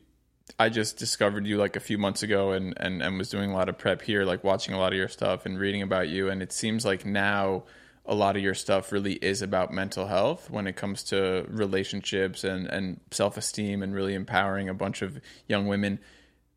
I 0.59 0.71
just 0.71 0.97
discovered 0.97 1.47
you 1.47 1.59
like 1.59 1.77
a 1.77 1.81
few 1.81 1.99
months 1.99 2.23
ago 2.23 2.53
and, 2.53 2.73
and, 2.79 3.03
and 3.03 3.19
was 3.19 3.29
doing 3.29 3.51
a 3.51 3.55
lot 3.55 3.69
of 3.69 3.77
prep 3.77 4.01
here, 4.01 4.25
like 4.25 4.45
watching 4.45 4.73
a 4.75 4.79
lot 4.79 4.93
of 4.93 4.99
your 4.99 5.09
stuff 5.09 5.45
and 5.45 5.59
reading 5.59 5.83
about 5.83 6.09
you. 6.09 6.31
And 6.31 6.43
it 6.43 6.53
seems 6.53 6.87
like 6.87 7.05
now, 7.05 7.65
a 8.09 8.15
lot 8.15 8.37
of 8.37 8.43
your 8.43 8.55
stuff 8.55 8.91
really 8.91 9.13
is 9.13 9.43
about 9.43 9.73
mental 9.73 10.07
health 10.07 10.51
when 10.51 10.67
it 10.67 10.77
comes 10.77 11.05
to 11.05 11.45
relationships 11.49 12.43
and, 12.43 12.67
and 12.67 13.01
self 13.11 13.37
esteem 13.37 13.83
and 13.83 13.95
really 13.95 14.15
empowering 14.15 14.69
a 14.69 14.75
bunch 14.75 15.03
of 15.03 15.21
young 15.47 15.67
women. 15.67 16.01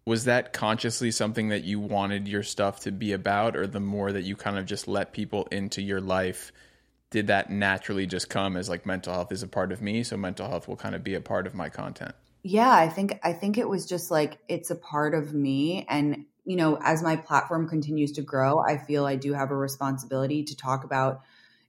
Was 0.05 0.25
that 0.25 0.53
consciously 0.53 1.11
something 1.11 1.49
that 1.49 1.63
you 1.63 1.79
wanted 1.79 2.27
your 2.27 2.41
stuff 2.41 2.79
to 2.81 2.91
be 2.91 3.11
about, 3.11 3.55
or 3.55 3.67
the 3.67 3.79
more 3.79 4.11
that 4.11 4.23
you 4.23 4.35
kind 4.35 4.57
of 4.57 4.65
just 4.65 4.87
let 4.87 5.13
people 5.13 5.47
into 5.51 5.81
your 5.81 6.01
life, 6.01 6.51
did 7.11 7.27
that 7.27 7.51
naturally 7.51 8.07
just 8.07 8.29
come 8.29 8.57
as 8.57 8.67
like 8.67 8.85
mental 8.85 9.13
health 9.13 9.31
is 9.31 9.43
a 9.43 9.47
part 9.47 9.71
of 9.71 9.81
me, 9.81 10.03
so 10.03 10.17
mental 10.17 10.47
health 10.47 10.67
will 10.67 10.77
kind 10.77 10.95
of 10.95 11.03
be 11.03 11.13
a 11.13 11.21
part 11.21 11.45
of 11.45 11.53
my 11.53 11.69
content? 11.69 12.15
Yeah, 12.43 12.71
I 12.71 12.87
think 12.87 13.19
I 13.23 13.33
think 13.33 13.57
it 13.57 13.69
was 13.69 13.85
just 13.85 14.09
like 14.09 14.39
it's 14.47 14.71
a 14.71 14.75
part 14.75 15.13
of 15.13 15.33
me 15.33 15.85
and 15.87 16.25
you 16.43 16.55
know, 16.55 16.79
as 16.81 17.03
my 17.03 17.17
platform 17.17 17.69
continues 17.69 18.13
to 18.13 18.21
grow, 18.21 18.59
I 18.59 18.77
feel 18.77 19.05
I 19.05 19.15
do 19.15 19.33
have 19.33 19.51
a 19.51 19.55
responsibility 19.55 20.43
to 20.45 20.55
talk 20.55 20.83
about 20.83 21.21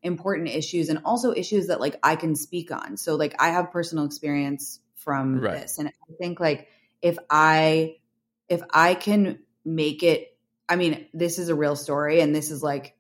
important 0.02 0.48
issues 0.48 0.88
and 0.88 1.00
also 1.04 1.32
issues 1.32 1.68
that 1.68 1.80
like 1.80 1.98
I 2.02 2.16
can 2.16 2.34
speak 2.34 2.70
on. 2.70 2.96
So 2.96 3.14
like 3.14 3.34
I 3.38 3.50
have 3.50 3.70
personal 3.70 4.04
experience 4.04 4.80
from 4.96 5.40
right. 5.40 5.60
this 5.60 5.78
and 5.78 5.88
I 5.88 6.12
think 6.18 6.40
like 6.40 6.68
if 7.00 7.18
I 7.30 7.96
if 8.48 8.62
I 8.70 8.94
can 8.94 9.40
make 9.64 10.02
it 10.02 10.36
I 10.68 10.76
mean 10.76 11.06
this 11.12 11.38
is 11.38 11.48
a 11.48 11.54
real 11.54 11.76
story 11.76 12.20
and 12.20 12.34
this 12.34 12.50
is 12.50 12.62
like 12.62 12.96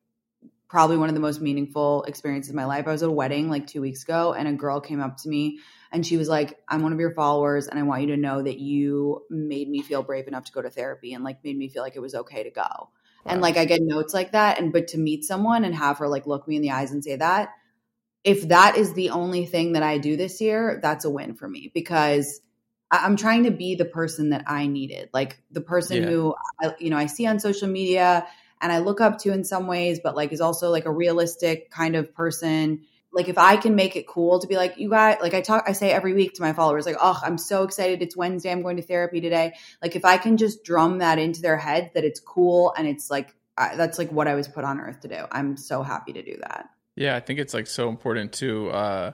probably 0.68 0.96
one 0.96 1.08
of 1.10 1.14
the 1.14 1.20
most 1.20 1.40
meaningful 1.40 2.02
experiences 2.04 2.48
of 2.48 2.56
my 2.56 2.64
life. 2.64 2.88
I 2.88 2.92
was 2.92 3.02
at 3.02 3.08
a 3.08 3.12
wedding 3.12 3.50
like 3.50 3.66
2 3.66 3.82
weeks 3.82 4.04
ago 4.04 4.32
and 4.32 4.48
a 4.48 4.52
girl 4.52 4.80
came 4.80 5.00
up 5.00 5.18
to 5.18 5.28
me 5.28 5.58
and 5.90 6.06
she 6.06 6.16
was 6.16 6.28
like, 6.28 6.58
"I'm 6.66 6.82
one 6.82 6.94
of 6.94 6.98
your 6.98 7.12
followers 7.12 7.68
and 7.68 7.78
I 7.78 7.82
want 7.82 8.00
you 8.00 8.08
to 8.08 8.16
know 8.16 8.42
that 8.42 8.58
you 8.58 9.22
made 9.28 9.68
me 9.68 9.82
feel 9.82 10.02
brave 10.02 10.28
enough 10.28 10.44
to 10.44 10.52
go 10.52 10.62
to 10.62 10.70
therapy 10.70 11.12
and 11.12 11.24
like 11.24 11.44
made 11.44 11.58
me 11.58 11.68
feel 11.68 11.82
like 11.82 11.94
it 11.94 12.00
was 12.00 12.14
okay 12.14 12.44
to 12.44 12.50
go." 12.50 12.88
And 13.24 13.40
like 13.40 13.56
I 13.56 13.64
get 13.64 13.82
notes 13.82 14.12
like 14.12 14.32
that. 14.32 14.58
And 14.58 14.72
but 14.72 14.88
to 14.88 14.98
meet 14.98 15.24
someone 15.24 15.64
and 15.64 15.74
have 15.74 15.98
her 15.98 16.08
like 16.08 16.26
look 16.26 16.46
me 16.48 16.56
in 16.56 16.62
the 16.62 16.72
eyes 16.72 16.90
and 16.90 17.04
say 17.04 17.16
that, 17.16 17.50
if 18.24 18.48
that 18.48 18.76
is 18.76 18.94
the 18.94 19.10
only 19.10 19.46
thing 19.46 19.72
that 19.72 19.82
I 19.82 19.98
do 19.98 20.16
this 20.16 20.40
year, 20.40 20.78
that's 20.82 21.04
a 21.04 21.10
win 21.10 21.34
for 21.34 21.48
me 21.48 21.70
because 21.72 22.40
I'm 22.90 23.16
trying 23.16 23.44
to 23.44 23.50
be 23.50 23.74
the 23.74 23.84
person 23.84 24.30
that 24.30 24.44
I 24.46 24.66
needed, 24.66 25.08
like 25.12 25.40
the 25.50 25.60
person 25.60 26.02
yeah. 26.02 26.08
who 26.08 26.34
I, 26.60 26.74
you 26.78 26.90
know 26.90 26.96
I 26.96 27.06
see 27.06 27.26
on 27.26 27.40
social 27.40 27.68
media 27.68 28.26
and 28.60 28.70
I 28.70 28.78
look 28.78 29.00
up 29.00 29.18
to 29.18 29.32
in 29.32 29.44
some 29.44 29.66
ways, 29.66 30.00
but 30.02 30.14
like 30.14 30.32
is 30.32 30.40
also 30.40 30.70
like 30.70 30.84
a 30.86 30.92
realistic 30.92 31.70
kind 31.70 31.96
of 31.96 32.14
person 32.14 32.82
like 33.12 33.28
if 33.28 33.38
I 33.38 33.56
can 33.56 33.74
make 33.74 33.94
it 33.94 34.06
cool 34.06 34.38
to 34.40 34.46
be 34.46 34.56
like, 34.56 34.78
you 34.78 34.88
guys, 34.88 35.18
like 35.20 35.34
I 35.34 35.42
talk, 35.42 35.64
I 35.66 35.72
say 35.72 35.92
every 35.92 36.14
week 36.14 36.34
to 36.34 36.42
my 36.42 36.52
followers, 36.52 36.86
like, 36.86 36.96
oh, 37.00 37.20
I'm 37.22 37.38
so 37.38 37.62
excited. 37.62 38.02
It's 38.02 38.16
Wednesday. 38.16 38.50
I'm 38.50 38.62
going 38.62 38.76
to 38.76 38.82
therapy 38.82 39.20
today. 39.20 39.54
Like 39.82 39.96
if 39.96 40.04
I 40.04 40.16
can 40.16 40.36
just 40.36 40.64
drum 40.64 40.98
that 40.98 41.18
into 41.18 41.42
their 41.42 41.58
head 41.58 41.90
that 41.94 42.04
it's 42.04 42.20
cool 42.20 42.72
and 42.76 42.88
it's 42.88 43.10
like, 43.10 43.34
I, 43.56 43.76
that's 43.76 43.98
like 43.98 44.10
what 44.10 44.28
I 44.28 44.34
was 44.34 44.48
put 44.48 44.64
on 44.64 44.80
earth 44.80 45.00
to 45.00 45.08
do. 45.08 45.24
I'm 45.30 45.58
so 45.58 45.82
happy 45.82 46.14
to 46.14 46.22
do 46.22 46.38
that. 46.40 46.70
Yeah, 46.96 47.14
I 47.14 47.20
think 47.20 47.38
it's 47.38 47.54
like 47.54 47.66
so 47.66 47.88
important 47.90 48.32
too. 48.32 48.70
Uh, 48.70 49.12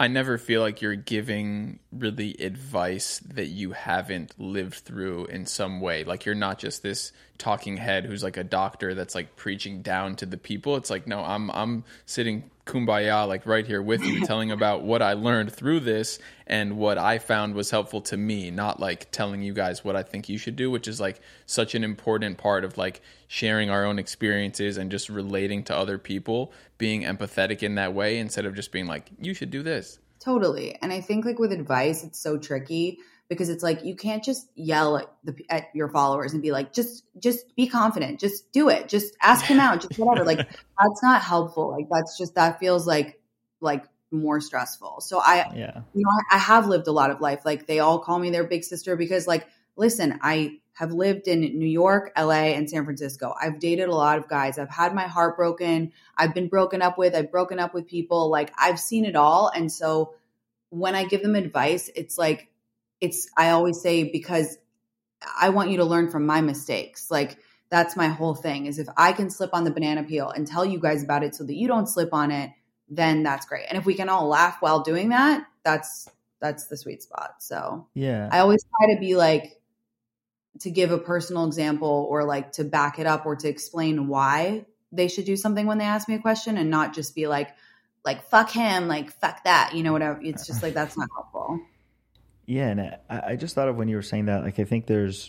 I 0.00 0.08
never 0.08 0.38
feel 0.38 0.60
like 0.60 0.80
you're 0.80 0.94
giving 0.94 1.80
really 1.92 2.34
advice 2.34 3.18
that 3.34 3.46
you 3.46 3.72
haven't 3.72 4.38
lived 4.38 4.74
through 4.74 5.26
in 5.26 5.46
some 5.46 5.80
way. 5.80 6.04
Like 6.04 6.24
you're 6.24 6.36
not 6.36 6.58
just 6.58 6.82
this 6.82 7.12
talking 7.38 7.76
head 7.76 8.04
who's 8.04 8.22
like 8.22 8.36
a 8.36 8.44
doctor 8.44 8.94
that's 8.94 9.14
like 9.14 9.36
preaching 9.36 9.80
down 9.80 10.16
to 10.16 10.26
the 10.26 10.36
people. 10.36 10.76
It's 10.76 10.90
like 10.90 11.06
no, 11.06 11.20
I'm 11.20 11.50
I'm 11.50 11.84
sitting 12.04 12.50
kumbaya 12.68 13.26
like 13.26 13.46
right 13.46 13.66
here 13.66 13.80
with 13.80 14.04
you 14.04 14.24
telling 14.26 14.50
about 14.50 14.82
what 14.82 15.00
I 15.00 15.14
learned 15.14 15.52
through 15.52 15.80
this 15.80 16.18
and 16.46 16.76
what 16.76 16.98
I 16.98 17.18
found 17.18 17.54
was 17.54 17.70
helpful 17.70 18.02
to 18.02 18.16
me, 18.16 18.50
not 18.50 18.78
like 18.78 19.10
telling 19.10 19.42
you 19.42 19.54
guys 19.54 19.82
what 19.82 19.96
I 19.96 20.02
think 20.02 20.28
you 20.28 20.38
should 20.38 20.54
do, 20.54 20.70
which 20.70 20.86
is 20.86 21.00
like 21.00 21.20
such 21.46 21.74
an 21.74 21.82
important 21.82 22.38
part 22.38 22.64
of 22.64 22.76
like 22.76 23.00
sharing 23.26 23.70
our 23.70 23.84
own 23.84 23.98
experiences 23.98 24.76
and 24.76 24.90
just 24.90 25.08
relating 25.08 25.64
to 25.64 25.76
other 25.76 25.98
people, 25.98 26.52
being 26.76 27.02
empathetic 27.02 27.62
in 27.62 27.76
that 27.76 27.94
way 27.94 28.18
instead 28.18 28.44
of 28.44 28.54
just 28.54 28.70
being 28.70 28.86
like 28.86 29.10
you 29.18 29.32
should 29.32 29.50
do 29.50 29.62
this. 29.62 29.98
Totally. 30.20 30.76
And 30.82 30.92
I 30.92 31.00
think 31.00 31.24
like 31.24 31.38
with 31.38 31.52
advice 31.52 32.04
it's 32.04 32.20
so 32.20 32.36
tricky 32.36 32.98
because 33.28 33.50
it's 33.50 33.62
like 33.62 33.84
you 33.84 33.94
can't 33.94 34.24
just 34.24 34.48
yell 34.54 34.96
at 34.96 35.12
the 35.22 35.34
at 35.50 35.68
your 35.74 35.88
followers 35.88 36.32
and 36.32 36.42
be 36.42 36.50
like 36.50 36.72
just 36.72 37.04
just 37.18 37.54
be 37.56 37.66
confident. 37.66 38.18
Just 38.18 38.50
do 38.52 38.68
it. 38.68 38.88
Just 38.88 39.16
ask 39.20 39.44
him 39.44 39.60
out. 39.60 39.82
Just 39.82 39.98
whatever. 39.98 40.24
Like 40.24 40.38
that's 40.80 41.02
not 41.02 41.22
helpful. 41.22 41.70
Like 41.70 41.88
that's 41.90 42.16
just 42.16 42.34
that 42.36 42.58
feels 42.58 42.86
like 42.86 43.20
like 43.60 43.84
more 44.10 44.40
stressful. 44.40 45.00
So 45.02 45.20
i 45.22 45.50
Yeah. 45.54 45.82
you 45.94 46.02
know 46.04 46.10
I, 46.30 46.36
I 46.36 46.38
have 46.38 46.66
lived 46.66 46.86
a 46.86 46.92
lot 46.92 47.10
of 47.10 47.20
life. 47.20 47.42
Like 47.44 47.66
they 47.66 47.80
all 47.80 47.98
call 47.98 48.18
me 48.18 48.30
their 48.30 48.44
big 48.44 48.64
sister 48.64 48.96
because 48.96 49.26
like 49.26 49.46
listen 49.76 50.18
i 50.22 50.58
have 50.72 50.92
lived 50.92 51.28
in 51.28 51.40
new 51.40 51.66
york 51.66 52.12
la 52.16 52.30
and 52.30 52.68
san 52.70 52.84
francisco. 52.84 53.34
I've 53.38 53.58
dated 53.60 53.88
a 53.88 53.94
lot 53.94 54.18
of 54.18 54.26
guys. 54.28 54.58
I've 54.58 54.70
had 54.70 54.94
my 54.94 55.06
heart 55.06 55.36
broken. 55.36 55.92
I've 56.16 56.34
been 56.34 56.48
broken 56.48 56.80
up 56.80 56.96
with. 56.96 57.14
I've 57.14 57.30
broken 57.30 57.58
up 57.58 57.74
with 57.74 57.86
people. 57.86 58.30
Like 58.30 58.52
i've 58.58 58.80
seen 58.80 59.04
it 59.04 59.16
all. 59.16 59.50
And 59.54 59.70
so 59.70 60.14
when 60.70 60.94
i 60.94 61.04
give 61.04 61.22
them 61.22 61.34
advice 61.34 61.90
it's 61.94 62.18
like 62.18 62.48
it's 63.00 63.28
i 63.36 63.50
always 63.50 63.80
say 63.80 64.04
because 64.04 64.58
i 65.40 65.48
want 65.48 65.70
you 65.70 65.78
to 65.78 65.84
learn 65.84 66.10
from 66.10 66.26
my 66.26 66.40
mistakes. 66.40 67.10
Like 67.10 67.38
that's 67.70 67.96
my 67.96 68.08
whole 68.08 68.34
thing 68.34 68.66
is 68.66 68.78
if 68.78 68.88
i 68.96 69.12
can 69.12 69.30
slip 69.30 69.50
on 69.52 69.64
the 69.64 69.70
banana 69.70 70.02
peel 70.04 70.30
and 70.30 70.46
tell 70.46 70.64
you 70.64 70.78
guys 70.80 71.02
about 71.02 71.22
it 71.22 71.34
so 71.34 71.44
that 71.44 71.54
you 71.54 71.68
don't 71.68 71.86
slip 71.88 72.14
on 72.14 72.30
it 72.30 72.50
then 72.90 73.22
that's 73.22 73.44
great. 73.44 73.66
And 73.68 73.76
if 73.76 73.84
we 73.84 73.92
can 73.92 74.08
all 74.08 74.28
laugh 74.28 74.56
while 74.60 74.80
doing 74.80 75.10
that 75.10 75.46
that's 75.64 76.08
that's 76.40 76.66
the 76.66 76.76
sweet 76.76 77.02
spot. 77.02 77.36
So 77.40 77.86
Yeah. 77.94 78.28
i 78.32 78.38
always 78.38 78.64
try 78.64 78.94
to 78.94 79.00
be 79.00 79.16
like 79.16 79.60
to 80.60 80.70
give 80.70 80.90
a 80.90 80.98
personal 80.98 81.46
example 81.46 82.06
or 82.10 82.24
like 82.24 82.52
to 82.52 82.64
back 82.64 82.98
it 82.98 83.06
up 83.06 83.26
or 83.26 83.36
to 83.36 83.48
explain 83.48 84.08
why 84.08 84.64
they 84.90 85.08
should 85.08 85.24
do 85.24 85.36
something 85.36 85.66
when 85.66 85.78
they 85.78 85.84
ask 85.84 86.08
me 86.08 86.14
a 86.14 86.20
question 86.20 86.56
and 86.56 86.70
not 86.70 86.94
just 86.94 87.14
be 87.14 87.26
like 87.26 87.50
like 88.04 88.22
fuck 88.28 88.50
him 88.50 88.88
like 88.88 89.10
fuck 89.10 89.44
that 89.44 89.74
you 89.74 89.82
know 89.82 89.92
whatever. 89.92 90.20
It's 90.22 90.46
just 90.46 90.62
like 90.62 90.74
that's 90.74 90.96
not 90.96 91.08
helpful 91.14 91.60
Yeah, 92.48 92.68
and 92.68 92.80
I, 92.80 92.98
I 93.10 93.36
just 93.36 93.54
thought 93.54 93.68
of 93.68 93.76
when 93.76 93.88
you 93.88 93.96
were 93.96 94.02
saying 94.02 94.24
that, 94.24 94.42
like 94.42 94.58
I 94.58 94.64
think 94.64 94.86
there's, 94.86 95.28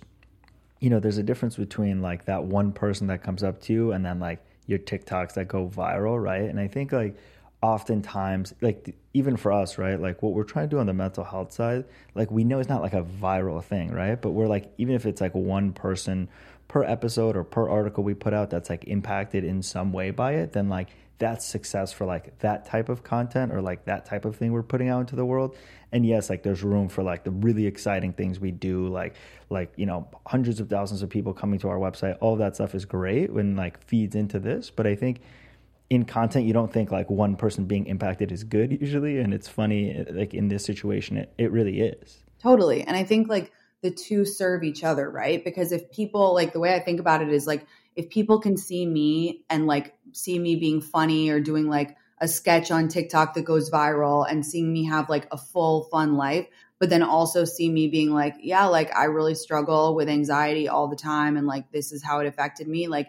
you 0.80 0.90
know, 0.90 1.02
there's 1.02 1.18
a 1.18 1.24
difference 1.24 1.58
between 1.58 2.02
like 2.02 2.26
that 2.26 2.46
one 2.46 2.72
person 2.72 3.08
that 3.08 3.22
comes 3.24 3.44
up 3.44 3.60
to 3.64 3.74
you 3.74 3.92
and 3.92 4.06
then 4.06 4.22
like 4.22 4.40
your 4.68 4.80
TikToks 4.80 5.34
that 5.34 5.50
go 5.50 5.68
viral, 5.68 6.22
right? 6.22 6.44
And 6.44 6.58
I 6.58 6.70
think 6.70 6.94
like 6.94 7.18
oftentimes, 7.62 8.54
like 8.62 8.96
even 9.14 9.36
for 9.36 9.52
us, 9.52 9.78
right, 9.78 10.00
like 10.00 10.24
what 10.24 10.32
we're 10.32 10.46
trying 10.46 10.70
to 10.70 10.76
do 10.76 10.80
on 10.80 10.86
the 10.86 10.94
mental 10.94 11.26
health 11.26 11.52
side, 11.52 11.84
like 12.16 12.32
we 12.32 12.46
know 12.46 12.60
it's 12.60 12.70
not 12.70 12.82
like 12.82 12.94
a 12.94 13.04
viral 13.04 13.62
thing, 13.62 13.92
right? 13.92 14.20
But 14.20 14.30
we're 14.30 14.48
like, 14.48 14.72
even 14.78 14.96
if 14.96 15.06
it's 15.06 15.20
like 15.20 15.36
one 15.36 15.74
person 15.74 16.30
per 16.70 16.86
episode 16.86 17.36
or 17.36 17.44
per 17.44 17.68
article 17.68 18.02
we 18.06 18.14
put 18.14 18.34
out 18.34 18.50
that's 18.50 18.70
like 18.70 18.86
impacted 18.86 19.44
in 19.44 19.62
some 19.62 19.92
way 19.92 20.12
by 20.12 20.36
it, 20.36 20.54
then 20.54 20.70
like 20.70 20.88
that's 21.20 21.46
success 21.46 21.92
for 21.92 22.06
like 22.06 22.40
that 22.40 22.66
type 22.66 22.90
of 22.90 23.04
content 23.04 23.52
or 23.52 23.62
like 23.62 23.86
that 23.86 24.06
type 24.06 24.26
of 24.26 24.38
thing 24.38 24.52
we're 24.52 24.64
putting 24.64 24.90
out 24.90 25.02
into 25.02 25.16
the 25.16 25.26
world. 25.26 25.56
And 25.92 26.06
yes 26.06 26.30
like 26.30 26.44
there's 26.44 26.64
room 26.64 26.88
for 26.88 27.04
like 27.04 27.24
the 27.24 27.32
really 27.32 27.68
exciting 27.68 28.14
things 28.14 28.40
we 28.40 28.52
do 28.52 28.88
like 28.88 29.16
like 29.50 29.74
you 29.76 29.86
know 29.86 30.08
hundreds 30.26 30.60
of 30.60 30.70
thousands 30.70 31.02
of 31.02 31.10
people 31.10 31.34
coming 31.34 31.60
to 31.60 31.70
our 31.70 31.78
website. 31.78 32.18
All 32.22 32.38
that 32.38 32.56
stuff 32.56 32.74
is 32.74 32.86
great 32.86 33.32
when 33.32 33.56
like 33.56 33.84
feeds 33.86 34.16
into 34.16 34.40
this. 34.40 34.70
But 34.70 34.88
i 34.88 34.96
think 34.96 35.22
in 35.90 36.06
content 36.06 36.46
you 36.46 36.54
don't 36.54 36.72
think 36.72 36.92
like 36.92 37.10
one 37.10 37.36
person 37.36 37.66
being 37.66 37.86
impacted 37.88 38.32
is 38.32 38.44
good 38.44 38.80
usually. 38.80 39.20
And 39.20 39.34
it's 39.34 39.48
funny 39.48 40.06
like 40.10 40.34
in 40.34 40.48
this 40.48 40.64
situation 40.64 41.18
it, 41.18 41.34
it 41.38 41.52
really 41.52 41.82
is. 41.82 42.24
Totally. 42.42 42.84
And 42.84 42.96
I 42.96 43.04
think 43.04 43.28
like 43.28 43.52
the 43.82 43.92
two 43.92 44.26
serve 44.26 44.64
each 44.64 44.84
other, 44.84 45.10
right? 45.10 45.44
Because 45.44 45.72
if 45.72 45.92
people 45.92 46.34
like 46.34 46.54
the 46.54 46.60
way 46.60 46.74
I 46.74 46.80
think 46.80 47.00
about 47.00 47.22
it 47.22 47.30
is 47.30 47.46
like 47.48 47.66
if 47.96 48.10
people 48.10 48.40
can 48.40 48.56
see 48.56 48.86
me 48.86 49.44
and 49.50 49.68
like 49.68 49.94
see 50.14 50.38
me 50.40 50.56
being 50.56 50.82
funny 50.82 51.30
or 51.30 51.40
doing 51.40 51.68
like 51.68 51.98
a 52.20 52.28
sketch 52.28 52.72
on 52.72 52.88
TikTok 52.88 53.34
that 53.34 53.44
goes 53.44 53.70
viral 53.70 54.30
and 54.30 54.46
seeing 54.46 54.72
me 54.72 54.86
have 54.86 55.10
like 55.10 55.28
a 55.32 55.38
full 55.38 55.84
fun 55.86 56.16
life, 56.16 56.48
but 56.80 56.90
then 56.90 57.04
also 57.04 57.46
see 57.46 57.70
me 57.70 57.88
being 57.88 58.12
like, 58.12 58.36
yeah, 58.42 58.66
like 58.66 58.96
I 58.96 59.06
really 59.06 59.36
struggle 59.36 59.96
with 59.96 60.10
anxiety 60.10 60.68
all 60.68 60.88
the 60.88 60.96
time 60.96 61.38
and 61.38 61.48
like 61.48 61.72
this 61.72 61.92
is 61.92 62.04
how 62.04 62.20
it 62.20 62.28
affected 62.28 62.68
me, 62.68 62.88
like 62.88 63.08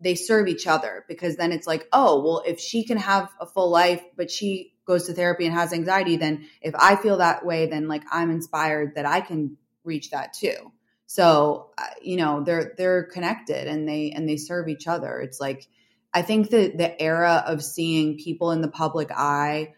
they 0.00 0.14
serve 0.14 0.48
each 0.48 0.66
other 0.66 1.04
because 1.08 1.36
then 1.36 1.52
it's 1.52 1.66
like, 1.66 1.88
oh, 1.92 2.22
well, 2.22 2.42
if 2.46 2.60
she 2.60 2.84
can 2.84 2.98
have 2.98 3.30
a 3.40 3.46
full 3.46 3.70
life, 3.70 4.02
but 4.16 4.30
she 4.30 4.74
goes 4.86 5.06
to 5.06 5.14
therapy 5.14 5.46
and 5.46 5.54
has 5.54 5.72
anxiety, 5.72 6.16
then 6.16 6.46
if 6.60 6.74
I 6.74 6.96
feel 6.96 7.18
that 7.18 7.44
way, 7.44 7.66
then 7.66 7.88
like 7.88 8.04
I'm 8.10 8.30
inspired 8.30 8.94
that 8.94 9.06
I 9.06 9.20
can 9.20 9.56
reach 9.84 10.10
that 10.10 10.32
too. 10.32 10.72
So, 11.06 11.70
uh, 11.78 11.84
you 12.02 12.16
know, 12.16 12.42
they're 12.42 12.74
they're 12.76 13.04
connected 13.04 13.68
and 13.68 13.88
they 13.88 14.10
and 14.10 14.28
they 14.28 14.36
serve 14.36 14.68
each 14.68 14.86
other. 14.86 15.20
It's 15.20 15.40
like 15.40 15.66
I 16.16 16.22
think 16.22 16.48
that 16.48 16.78
the 16.78 16.98
era 16.98 17.44
of 17.46 17.62
seeing 17.62 18.16
people 18.16 18.50
in 18.50 18.62
the 18.62 18.68
public 18.68 19.10
eye 19.10 19.74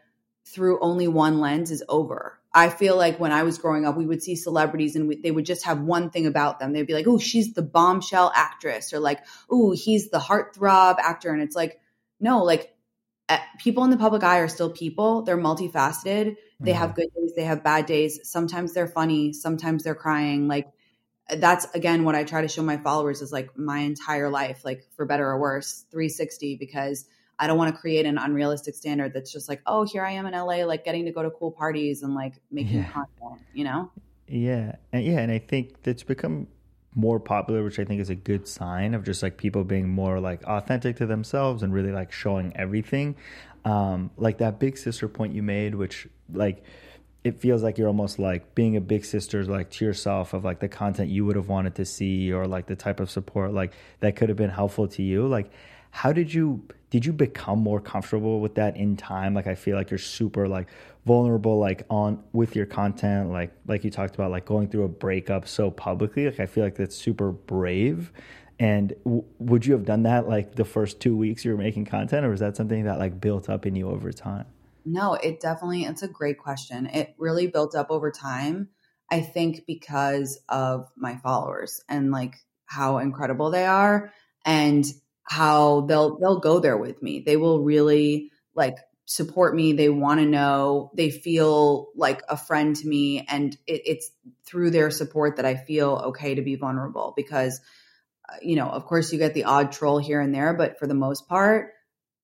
through 0.46 0.79
only 0.81 1.09
one 1.09 1.40
lens 1.40 1.72
is 1.72 1.83
over. 1.88 2.38
I 2.55 2.68
feel 2.68 2.96
like 2.96 3.18
when 3.18 3.33
I 3.33 3.42
was 3.42 3.59
growing 3.59 3.85
up, 3.85 3.96
we 3.96 4.07
would 4.07 4.22
see 4.22 4.37
celebrities 4.37 4.94
and 4.94 5.09
we, 5.09 5.20
they 5.20 5.33
would 5.33 5.44
just 5.44 5.64
have 5.64 5.81
one 5.81 6.11
thing 6.11 6.27
about 6.27 6.61
them. 6.61 6.72
They'd 6.72 6.87
be 6.87 6.94
like, 6.94 7.09
"Oh, 7.09 7.18
she's 7.18 7.55
the 7.55 7.62
bombshell 7.62 8.31
actress," 8.37 8.92
or 8.92 9.01
like, 9.01 9.18
"Oh, 9.51 9.72
he's 9.72 10.11
the 10.11 10.20
heartthrob 10.20 11.01
actor," 11.01 11.33
and 11.33 11.42
it's 11.42 11.57
like, 11.57 11.81
no, 12.20 12.44
like 12.44 12.72
uh, 13.29 13.38
people 13.59 13.83
in 13.83 13.90
the 13.90 13.96
public 13.96 14.22
eye 14.22 14.38
are 14.38 14.48
still 14.48 14.70
people. 14.70 15.22
They're 15.22 15.37
multifaceted. 15.37 16.37
They 16.61 16.72
have 16.72 16.94
good 16.94 17.09
days, 17.16 17.33
they 17.35 17.44
have 17.46 17.64
bad 17.64 17.87
days. 17.87 18.20
Sometimes 18.22 18.74
they're 18.74 18.87
funny, 18.87 19.33
sometimes 19.33 19.83
they're 19.83 19.96
crying. 19.96 20.46
Like 20.46 20.68
that's 21.37 21.67
again 21.75 22.05
what 22.05 22.14
I 22.14 22.25
try 22.25 22.41
to 22.43 22.49
show 22.49 22.62
my 22.62 22.79
followers 22.79 23.21
is 23.23 23.33
like 23.33 23.57
my 23.57 23.81
entire 23.81 24.31
life, 24.31 24.64
like 24.64 24.87
for 24.97 25.05
better 25.05 25.29
or 25.29 25.38
worse, 25.38 25.85
360 25.91 26.57
because 26.57 27.07
I 27.38 27.47
don't 27.47 27.59
want 27.59 27.75
to 27.75 27.81
create 27.81 28.07
an 28.07 28.19
unrealistic 28.19 28.75
standard 28.75 29.12
that's 29.12 29.33
just 29.33 29.49
like, 29.49 29.62
oh, 29.67 29.85
here 29.85 30.05
I 30.05 30.12
am 30.12 30.27
in 30.27 30.33
LA, 30.35 30.64
like 30.64 30.85
getting 30.85 31.05
to 31.05 31.12
go 31.12 31.23
to 31.23 31.31
cool 31.31 31.53
parties 31.53 32.03
and 32.03 32.14
like 32.14 32.35
making 32.51 32.79
Yeah. 32.79 32.91
content, 32.91 33.41
you 33.53 33.64
know? 33.64 33.91
Yeah, 34.27 34.77
and 34.93 35.05
yeah, 35.05 35.21
and 35.21 35.31
I 35.31 35.38
think 35.38 35.83
that's 35.83 36.03
become 36.03 36.49
more 36.95 37.21
popular, 37.21 37.62
which 37.62 37.79
I 37.79 37.85
think 37.85 38.01
is 38.01 38.11
a 38.11 38.14
good 38.14 38.49
sign 38.49 38.95
of 38.95 39.05
just 39.05 39.23
like 39.23 39.37
people 39.37 39.62
being 39.62 39.88
more 39.88 40.19
like 40.21 40.43
authentic 40.45 40.97
to 40.97 41.07
themselves 41.07 41.62
and 41.62 41.73
really 41.73 41.93
like 41.93 42.11
showing 42.11 42.57
everything. 42.57 43.17
Um, 43.64 44.11
like 44.17 44.38
that 44.38 44.59
big 44.59 44.77
sister 44.77 45.09
point 45.09 45.35
you 45.35 45.43
made, 45.43 45.75
which 45.75 46.09
like 46.33 46.64
it 47.29 47.41
feels 47.41 47.62
like 47.62 47.77
you're 47.77 47.88
almost 47.88 48.19
like 48.19 48.55
being 48.55 48.75
a 48.77 48.81
big 48.81 49.05
sister 49.05 49.45
like 49.45 49.69
to 49.71 49.85
yourself 49.85 50.33
of 50.33 50.45
like 50.45 50.61
the 50.61 50.69
content 50.69 51.11
you 51.11 51.27
would 51.27 51.37
have 51.37 51.49
wanted 51.49 51.75
to 51.75 51.85
see 51.85 52.33
or 52.33 52.47
like 52.47 52.67
the 52.67 52.75
type 52.75 53.01
of 53.01 53.11
support 53.11 53.53
like 53.53 53.73
that 54.01 54.17
could 54.17 54.31
have 54.31 54.38
been 54.38 54.51
helpful 54.51 54.88
to 54.88 55.03
you. 55.03 55.29
Like 55.29 55.53
how 55.91 56.12
did 56.12 56.33
you 56.33 56.67
did 56.91 57.05
you 57.05 57.12
become 57.12 57.59
more 57.59 57.81
comfortable 57.81 58.41
with 58.41 58.55
that 58.55 58.77
in 58.79 58.97
time? 58.97 59.35
Like 59.35 59.47
i 59.47 59.55
feel 59.55 59.77
like 59.77 59.91
you're 59.91 59.99
super 59.99 60.49
like 60.49 60.69
vulnerable 61.05 61.59
like 61.59 61.85
on 61.91 62.23
with 62.33 62.57
your 62.57 62.67
content 62.67 63.31
like 63.31 63.53
like 63.67 63.85
you 63.85 63.91
talked 63.91 64.14
about 64.14 64.31
like 64.31 64.47
going 64.47 64.69
through 64.69 64.85
a 64.85 64.88
breakup 64.88 65.47
so 65.47 65.71
publicly. 65.71 66.25
Like 66.25 66.41
i 66.41 66.47
feel 66.47 66.64
like 66.64 66.77
that's 66.77 66.97
super 66.97 67.31
brave. 67.31 68.11
And 68.59 68.95
w- 69.05 69.25
would 69.38 69.67
you 69.67 69.75
have 69.75 69.85
done 69.85 70.05
that 70.05 70.29
like 70.29 70.55
the 70.55 70.64
first 70.64 70.99
two 70.99 71.14
weeks 71.14 71.45
you 71.45 71.51
were 71.53 71.59
making 71.59 71.85
content 71.85 72.25
or 72.25 72.31
was 72.31 72.41
that 72.41 72.57
something 72.57 72.85
that 72.85 72.99
like 72.99 73.21
built 73.21 73.51
up 73.51 73.67
in 73.67 73.77
you 73.77 73.91
over 73.91 74.12
time 74.12 74.47
No, 74.90 75.14
it 75.14 75.40
definitely, 75.40 75.85
it's 75.85 76.03
a 76.03 76.09
great 76.09 76.38
question. 76.38 76.87
It 76.87 77.14
really 77.18 77.47
built 77.47 77.74
up 77.74 77.91
over 77.91 78.11
time. 78.11 78.70
I 79.11 79.20
think 79.20 79.64
because 79.66 80.41
of 80.49 80.91
my 80.97 81.16
followers 81.16 81.82
and 81.89 82.11
like 82.11 82.36
how 82.64 82.99
incredible 82.99 83.51
they 83.51 83.66
are 83.66 84.12
and 84.45 84.84
how 85.24 85.82
they'll 85.82 86.18
they'll 86.18 86.41
go 86.41 86.59
there 86.59 86.76
with 86.76 87.03
me. 87.03 87.20
They 87.20 87.36
will 87.36 87.62
really 87.62 88.30
like 88.55 88.76
support 89.05 89.55
me. 89.55 89.72
They 89.74 89.89
want 89.89 90.20
to 90.20 90.26
know. 90.26 90.91
They 90.95 91.11
feel 91.11 91.89
like 91.95 92.22
a 92.28 92.36
friend 92.36 92.74
to 92.76 92.86
me, 92.89 93.26
and 93.28 93.57
it, 93.66 93.82
it's 93.84 94.11
through 94.47 94.70
their 94.70 94.91
support 94.91 95.36
that 95.36 95.45
I 95.45 95.57
feel 95.57 96.03
okay 96.09 96.34
to 96.34 96.43
be 96.43 96.57
vulnerable. 96.57 97.12
Because, 97.16 97.61
uh, 98.28 98.36
you 98.43 98.57
know, 98.57 98.68
of 98.68 98.86
course, 98.86 99.12
you 99.12 99.18
get 99.18 99.34
the 99.34 99.45
odd 99.45 99.72
troll 99.72 99.99
here 99.99 100.20
and 100.20 100.34
there, 100.34 100.55
but 100.55 100.78
for 100.78 100.86
the 100.86 100.95
most 100.95 101.28
part, 101.28 101.72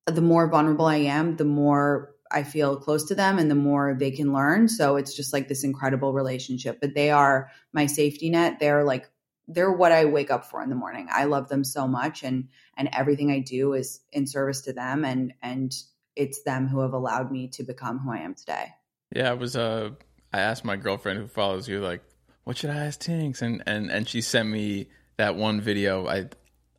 the 0.07 0.23
more 0.23 0.49
vulnerable 0.49 0.87
I 0.87 0.97
am, 0.97 1.37
the 1.37 1.45
more 1.45 2.14
I 2.35 2.43
feel 2.43 2.77
close 2.77 3.05
to 3.05 3.15
them 3.15 3.39
and 3.39 3.49
the 3.49 3.55
more 3.55 3.95
they 3.95 4.11
can 4.11 4.33
learn. 4.33 4.69
So 4.69 4.97
it's 4.97 5.15
just 5.15 5.33
like 5.33 5.47
this 5.47 5.63
incredible 5.63 6.13
relationship. 6.13 6.79
But 6.81 6.95
they 6.95 7.11
are 7.11 7.51
my 7.73 7.87
safety 7.87 8.29
net. 8.29 8.59
They're 8.59 8.85
like 8.85 9.09
they're 9.47 9.73
what 9.73 9.93
I 9.93 10.07
wake 10.07 10.31
up 10.31 10.47
for 10.47 10.63
in 10.63 10.69
the 10.69 10.75
morning. 10.75 11.07
I 11.11 11.25
love 11.25 11.49
them 11.49 11.63
so 11.65 11.87
much 11.87 12.25
and 12.25 12.49
and 12.77 12.89
everything 12.93 13.31
I 13.31 13.39
do 13.39 13.75
is 13.75 14.01
in 14.13 14.27
service 14.27 14.63
to 14.63 14.73
them 14.73 15.05
and 15.05 15.33
and 15.43 15.73
it's 16.17 16.43
them 16.43 16.67
who 16.67 16.81
have 16.81 16.93
allowed 16.93 17.31
me 17.31 17.49
to 17.49 17.63
become 17.63 17.99
who 18.01 18.13
I 18.13 18.19
am 18.19 18.35
today. 18.35 18.67
Yeah, 19.15 19.31
I 19.31 19.35
was 19.35 19.55
uh 19.55 19.91
I 20.33 20.41
asked 20.41 20.65
my 20.65 20.77
girlfriend 20.77 21.21
who 21.21 21.29
follows 21.29 21.69
you 21.69 21.81
like, 21.81 22.03
what 22.43 22.59
should 22.59 22.71
I 22.71 22.87
ask 22.87 23.01
Tinx? 23.01 23.43
And 23.43 23.63
and 23.67 23.91
and 23.93 24.09
she 24.09 24.21
sent 24.21 24.49
me 24.49 24.89
that 25.19 25.37
one 25.37 25.61
video. 25.61 26.09
I 26.09 26.31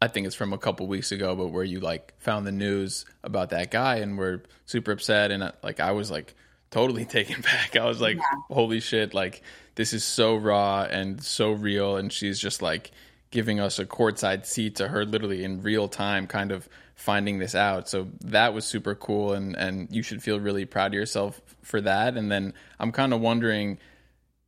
I 0.02 0.08
think 0.08 0.28
it's 0.28 0.36
from 0.36 0.54
a 0.54 0.58
couple 0.58 0.88
weeks 0.88 1.12
ago, 1.12 1.36
but 1.36 1.48
where 1.48 1.64
you 1.64 1.80
like 1.80 2.14
found 2.20 2.46
the 2.46 2.52
news 2.52 3.06
about 3.24 3.50
that 3.52 3.72
guy 3.72 3.98
and 3.98 4.18
were 4.18 4.44
super 4.66 4.92
upset 4.92 5.32
and 5.32 5.44
uh, 5.44 5.52
like 5.64 5.80
I 5.80 5.92
was 5.92 6.12
like 6.12 6.36
totally 6.72 7.06
taken 7.06 7.42
back. 7.42 7.76
I 7.76 7.86
was 7.86 8.02
like, 8.02 8.18
yeah. 8.18 8.24
holy 8.50 8.80
shit, 8.80 9.14
like 9.14 9.42
this 9.76 9.94
is 9.94 10.04
so 10.04 10.36
raw 10.36 10.84
and 10.84 11.24
so 11.24 11.52
real 11.52 11.98
and 11.98 12.12
she's 12.12 12.40
just 12.40 12.62
like 12.62 12.92
giving 13.32 13.60
us 13.60 13.80
a 13.80 13.86
courtside 13.86 14.46
seat 14.46 14.76
to 14.76 14.88
her 14.88 15.06
literally 15.06 15.44
in 15.44 15.62
real 15.62 15.88
time 15.88 16.28
kind 16.28 16.52
of 16.52 16.70
finding 16.96 17.40
this 17.40 17.56
out. 17.56 17.90
So 17.90 18.08
that 18.22 18.54
was 18.54 18.66
super 18.66 18.96
cool 18.96 19.34
and 19.34 19.56
and 19.56 19.88
you 19.92 20.04
should 20.04 20.22
feel 20.22 20.40
really 20.40 20.66
proud 20.66 20.88
of 20.88 20.94
yourself 20.94 21.42
for 21.62 21.82
that. 21.82 22.18
And 22.18 22.32
then 22.32 22.54
I'm 22.80 22.92
kind 22.92 23.14
of 23.14 23.22
wondering 23.22 23.80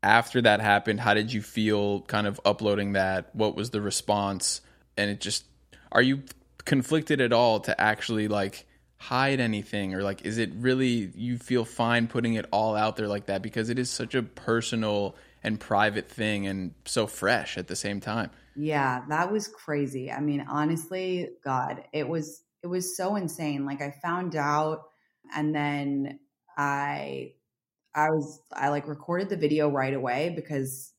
after 0.04 0.42
that 0.42 0.62
happened, 0.62 1.00
how 1.00 1.14
did 1.14 1.34
you 1.34 1.42
feel 1.42 2.02
kind 2.02 2.28
of 2.28 2.40
uploading 2.46 2.94
that? 2.94 3.34
What 3.36 3.56
was 3.56 3.72
the 3.72 3.82
response? 3.82 4.62
And 4.98 5.10
it 5.10 5.22
just 5.22 5.46
are 5.92 6.02
you 6.02 6.24
conflicted 6.66 7.22
at 7.22 7.32
all 7.32 7.60
to 7.62 7.80
actually 7.80 8.28
like 8.28 8.66
hide 8.98 9.40
anything 9.40 9.94
or 9.94 10.02
like 10.02 10.26
is 10.26 10.38
it 10.38 10.50
really 10.56 11.12
you 11.16 11.38
feel 11.38 11.64
fine 11.64 12.08
putting 12.08 12.34
it 12.34 12.46
all 12.52 12.76
out 12.76 12.96
there 12.98 13.08
like 13.08 13.28
that 13.28 13.42
because 13.42 13.70
it 13.70 13.78
is 13.78 13.90
such 13.90 14.16
a 14.16 14.24
personal 14.24 15.16
and 15.44 15.60
private 15.60 16.10
thing 16.10 16.48
and 16.48 16.74
so 16.86 17.08
fresh 17.08 17.58
at 17.58 17.68
the 17.68 17.76
same 17.76 18.00
time. 18.00 18.30
Yeah, 18.56 19.04
that 19.10 19.32
was 19.32 19.48
crazy. 19.48 20.12
I 20.12 20.20
mean, 20.20 20.46
honestly, 20.50 21.30
God, 21.44 21.84
it 21.94 22.08
was 22.08 22.44
it 22.64 22.68
was 22.68 22.98
so 22.98 23.16
insane. 23.16 23.66
Like 23.66 23.82
I 23.82 23.92
found 24.02 24.36
out 24.36 24.82
and 25.34 25.54
then 25.54 26.20
I 26.58 27.34
I 27.94 28.10
was 28.10 28.42
I 28.52 28.70
like 28.70 28.88
recorded 28.88 29.30
the 29.30 29.38
video 29.38 29.70
right 29.70 29.94
away 29.94 30.34
because 30.36 30.92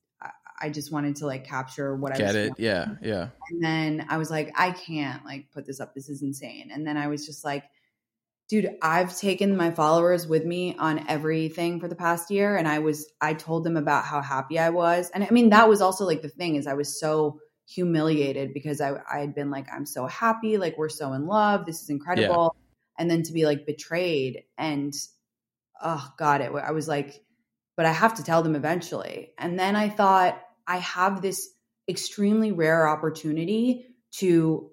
I, 0.60 0.70
just 0.70 0.92
wanted 0.92 1.16
to 1.16 1.26
like 1.26 1.44
capture 1.44 1.94
what 1.96 2.14
Get 2.14 2.22
I 2.22 2.26
was 2.26 2.36
it. 2.36 2.52
Yeah, 2.58 2.86
yeah. 3.02 3.28
And 3.50 3.62
then 3.62 4.06
I 4.08 4.18
was 4.18 4.30
like, 4.30 4.52
I 4.56 4.72
can't 4.72 5.24
like 5.24 5.50
put 5.52 5.66
this 5.66 5.80
up. 5.80 5.94
This 5.94 6.08
is 6.08 6.22
insane. 6.22 6.70
And 6.72 6.86
then 6.86 6.96
I 6.96 7.08
was 7.08 7.26
just 7.26 7.44
like, 7.44 7.64
dude, 8.48 8.70
I've 8.80 9.16
taken 9.16 9.56
my 9.56 9.70
followers 9.70 10.26
with 10.26 10.44
me 10.44 10.74
on 10.78 11.06
everything 11.08 11.80
for 11.80 11.88
the 11.88 11.94
past 11.94 12.30
year. 12.30 12.56
And 12.56 12.66
I 12.66 12.78
was, 12.78 13.06
I 13.20 13.34
told 13.34 13.64
them 13.64 13.76
about 13.76 14.04
how 14.04 14.22
happy 14.22 14.58
I 14.58 14.70
was. 14.70 15.10
And 15.10 15.22
I 15.22 15.30
mean, 15.30 15.50
that 15.50 15.68
was 15.68 15.80
also 15.80 16.06
like 16.06 16.22
the 16.22 16.28
thing 16.28 16.56
is 16.56 16.66
I 16.66 16.74
was 16.74 16.98
so 16.98 17.40
humiliated 17.66 18.54
because 18.54 18.80
I, 18.80 18.94
I 19.12 19.18
had 19.18 19.34
been 19.34 19.50
like, 19.50 19.66
I'm 19.72 19.84
so 19.84 20.06
happy. 20.06 20.56
Like 20.56 20.78
we're 20.78 20.88
so 20.88 21.12
in 21.12 21.26
love. 21.26 21.66
This 21.66 21.82
is 21.82 21.90
incredible. 21.90 22.54
Yeah. 22.54 23.02
And 23.02 23.10
then 23.10 23.22
to 23.24 23.32
be 23.32 23.44
like 23.44 23.66
betrayed 23.66 24.44
and, 24.56 24.94
oh 25.82 26.08
God, 26.18 26.40
it, 26.40 26.50
I 26.50 26.72
was 26.72 26.88
like, 26.88 27.22
but 27.76 27.86
I 27.86 27.92
have 27.92 28.14
to 28.14 28.24
tell 28.24 28.42
them 28.42 28.56
eventually. 28.56 29.32
And 29.38 29.58
then 29.58 29.76
I 29.76 29.88
thought, 29.90 30.42
I 30.68 30.78
have 30.78 31.22
this 31.22 31.48
extremely 31.88 32.52
rare 32.52 32.86
opportunity 32.86 33.86
to 34.12 34.70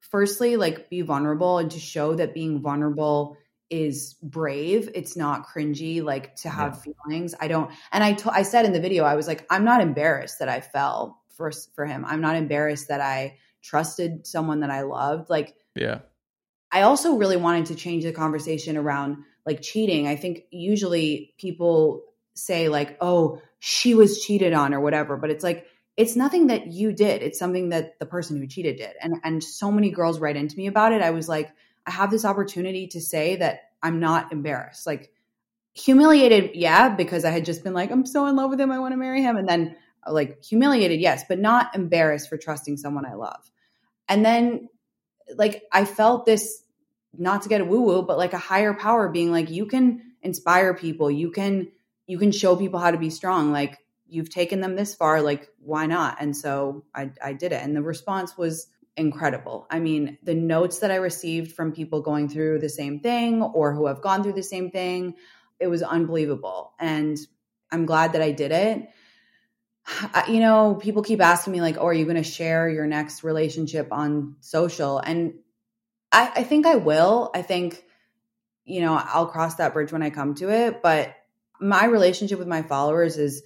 firstly 0.00 0.56
like 0.56 0.88
be 0.88 1.02
vulnerable 1.02 1.58
and 1.58 1.70
to 1.70 1.78
show 1.78 2.14
that 2.14 2.34
being 2.34 2.62
vulnerable 2.62 3.36
is 3.68 4.14
brave. 4.22 4.88
It's 4.94 5.16
not 5.16 5.46
cringy 5.46 6.02
like 6.02 6.36
to 6.36 6.48
have 6.48 6.80
yeah. 6.86 6.92
feelings. 7.04 7.34
I 7.38 7.48
don't 7.48 7.70
and 7.92 8.02
I, 8.02 8.14
t- 8.14 8.30
I 8.32 8.42
said 8.42 8.64
in 8.64 8.72
the 8.72 8.80
video 8.80 9.04
i 9.04 9.14
was 9.14 9.26
like 9.26 9.44
i'm 9.50 9.64
not 9.64 9.80
embarrassed 9.80 10.38
that 10.38 10.48
i 10.48 10.60
fell 10.60 11.22
for 11.30 11.50
for 11.74 11.84
him. 11.84 12.04
I'm 12.06 12.20
not 12.20 12.36
embarrassed 12.36 12.88
that 12.88 13.00
i 13.00 13.36
trusted 13.62 14.26
someone 14.26 14.60
that 14.60 14.70
i 14.70 14.82
loved. 14.82 15.28
Like 15.28 15.54
yeah. 15.74 16.00
I 16.72 16.82
also 16.82 17.16
really 17.16 17.36
wanted 17.36 17.66
to 17.66 17.74
change 17.74 18.04
the 18.04 18.12
conversation 18.12 18.76
around 18.76 19.18
like 19.44 19.62
cheating. 19.62 20.06
I 20.06 20.16
think 20.16 20.44
usually 20.50 21.34
people 21.38 22.02
say 22.34 22.68
like 22.68 22.96
oh 23.00 23.40
she 23.58 23.94
was 23.94 24.20
cheated 24.20 24.52
on 24.52 24.74
or 24.74 24.80
whatever 24.80 25.16
but 25.16 25.30
it's 25.30 25.44
like 25.44 25.66
it's 25.96 26.14
nothing 26.14 26.48
that 26.48 26.66
you 26.66 26.92
did. 26.92 27.22
It's 27.22 27.38
something 27.38 27.70
that 27.70 27.98
the 27.98 28.06
person 28.06 28.36
who 28.36 28.46
cheated 28.46 28.76
did. 28.76 28.92
And 29.00 29.16
and 29.24 29.42
so 29.42 29.72
many 29.72 29.90
girls 29.90 30.20
write 30.20 30.36
into 30.36 30.56
me 30.56 30.66
about 30.66 30.92
it. 30.92 31.02
I 31.02 31.10
was 31.10 31.28
like 31.28 31.50
i 31.86 31.90
have 31.90 32.10
this 32.10 32.24
opportunity 32.24 32.88
to 32.88 33.00
say 33.00 33.36
that 33.36 33.70
i'm 33.82 34.00
not 34.00 34.32
embarrassed. 34.32 34.86
Like 34.86 35.12
humiliated 35.72 36.52
yeah 36.54 36.88
because 36.88 37.26
i 37.26 37.30
had 37.30 37.44
just 37.44 37.62
been 37.62 37.74
like 37.74 37.90
i'm 37.90 38.06
so 38.06 38.24
in 38.24 38.34
love 38.34 38.48
with 38.48 38.58
him 38.58 38.72
i 38.72 38.78
want 38.78 38.92
to 38.92 38.98
marry 38.98 39.22
him. 39.22 39.36
And 39.36 39.48
then 39.48 39.76
like 40.08 40.42
humiliated 40.44 41.00
yes 41.00 41.24
but 41.28 41.38
not 41.38 41.74
embarrassed 41.74 42.28
for 42.28 42.36
trusting 42.36 42.76
someone 42.76 43.06
i 43.06 43.14
love. 43.14 43.50
And 44.08 44.24
then 44.24 44.68
like 45.34 45.62
i 45.72 45.84
felt 45.84 46.26
this 46.26 46.62
not 47.18 47.42
to 47.42 47.48
get 47.48 47.62
a 47.62 47.64
woo 47.64 47.80
woo 47.80 48.02
but 48.02 48.18
like 48.18 48.34
a 48.34 48.38
higher 48.38 48.74
power 48.74 49.08
being 49.08 49.32
like 49.32 49.50
you 49.50 49.66
can 49.66 50.02
inspire 50.22 50.74
people. 50.74 51.10
You 51.10 51.30
can 51.30 51.68
you 52.06 52.18
can 52.18 52.32
show 52.32 52.56
people 52.56 52.80
how 52.80 52.90
to 52.90 52.98
be 52.98 53.10
strong 53.10 53.52
like 53.52 53.78
you've 54.08 54.30
taken 54.30 54.60
them 54.60 54.76
this 54.76 54.94
far 54.94 55.20
like 55.22 55.48
why 55.58 55.86
not? 55.86 56.18
And 56.20 56.36
so 56.36 56.84
i 56.94 57.10
i 57.22 57.32
did 57.32 57.52
it. 57.52 57.62
And 57.62 57.74
the 57.74 57.82
response 57.82 58.36
was 58.36 58.68
incredible. 58.96 59.66
I 59.70 59.80
mean 59.80 60.18
the 60.22 60.34
notes 60.34 60.78
that 60.78 60.90
i 60.90 60.96
received 60.96 61.52
from 61.52 61.72
people 61.72 62.00
going 62.00 62.28
through 62.28 62.60
the 62.60 62.68
same 62.68 63.00
thing 63.00 63.42
or 63.42 63.74
who 63.74 63.86
have 63.86 64.00
gone 64.00 64.22
through 64.22 64.34
the 64.34 64.42
same 64.42 64.70
thing 64.70 65.14
it 65.58 65.68
was 65.68 65.82
unbelievable. 65.82 66.72
And 66.78 67.18
i'm 67.70 67.86
glad 67.86 68.12
that 68.12 68.22
i 68.22 68.30
did 68.30 68.52
it. 68.52 68.88
You 70.28 70.40
know 70.40 70.74
people 70.74 71.02
keep 71.02 71.20
asking 71.20 71.52
me 71.52 71.60
like 71.60 71.76
oh 71.78 71.86
are 71.86 71.94
you 71.94 72.04
going 72.04 72.16
to 72.16 72.22
share 72.22 72.68
your 72.68 72.86
next 72.86 73.24
relationship 73.24 73.88
on 73.92 74.36
social? 74.40 74.98
And 74.98 75.34
I, 76.12 76.30
I 76.36 76.42
think 76.44 76.66
i 76.66 76.76
will. 76.76 77.30
I 77.34 77.42
think 77.42 77.82
you 78.64 78.80
know 78.80 78.94
i'll 78.94 79.26
cross 79.26 79.56
that 79.56 79.72
bridge 79.74 79.92
when 79.92 80.02
i 80.02 80.10
come 80.10 80.34
to 80.36 80.50
it. 80.50 80.82
But 80.82 81.15
my 81.60 81.84
relationship 81.86 82.38
with 82.38 82.48
my 82.48 82.62
followers 82.62 83.16
is 83.16 83.42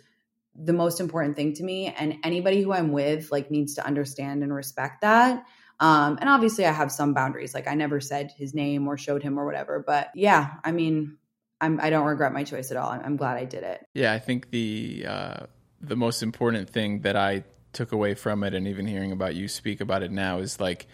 the 0.54 0.72
most 0.72 1.00
important 1.00 1.36
thing 1.36 1.54
to 1.54 1.62
me 1.62 1.86
and 1.86 2.16
anybody 2.24 2.62
who 2.62 2.72
i'm 2.72 2.92
with 2.92 3.30
like 3.30 3.50
needs 3.50 3.74
to 3.74 3.86
understand 3.86 4.42
and 4.42 4.52
respect 4.52 5.02
that. 5.02 5.44
Um 5.78 6.18
and 6.20 6.28
obviously 6.28 6.66
i 6.66 6.72
have 6.72 6.92
some 6.92 7.14
boundaries 7.14 7.54
like 7.54 7.68
i 7.68 7.74
never 7.74 8.00
said 8.00 8.32
his 8.36 8.54
name 8.54 8.88
or 8.88 8.98
showed 8.98 9.22
him 9.22 9.38
or 9.38 9.46
whatever 9.46 9.82
but 9.86 10.10
yeah 10.14 10.54
i 10.64 10.72
mean 10.72 11.16
i'm 11.60 11.80
i 11.80 11.90
don't 11.90 12.06
regret 12.06 12.32
my 12.32 12.44
choice 12.44 12.70
at 12.70 12.76
all. 12.76 12.90
I'm, 12.90 13.00
I'm 13.04 13.16
glad 13.16 13.36
i 13.36 13.44
did 13.44 13.62
it. 13.62 13.86
Yeah 13.94 14.12
i 14.12 14.18
think 14.18 14.50
the 14.50 15.06
uh 15.08 15.46
the 15.80 15.96
most 15.96 16.22
important 16.22 16.68
thing 16.68 17.00
that 17.02 17.16
i 17.16 17.44
took 17.72 17.92
away 17.92 18.14
from 18.14 18.42
it 18.42 18.54
and 18.54 18.66
even 18.66 18.86
hearing 18.86 19.12
about 19.12 19.34
you 19.34 19.48
speak 19.48 19.80
about 19.80 20.02
it 20.02 20.10
now 20.10 20.38
is 20.38 20.58
like 20.60 20.86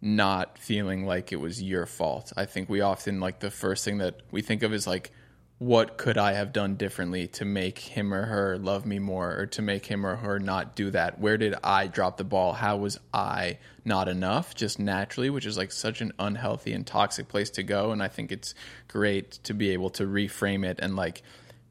not 0.00 0.58
feeling 0.58 1.04
like 1.04 1.32
it 1.32 1.36
was 1.36 1.62
your 1.62 1.86
fault. 1.86 2.32
I 2.36 2.46
think 2.46 2.68
we 2.68 2.80
often 2.80 3.20
like 3.20 3.40
the 3.40 3.50
first 3.50 3.84
thing 3.84 3.98
that 3.98 4.20
we 4.30 4.40
think 4.40 4.62
of 4.62 4.72
is 4.72 4.86
like 4.86 5.12
what 5.60 5.98
could 5.98 6.16
I 6.16 6.32
have 6.32 6.54
done 6.54 6.76
differently 6.76 7.26
to 7.28 7.44
make 7.44 7.78
him 7.78 8.14
or 8.14 8.24
her 8.24 8.56
love 8.56 8.86
me 8.86 8.98
more 8.98 9.36
or 9.38 9.44
to 9.44 9.60
make 9.60 9.84
him 9.84 10.06
or 10.06 10.16
her 10.16 10.38
not 10.38 10.74
do 10.74 10.90
that? 10.92 11.18
Where 11.20 11.36
did 11.36 11.54
I 11.62 11.86
drop 11.86 12.16
the 12.16 12.24
ball? 12.24 12.54
How 12.54 12.78
was 12.78 12.98
I 13.12 13.58
not 13.84 14.08
enough 14.08 14.54
just 14.54 14.78
naturally, 14.78 15.28
which 15.28 15.44
is 15.44 15.58
like 15.58 15.70
such 15.70 16.00
an 16.00 16.12
unhealthy 16.18 16.72
and 16.72 16.86
toxic 16.86 17.28
place 17.28 17.50
to 17.50 17.62
go. 17.62 17.92
And 17.92 18.02
I 18.02 18.08
think 18.08 18.32
it's 18.32 18.54
great 18.88 19.32
to 19.44 19.52
be 19.52 19.68
able 19.68 19.90
to 19.90 20.04
reframe 20.04 20.64
it 20.64 20.78
and 20.80 20.96
like 20.96 21.22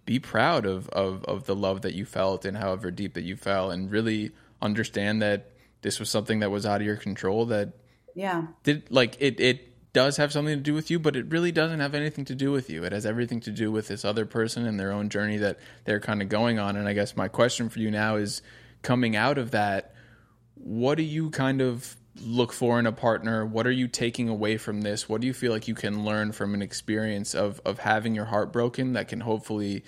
be 0.06 0.20
proud 0.20 0.68
of, 0.68 0.88
of, 0.90 1.26
of 1.26 1.48
the 1.48 1.56
love 1.56 1.82
that 1.82 1.96
you 1.96 2.06
felt 2.06 2.46
and 2.46 2.58
however 2.58 2.92
deep 2.92 3.16
that 3.16 3.24
you 3.24 3.36
fell 3.36 3.72
and 3.72 3.90
really 3.90 4.30
understand 4.62 5.20
that 5.24 5.50
this 5.82 6.00
was 6.00 6.12
something 6.12 6.42
that 6.42 6.52
was 6.52 6.64
out 6.64 6.82
of 6.82 6.86
your 6.86 6.96
control 6.96 7.48
that 7.48 7.70
yeah 8.16 8.48
did 8.64 8.84
like 8.90 9.16
it, 9.20 9.40
it 9.40 9.69
does 9.94 10.18
have 10.18 10.32
something 10.32 10.58
to 10.58 10.64
do 10.64 10.74
with 10.74 10.92
you, 10.92 11.00
but 11.00 11.16
it 11.16 11.32
really 11.32 11.52
doesn't 11.52 11.80
have 11.80 11.96
anything 11.96 12.26
to 12.26 12.36
do 12.36 12.52
with 12.52 12.70
you. 12.70 12.84
It 12.84 12.92
has 12.92 13.06
everything 13.06 13.40
to 13.42 13.52
do 13.52 13.72
with 13.72 13.88
this 13.88 14.06
other 14.06 14.26
person 14.26 14.66
and 14.66 14.80
their 14.80 14.92
own 14.92 15.10
journey 15.10 15.38
that 15.38 15.60
they're 15.86 16.00
kind 16.00 16.22
of 16.22 16.30
going 16.30 16.60
on. 16.60 16.76
And 16.76 16.88
I 16.88 16.94
guess 16.94 17.16
my 17.16 17.28
question 17.28 17.70
for 17.70 17.80
you 17.80 17.90
now 17.90 18.16
is 18.16 18.42
coming 18.82 19.16
out 19.16 19.38
of 19.38 19.52
that, 19.52 19.94
what 20.54 20.96
do 20.96 21.04
you 21.04 21.30
kind 21.30 21.62
of 21.62 21.96
look 22.22 22.52
for 22.52 22.80
in 22.80 22.86
a 22.86 22.92
partner? 22.92 23.46
What 23.46 23.66
are 23.66 23.72
you 23.72 23.88
taking 23.88 24.30
away 24.30 24.58
from 24.58 24.82
this? 24.82 25.08
What 25.08 25.22
do 25.22 25.28
you 25.28 25.34
feel 25.34 25.52
like 25.52 25.68
you 25.68 25.76
can 25.76 26.06
learn 26.06 26.32
from 26.34 26.54
an 26.54 26.62
experience 26.62 27.34
of 27.34 27.62
of 27.66 27.80
having 27.80 28.14
your 28.14 28.26
heart 28.26 28.52
broken 28.52 28.94
that 28.94 29.08
can 29.08 29.22
hopefully 29.22 29.84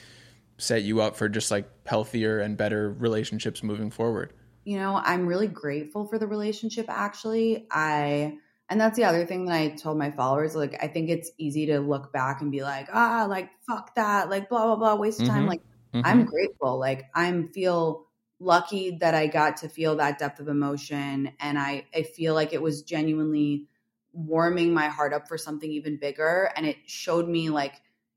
set 0.57 0.83
you 0.83 1.01
up 1.01 1.15
for 1.15 1.27
just 1.27 1.51
like 1.51 1.69
healthier 1.85 2.39
and 2.39 2.55
better 2.57 2.91
relationships 2.91 3.63
moving 3.63 3.91
forward? 3.91 4.33
You 4.63 4.77
know, 4.77 5.01
I'm 5.03 5.27
really 5.27 5.47
grateful 5.47 6.05
for 6.05 6.17
the 6.19 6.27
relationship 6.27 6.85
actually. 6.87 7.67
I 7.71 8.37
and 8.71 8.79
that's 8.79 8.95
the 8.95 9.03
other 9.03 9.25
thing 9.25 9.45
that 9.45 9.53
I 9.53 9.67
told 9.67 9.97
my 9.97 10.11
followers. 10.11 10.55
Like, 10.55 10.81
I 10.81 10.87
think 10.87 11.09
it's 11.09 11.29
easy 11.37 11.65
to 11.65 11.81
look 11.81 12.13
back 12.13 12.41
and 12.41 12.49
be 12.49 12.63
like, 12.63 12.87
ah, 12.93 13.27
like, 13.29 13.49
fuck 13.67 13.93
that, 13.95 14.29
like, 14.29 14.47
blah, 14.47 14.65
blah, 14.65 14.77
blah, 14.77 14.95
waste 14.95 15.19
of 15.19 15.27
time. 15.27 15.39
Mm-hmm. 15.39 15.47
Like, 15.49 15.61
mm-hmm. 15.93 16.01
I'm 16.05 16.23
grateful. 16.23 16.79
Like, 16.79 17.07
I'm 17.13 17.49
feel 17.49 18.07
lucky 18.39 18.97
that 19.01 19.13
I 19.13 19.27
got 19.27 19.57
to 19.57 19.67
feel 19.67 19.97
that 19.97 20.19
depth 20.19 20.39
of 20.39 20.47
emotion. 20.47 21.33
And 21.41 21.59
I, 21.59 21.85
I 21.93 22.03
feel 22.03 22.33
like 22.33 22.53
it 22.53 22.61
was 22.61 22.83
genuinely 22.83 23.67
warming 24.13 24.73
my 24.73 24.87
heart 24.87 25.13
up 25.13 25.27
for 25.27 25.37
something 25.37 25.69
even 25.69 25.97
bigger. 25.97 26.49
And 26.55 26.65
it 26.65 26.77
showed 26.85 27.27
me, 27.27 27.49
like, 27.49 27.73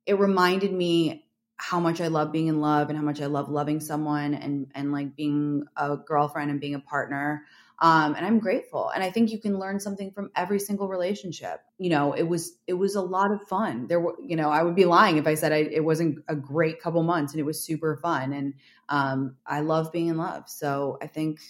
it 0.06 0.20
reminded 0.20 0.72
me 0.72 1.26
how 1.56 1.80
much 1.80 2.00
I 2.00 2.06
love 2.06 2.30
being 2.30 2.46
in 2.46 2.60
love 2.60 2.90
and 2.90 2.96
how 2.98 3.04
much 3.04 3.20
I 3.20 3.26
love 3.26 3.48
loving 3.48 3.80
someone 3.80 4.34
and 4.34 4.66
and 4.74 4.92
like 4.92 5.16
being 5.16 5.64
a 5.76 5.96
girlfriend 5.96 6.50
and 6.50 6.60
being 6.60 6.74
a 6.74 6.80
partner. 6.80 7.44
Um, 7.80 8.14
and 8.14 8.24
I'm 8.24 8.38
grateful. 8.38 8.88
And 8.94 9.02
I 9.02 9.10
think 9.10 9.32
you 9.32 9.40
can 9.40 9.58
learn 9.58 9.80
something 9.80 10.12
from 10.12 10.30
every 10.36 10.60
single 10.60 10.88
relationship. 10.88 11.60
You 11.78 11.90
know, 11.90 12.12
it 12.12 12.22
was 12.22 12.56
it 12.66 12.74
was 12.74 12.94
a 12.94 13.02
lot 13.02 13.32
of 13.32 13.42
fun. 13.48 13.88
There 13.88 14.00
were, 14.00 14.14
you 14.22 14.36
know, 14.36 14.50
I 14.50 14.62
would 14.62 14.76
be 14.76 14.84
lying 14.84 15.16
if 15.16 15.26
I 15.26 15.34
said 15.34 15.52
I, 15.52 15.56
it 15.56 15.84
wasn't 15.84 16.20
a 16.28 16.36
great 16.36 16.80
couple 16.80 17.02
months 17.02 17.32
and 17.32 17.40
it 17.40 17.44
was 17.44 17.64
super 17.64 17.96
fun. 17.96 18.32
And 18.32 18.54
um, 18.88 19.36
I 19.44 19.60
love 19.60 19.90
being 19.90 20.06
in 20.06 20.16
love. 20.16 20.48
So 20.48 20.98
I 21.02 21.08
think 21.08 21.40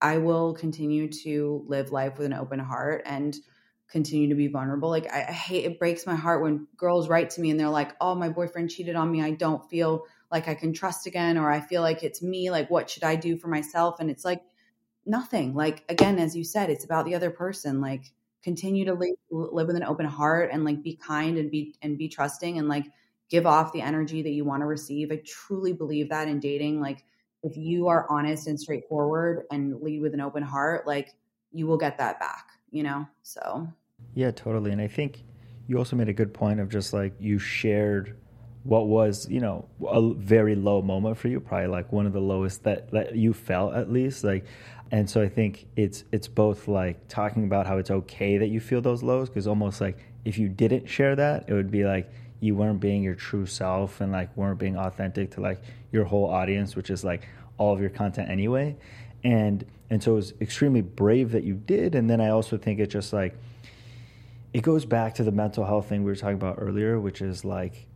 I 0.00 0.18
will 0.18 0.54
continue 0.54 1.08
to 1.24 1.64
live 1.66 1.92
life 1.92 2.18
with 2.18 2.26
an 2.26 2.34
open 2.34 2.58
heart 2.58 3.02
and 3.06 3.34
continue 3.90 4.28
to 4.28 4.34
be 4.34 4.48
vulnerable. 4.48 4.90
Like 4.90 5.10
I, 5.12 5.24
I, 5.28 5.32
hate 5.32 5.64
it 5.64 5.78
breaks 5.78 6.06
my 6.06 6.14
heart 6.14 6.42
when 6.42 6.66
girls 6.76 7.08
write 7.08 7.30
to 7.30 7.40
me 7.40 7.50
and 7.50 7.58
they're 7.58 7.70
like, 7.70 7.96
"Oh, 8.00 8.14
my 8.14 8.28
boyfriend 8.28 8.70
cheated 8.70 8.96
on 8.96 9.10
me. 9.10 9.22
I 9.22 9.30
don't 9.30 9.68
feel 9.70 10.04
like 10.30 10.46
I 10.46 10.54
can 10.54 10.74
trust 10.74 11.06
again 11.06 11.38
or 11.38 11.50
I 11.50 11.60
feel 11.60 11.80
like 11.80 12.02
it's 12.02 12.22
me. 12.22 12.50
Like 12.50 12.70
what 12.70 12.90
should 12.90 13.02
I 13.02 13.16
do 13.16 13.38
for 13.38 13.48
myself?" 13.48 13.98
And 13.98 14.10
it's 14.10 14.26
like 14.26 14.42
nothing. 15.06 15.54
Like 15.54 15.84
again, 15.88 16.18
as 16.18 16.36
you 16.36 16.44
said, 16.44 16.70
it's 16.70 16.84
about 16.84 17.04
the 17.04 17.14
other 17.14 17.30
person. 17.30 17.80
Like 17.80 18.12
continue 18.42 18.84
to 18.84 18.94
live, 18.94 19.14
live 19.30 19.66
with 19.66 19.76
an 19.76 19.84
open 19.84 20.06
heart 20.06 20.50
and 20.52 20.64
like 20.64 20.82
be 20.82 20.96
kind 20.96 21.38
and 21.38 21.50
be 21.50 21.74
and 21.82 21.98
be 21.98 22.08
trusting 22.08 22.58
and 22.58 22.68
like 22.68 22.86
give 23.28 23.46
off 23.46 23.72
the 23.72 23.80
energy 23.80 24.22
that 24.22 24.30
you 24.30 24.44
want 24.44 24.62
to 24.62 24.66
receive. 24.66 25.10
I 25.12 25.20
truly 25.26 25.72
believe 25.72 26.08
that 26.10 26.28
in 26.28 26.40
dating 26.40 26.80
like 26.80 27.04
if 27.42 27.56
you 27.56 27.88
are 27.88 28.06
honest 28.10 28.46
and 28.46 28.58
straightforward 28.58 29.44
and 29.50 29.80
lead 29.80 30.00
with 30.00 30.14
an 30.14 30.20
open 30.20 30.42
heart, 30.42 30.86
like 30.86 31.14
you 31.52 31.66
will 31.66 31.78
get 31.78 31.98
that 31.98 32.18
back, 32.18 32.48
you 32.70 32.82
know? 32.82 33.06
So 33.22 33.68
yeah, 34.14 34.30
totally. 34.30 34.72
And 34.72 34.80
I 34.80 34.88
think 34.88 35.24
you 35.66 35.78
also 35.78 35.96
made 35.96 36.08
a 36.08 36.12
good 36.12 36.34
point 36.34 36.60
of 36.60 36.68
just 36.68 36.92
like 36.92 37.14
you 37.18 37.38
shared 37.38 38.16
what 38.64 38.86
was, 38.86 39.28
you 39.30 39.40
know, 39.40 39.68
a 39.86 40.12
very 40.14 40.54
low 40.54 40.82
moment 40.82 41.16
for 41.16 41.28
you, 41.28 41.40
probably 41.40 41.68
like 41.68 41.92
one 41.92 42.06
of 42.06 42.12
the 42.12 42.20
lowest 42.20 42.64
that, 42.64 42.90
that 42.90 43.14
you 43.14 43.32
felt 43.32 43.74
at 43.74 43.90
least. 43.90 44.24
Like, 44.24 44.44
and 44.90 45.08
so 45.08 45.20
I 45.20 45.28
think 45.28 45.66
it's 45.76 46.04
it's 46.12 46.28
both 46.28 46.68
like 46.68 47.08
talking 47.08 47.44
about 47.44 47.66
how 47.66 47.78
it's 47.78 47.90
okay 47.90 48.38
that 48.38 48.48
you 48.48 48.60
feel 48.60 48.80
those 48.80 49.02
lows, 49.02 49.28
because 49.28 49.46
almost 49.46 49.80
like 49.80 49.98
if 50.24 50.38
you 50.38 50.48
didn't 50.48 50.86
share 50.86 51.16
that, 51.16 51.44
it 51.48 51.52
would 51.52 51.70
be 51.70 51.84
like 51.84 52.10
you 52.40 52.54
weren't 52.54 52.80
being 52.80 53.02
your 53.02 53.14
true 53.14 53.46
self 53.46 54.00
and 54.00 54.12
like 54.12 54.34
weren't 54.36 54.58
being 54.58 54.76
authentic 54.76 55.30
to 55.32 55.40
like 55.40 55.60
your 55.90 56.04
whole 56.04 56.30
audience, 56.30 56.76
which 56.76 56.90
is 56.90 57.04
like 57.04 57.28
all 57.58 57.74
of 57.74 57.80
your 57.80 57.90
content 57.90 58.30
anyway. 58.30 58.76
And 59.24 59.64
and 59.90 60.02
so 60.02 60.12
it 60.12 60.16
was 60.16 60.34
extremely 60.40 60.80
brave 60.82 61.32
that 61.32 61.44
you 61.44 61.54
did. 61.54 61.94
And 61.94 62.08
then 62.08 62.20
I 62.20 62.28
also 62.28 62.56
think 62.56 62.78
it's 62.78 62.92
just 62.92 63.12
like 63.12 63.34
it 64.54 64.62
goes 64.62 64.86
back 64.86 65.14
to 65.16 65.24
the 65.24 65.32
mental 65.32 65.64
health 65.64 65.88
thing 65.88 66.04
we 66.04 66.10
were 66.10 66.16
talking 66.16 66.36
about 66.36 66.56
earlier, 66.58 66.98
which 66.98 67.20
is 67.20 67.44
like 67.44 67.87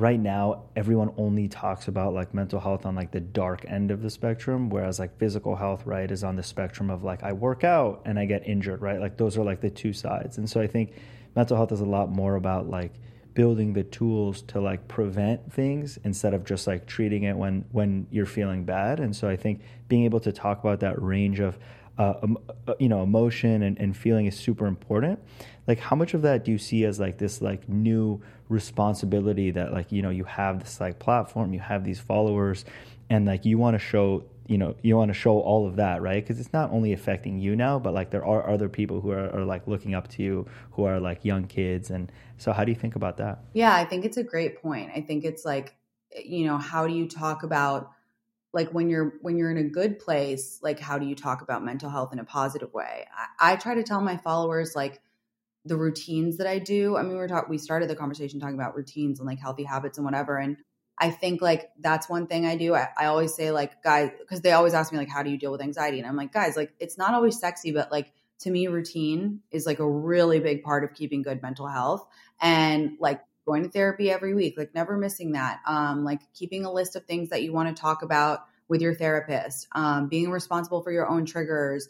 right 0.00 0.18
now 0.18 0.62
everyone 0.76 1.12
only 1.18 1.46
talks 1.46 1.86
about 1.86 2.14
like 2.14 2.32
mental 2.32 2.58
health 2.58 2.86
on 2.86 2.94
like 2.94 3.10
the 3.10 3.20
dark 3.20 3.66
end 3.68 3.90
of 3.90 4.00
the 4.00 4.08
spectrum 4.08 4.70
whereas 4.70 4.98
like 4.98 5.18
physical 5.18 5.54
health 5.54 5.84
right 5.84 6.10
is 6.10 6.24
on 6.24 6.36
the 6.36 6.42
spectrum 6.42 6.88
of 6.88 7.04
like 7.04 7.22
i 7.22 7.32
work 7.34 7.64
out 7.64 8.00
and 8.06 8.18
i 8.18 8.24
get 8.24 8.48
injured 8.48 8.80
right? 8.80 8.98
Like 8.98 9.18
those 9.18 9.36
are 9.36 9.44
like 9.44 9.60
the 9.60 9.68
two 9.70 9.92
sides. 9.92 10.38
And 10.38 10.48
so 10.48 10.58
i 10.58 10.66
think 10.66 10.94
mental 11.36 11.54
health 11.54 11.70
is 11.70 11.80
a 11.80 11.84
lot 11.84 12.08
more 12.08 12.36
about 12.36 12.68
like 12.68 12.94
building 13.34 13.74
the 13.74 13.84
tools 13.84 14.40
to 14.42 14.60
like 14.60 14.88
prevent 14.88 15.52
things 15.52 15.98
instead 16.02 16.34
of 16.34 16.44
just 16.44 16.66
like 16.66 16.86
treating 16.86 17.24
it 17.24 17.36
when 17.36 17.66
when 17.70 18.06
you're 18.10 18.26
feeling 18.26 18.64
bad. 18.64 19.00
And 19.00 19.14
so 19.14 19.28
i 19.28 19.36
think 19.36 19.60
being 19.88 20.04
able 20.04 20.20
to 20.20 20.32
talk 20.32 20.60
about 20.60 20.80
that 20.80 21.00
range 21.00 21.40
of 21.40 21.58
um, 22.00 22.38
you 22.78 22.88
know 22.88 23.02
emotion 23.02 23.62
and, 23.62 23.78
and 23.78 23.96
feeling 23.96 24.26
is 24.26 24.36
super 24.36 24.66
important. 24.66 25.20
Like 25.66 25.78
how 25.78 25.94
much 25.94 26.14
of 26.14 26.22
that 26.22 26.44
do 26.44 26.50
you 26.50 26.58
see 26.58 26.84
as 26.84 26.98
like 26.98 27.18
this 27.18 27.42
like 27.42 27.68
new 27.68 28.22
responsibility 28.48 29.50
that 29.50 29.72
like 29.72 29.92
you 29.92 30.00
know 30.00 30.10
you 30.10 30.24
have 30.24 30.60
this 30.60 30.80
like 30.80 30.98
platform 30.98 31.52
you 31.52 31.60
have 31.60 31.84
these 31.84 32.00
followers 32.00 32.64
and 33.10 33.26
like 33.26 33.44
you 33.44 33.58
want 33.58 33.74
to 33.74 33.78
show 33.78 34.24
you 34.48 34.58
know 34.58 34.74
you 34.82 34.96
want 34.96 35.10
to 35.10 35.14
show 35.14 35.38
all 35.40 35.66
of 35.66 35.76
that 35.76 36.00
right? 36.00 36.24
Because 36.24 36.40
it's 36.40 36.52
not 36.54 36.70
only 36.72 36.94
affecting 36.94 37.38
you 37.38 37.54
now 37.54 37.78
but 37.78 37.92
like 37.92 38.10
there 38.10 38.24
are 38.24 38.48
other 38.48 38.68
people 38.68 39.00
who 39.02 39.10
are, 39.10 39.30
are, 39.36 39.44
like 39.44 39.68
looking 39.68 39.94
up 39.94 40.08
to 40.08 40.22
you 40.22 40.46
who 40.72 40.84
are 40.84 40.98
like 40.98 41.24
young 41.24 41.44
kids 41.44 41.90
and 41.90 42.10
so 42.38 42.52
how 42.52 42.64
do 42.64 42.72
you 42.72 42.78
think 42.78 42.96
about 42.96 43.18
that? 43.18 43.40
Yeah 43.52 43.74
i 43.74 43.84
think 43.84 44.06
it's 44.06 44.16
a 44.16 44.24
great 44.24 44.60
point. 44.62 44.90
I 44.96 45.02
think 45.02 45.24
it's 45.24 45.44
like 45.44 45.74
you 46.24 46.46
know 46.46 46.56
how 46.56 46.86
do 46.86 46.94
you 46.94 47.06
talk 47.06 47.42
about 47.42 47.90
like 48.52 48.70
when 48.70 48.88
you're 48.88 49.14
when 49.22 49.36
you're 49.36 49.50
in 49.50 49.58
a 49.58 49.68
good 49.68 49.98
place 49.98 50.58
like 50.62 50.80
how 50.80 50.98
do 50.98 51.06
you 51.06 51.14
talk 51.14 51.42
about 51.42 51.64
mental 51.64 51.90
health 51.90 52.12
in 52.12 52.18
a 52.18 52.24
positive 52.24 52.72
way 52.72 53.06
i, 53.16 53.52
I 53.52 53.56
try 53.56 53.74
to 53.74 53.82
tell 53.82 54.00
my 54.00 54.16
followers 54.16 54.74
like 54.74 55.00
the 55.64 55.76
routines 55.76 56.38
that 56.38 56.46
I 56.46 56.58
do. 56.58 56.96
I 56.96 57.02
mean, 57.02 57.16
we're 57.16 57.28
talking, 57.28 57.50
we 57.50 57.58
started 57.58 57.90
the 57.90 57.96
conversation 57.96 58.40
talking 58.40 58.54
about 58.54 58.76
routines 58.76 59.20
and 59.20 59.26
like 59.26 59.38
healthy 59.38 59.64
habits 59.64 59.98
and 59.98 60.04
whatever. 60.04 60.38
And 60.38 60.56
I 60.98 61.10
think 61.10 61.42
like 61.42 61.70
that's 61.78 62.08
one 62.08 62.26
thing 62.26 62.46
I 62.46 62.56
do. 62.56 62.74
I, 62.74 62.88
I 62.98 63.06
always 63.06 63.34
say 63.34 63.50
like, 63.50 63.82
guys, 63.82 64.10
because 64.18 64.40
they 64.40 64.52
always 64.52 64.74
ask 64.74 64.92
me 64.92 64.98
like, 64.98 65.08
how 65.08 65.22
do 65.22 65.30
you 65.30 65.38
deal 65.38 65.52
with 65.52 65.60
anxiety? 65.60 65.98
And 65.98 66.06
I'm 66.06 66.16
like, 66.16 66.32
guys, 66.32 66.56
like 66.56 66.72
it's 66.78 66.96
not 66.96 67.14
always 67.14 67.38
sexy, 67.38 67.72
but 67.72 67.90
like 67.90 68.12
to 68.40 68.50
me, 68.50 68.68
routine 68.68 69.40
is 69.50 69.66
like 69.66 69.80
a 69.80 69.88
really 69.88 70.40
big 70.40 70.62
part 70.62 70.82
of 70.82 70.94
keeping 70.94 71.22
good 71.22 71.42
mental 71.42 71.66
health. 71.66 72.06
And 72.40 72.96
like 72.98 73.20
going 73.50 73.64
to 73.64 73.68
therapy 73.68 74.10
every 74.10 74.34
week, 74.34 74.54
like 74.56 74.74
never 74.74 74.96
missing 74.96 75.32
that. 75.32 75.60
Um, 75.66 76.04
like 76.04 76.20
keeping 76.34 76.64
a 76.64 76.72
list 76.72 76.94
of 76.94 77.04
things 77.04 77.30
that 77.30 77.42
you 77.42 77.52
want 77.52 77.74
to 77.74 77.80
talk 77.80 78.02
about 78.02 78.44
with 78.68 78.80
your 78.80 78.94
therapist, 78.94 79.66
um, 79.72 80.08
being 80.08 80.30
responsible 80.30 80.82
for 80.82 80.92
your 80.92 81.08
own 81.08 81.26
triggers, 81.26 81.88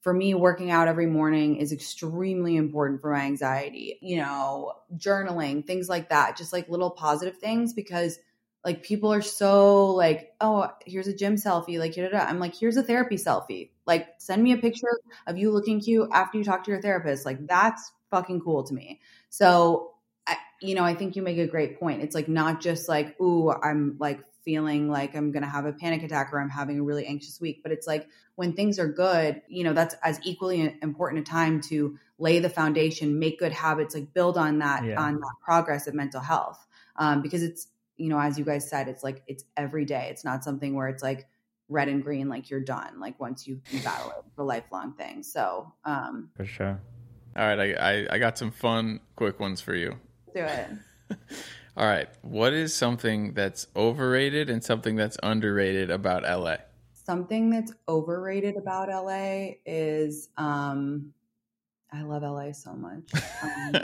for 0.00 0.12
me, 0.12 0.34
working 0.34 0.70
out 0.70 0.88
every 0.88 1.06
morning 1.06 1.56
is 1.56 1.70
extremely 1.70 2.56
important 2.56 3.00
for 3.00 3.12
my 3.12 3.20
anxiety. 3.20 3.98
You 4.02 4.16
know, 4.16 4.72
journaling, 4.96 5.64
things 5.64 5.88
like 5.88 6.08
that, 6.08 6.36
just 6.36 6.52
like 6.52 6.68
little 6.68 6.90
positive 6.90 7.36
things 7.38 7.72
because 7.72 8.18
like 8.64 8.82
people 8.82 9.12
are 9.12 9.22
so 9.22 9.86
like, 9.88 10.32
oh, 10.40 10.68
here's 10.86 11.08
a 11.08 11.14
gym 11.14 11.36
selfie. 11.36 11.78
Like, 11.78 11.96
I'm 11.98 12.38
like, 12.38 12.56
here's 12.56 12.76
a 12.76 12.82
therapy 12.82 13.16
selfie. 13.16 13.70
Like, 13.86 14.08
send 14.18 14.42
me 14.42 14.52
a 14.52 14.58
picture 14.58 15.00
of 15.26 15.36
you 15.36 15.52
looking 15.52 15.80
cute 15.80 16.08
after 16.12 16.38
you 16.38 16.44
talk 16.44 16.64
to 16.64 16.70
your 16.70 16.80
therapist. 16.80 17.26
Like, 17.26 17.46
that's 17.46 17.92
fucking 18.10 18.40
cool 18.40 18.64
to 18.64 18.74
me. 18.74 19.00
So, 19.30 19.91
you 20.62 20.74
know, 20.74 20.84
I 20.84 20.94
think 20.94 21.16
you 21.16 21.22
make 21.22 21.38
a 21.38 21.46
great 21.46 21.78
point. 21.78 22.02
It's 22.02 22.14
like 22.14 22.28
not 22.28 22.60
just 22.60 22.88
like, 22.88 23.20
ooh, 23.20 23.50
I'm 23.50 23.96
like 23.98 24.20
feeling 24.44 24.88
like 24.88 25.14
I'm 25.14 25.32
going 25.32 25.42
to 25.42 25.48
have 25.48 25.66
a 25.66 25.72
panic 25.72 26.02
attack 26.02 26.32
or 26.32 26.40
I'm 26.40 26.50
having 26.50 26.80
a 26.80 26.82
really 26.82 27.06
anxious 27.06 27.40
week. 27.40 27.62
But 27.62 27.72
it's 27.72 27.86
like 27.86 28.08
when 28.36 28.52
things 28.52 28.78
are 28.78 28.88
good, 28.88 29.42
you 29.48 29.64
know, 29.64 29.72
that's 29.72 29.94
as 30.02 30.18
equally 30.22 30.76
important 30.82 31.26
a 31.26 31.30
time 31.30 31.60
to 31.62 31.98
lay 32.18 32.38
the 32.38 32.48
foundation, 32.48 33.18
make 33.18 33.38
good 33.38 33.52
habits, 33.52 33.94
like 33.94 34.14
build 34.14 34.38
on 34.38 34.60
that, 34.60 34.84
yeah. 34.84 35.00
on 35.00 35.14
that 35.16 35.34
progress 35.44 35.86
of 35.86 35.94
mental 35.94 36.20
health. 36.20 36.64
Um, 36.96 37.22
because 37.22 37.42
it's, 37.42 37.68
you 37.96 38.08
know, 38.08 38.18
as 38.18 38.38
you 38.38 38.44
guys 38.44 38.68
said, 38.68 38.88
it's 38.88 39.02
like, 39.02 39.22
it's 39.26 39.44
every 39.56 39.84
day. 39.84 40.08
It's 40.10 40.24
not 40.24 40.44
something 40.44 40.74
where 40.74 40.88
it's 40.88 41.02
like 41.02 41.26
red 41.68 41.88
and 41.88 42.02
green, 42.02 42.28
like 42.28 42.50
you're 42.50 42.60
done, 42.60 43.00
like 43.00 43.18
once 43.18 43.46
you, 43.46 43.60
you 43.70 43.80
battle 43.80 44.10
it, 44.10 44.24
the 44.36 44.44
lifelong 44.44 44.92
thing. 44.94 45.22
So, 45.22 45.72
um, 45.84 46.30
for 46.36 46.44
sure. 46.44 46.80
All 47.36 47.46
right. 47.46 47.58
I, 47.58 47.72
I, 47.72 48.06
I 48.10 48.18
got 48.18 48.38
some 48.38 48.50
fun, 48.50 49.00
quick 49.16 49.40
ones 49.40 49.60
for 49.60 49.74
you. 49.74 49.98
Do 50.34 50.40
it. 50.40 50.68
All 51.76 51.86
right. 51.86 52.08
What 52.22 52.52
is 52.52 52.74
something 52.74 53.34
that's 53.34 53.66
overrated 53.74 54.50
and 54.50 54.62
something 54.62 54.96
that's 54.96 55.16
underrated 55.22 55.90
about 55.90 56.22
LA? 56.22 56.56
Something 56.92 57.50
that's 57.50 57.72
overrated 57.88 58.56
about 58.56 58.88
LA 58.88 59.54
is 59.66 60.28
um 60.36 61.12
I 61.92 62.02
love 62.02 62.22
LA 62.22 62.52
so 62.52 62.72
much. 62.72 63.02
Um, 63.42 63.74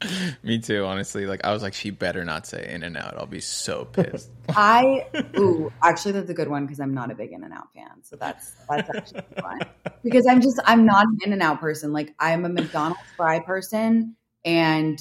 Me 0.42 0.58
too, 0.58 0.84
honestly. 0.84 1.26
Like 1.26 1.44
I 1.44 1.52
was 1.52 1.62
like, 1.62 1.74
she 1.74 1.90
better 1.90 2.24
not 2.24 2.46
say 2.46 2.68
In 2.72 2.82
and 2.82 2.96
Out. 2.96 3.14
I'll 3.16 3.26
be 3.26 3.40
so 3.40 3.84
pissed. 3.84 4.30
I 4.50 5.06
ooh, 5.38 5.72
actually 5.82 6.12
that's 6.12 6.30
a 6.30 6.34
good 6.34 6.48
one 6.48 6.66
because 6.66 6.80
I'm 6.80 6.94
not 6.94 7.10
a 7.10 7.14
big 7.14 7.32
In 7.32 7.44
and 7.44 7.52
Out 7.52 7.72
fan. 7.74 8.02
So 8.02 8.16
that's 8.16 8.54
that's 8.68 8.88
actually 8.94 9.22
fun. 9.40 9.58
Because 10.02 10.26
I'm 10.26 10.40
just 10.40 10.60
I'm 10.64 10.84
not 10.84 11.06
an 11.06 11.18
In 11.24 11.32
and 11.32 11.42
Out 11.42 11.60
person. 11.60 11.92
Like 11.92 12.14
I'm 12.18 12.44
a 12.44 12.48
McDonald's 12.48 13.00
fry 13.16 13.40
person 13.40 14.16
and 14.44 15.00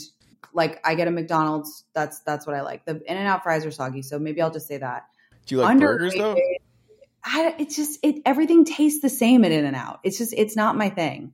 like 0.53 0.79
I 0.85 0.95
get 0.95 1.07
a 1.07 1.11
McDonald's. 1.11 1.83
That's 1.93 2.19
that's 2.19 2.45
what 2.45 2.55
I 2.55 2.61
like. 2.61 2.85
The 2.85 3.01
In 3.09 3.17
and 3.17 3.27
Out 3.27 3.43
fries 3.43 3.65
are 3.65 3.71
soggy, 3.71 4.01
so 4.01 4.19
maybe 4.19 4.41
I'll 4.41 4.51
just 4.51 4.67
say 4.67 4.77
that. 4.77 5.05
Do 5.45 5.55
you 5.55 5.61
like 5.61 5.73
Underrated, 5.73 5.99
burgers 5.99 6.13
though? 6.15 6.37
I, 7.23 7.55
it's 7.59 7.75
just 7.75 7.99
it 8.03 8.21
everything 8.25 8.65
tastes 8.65 9.01
the 9.01 9.09
same 9.09 9.45
at 9.45 9.51
In 9.51 9.65
and 9.65 9.75
Out. 9.75 9.99
It's 10.03 10.17
just 10.17 10.33
it's 10.35 10.55
not 10.55 10.75
my 10.75 10.89
thing. 10.89 11.33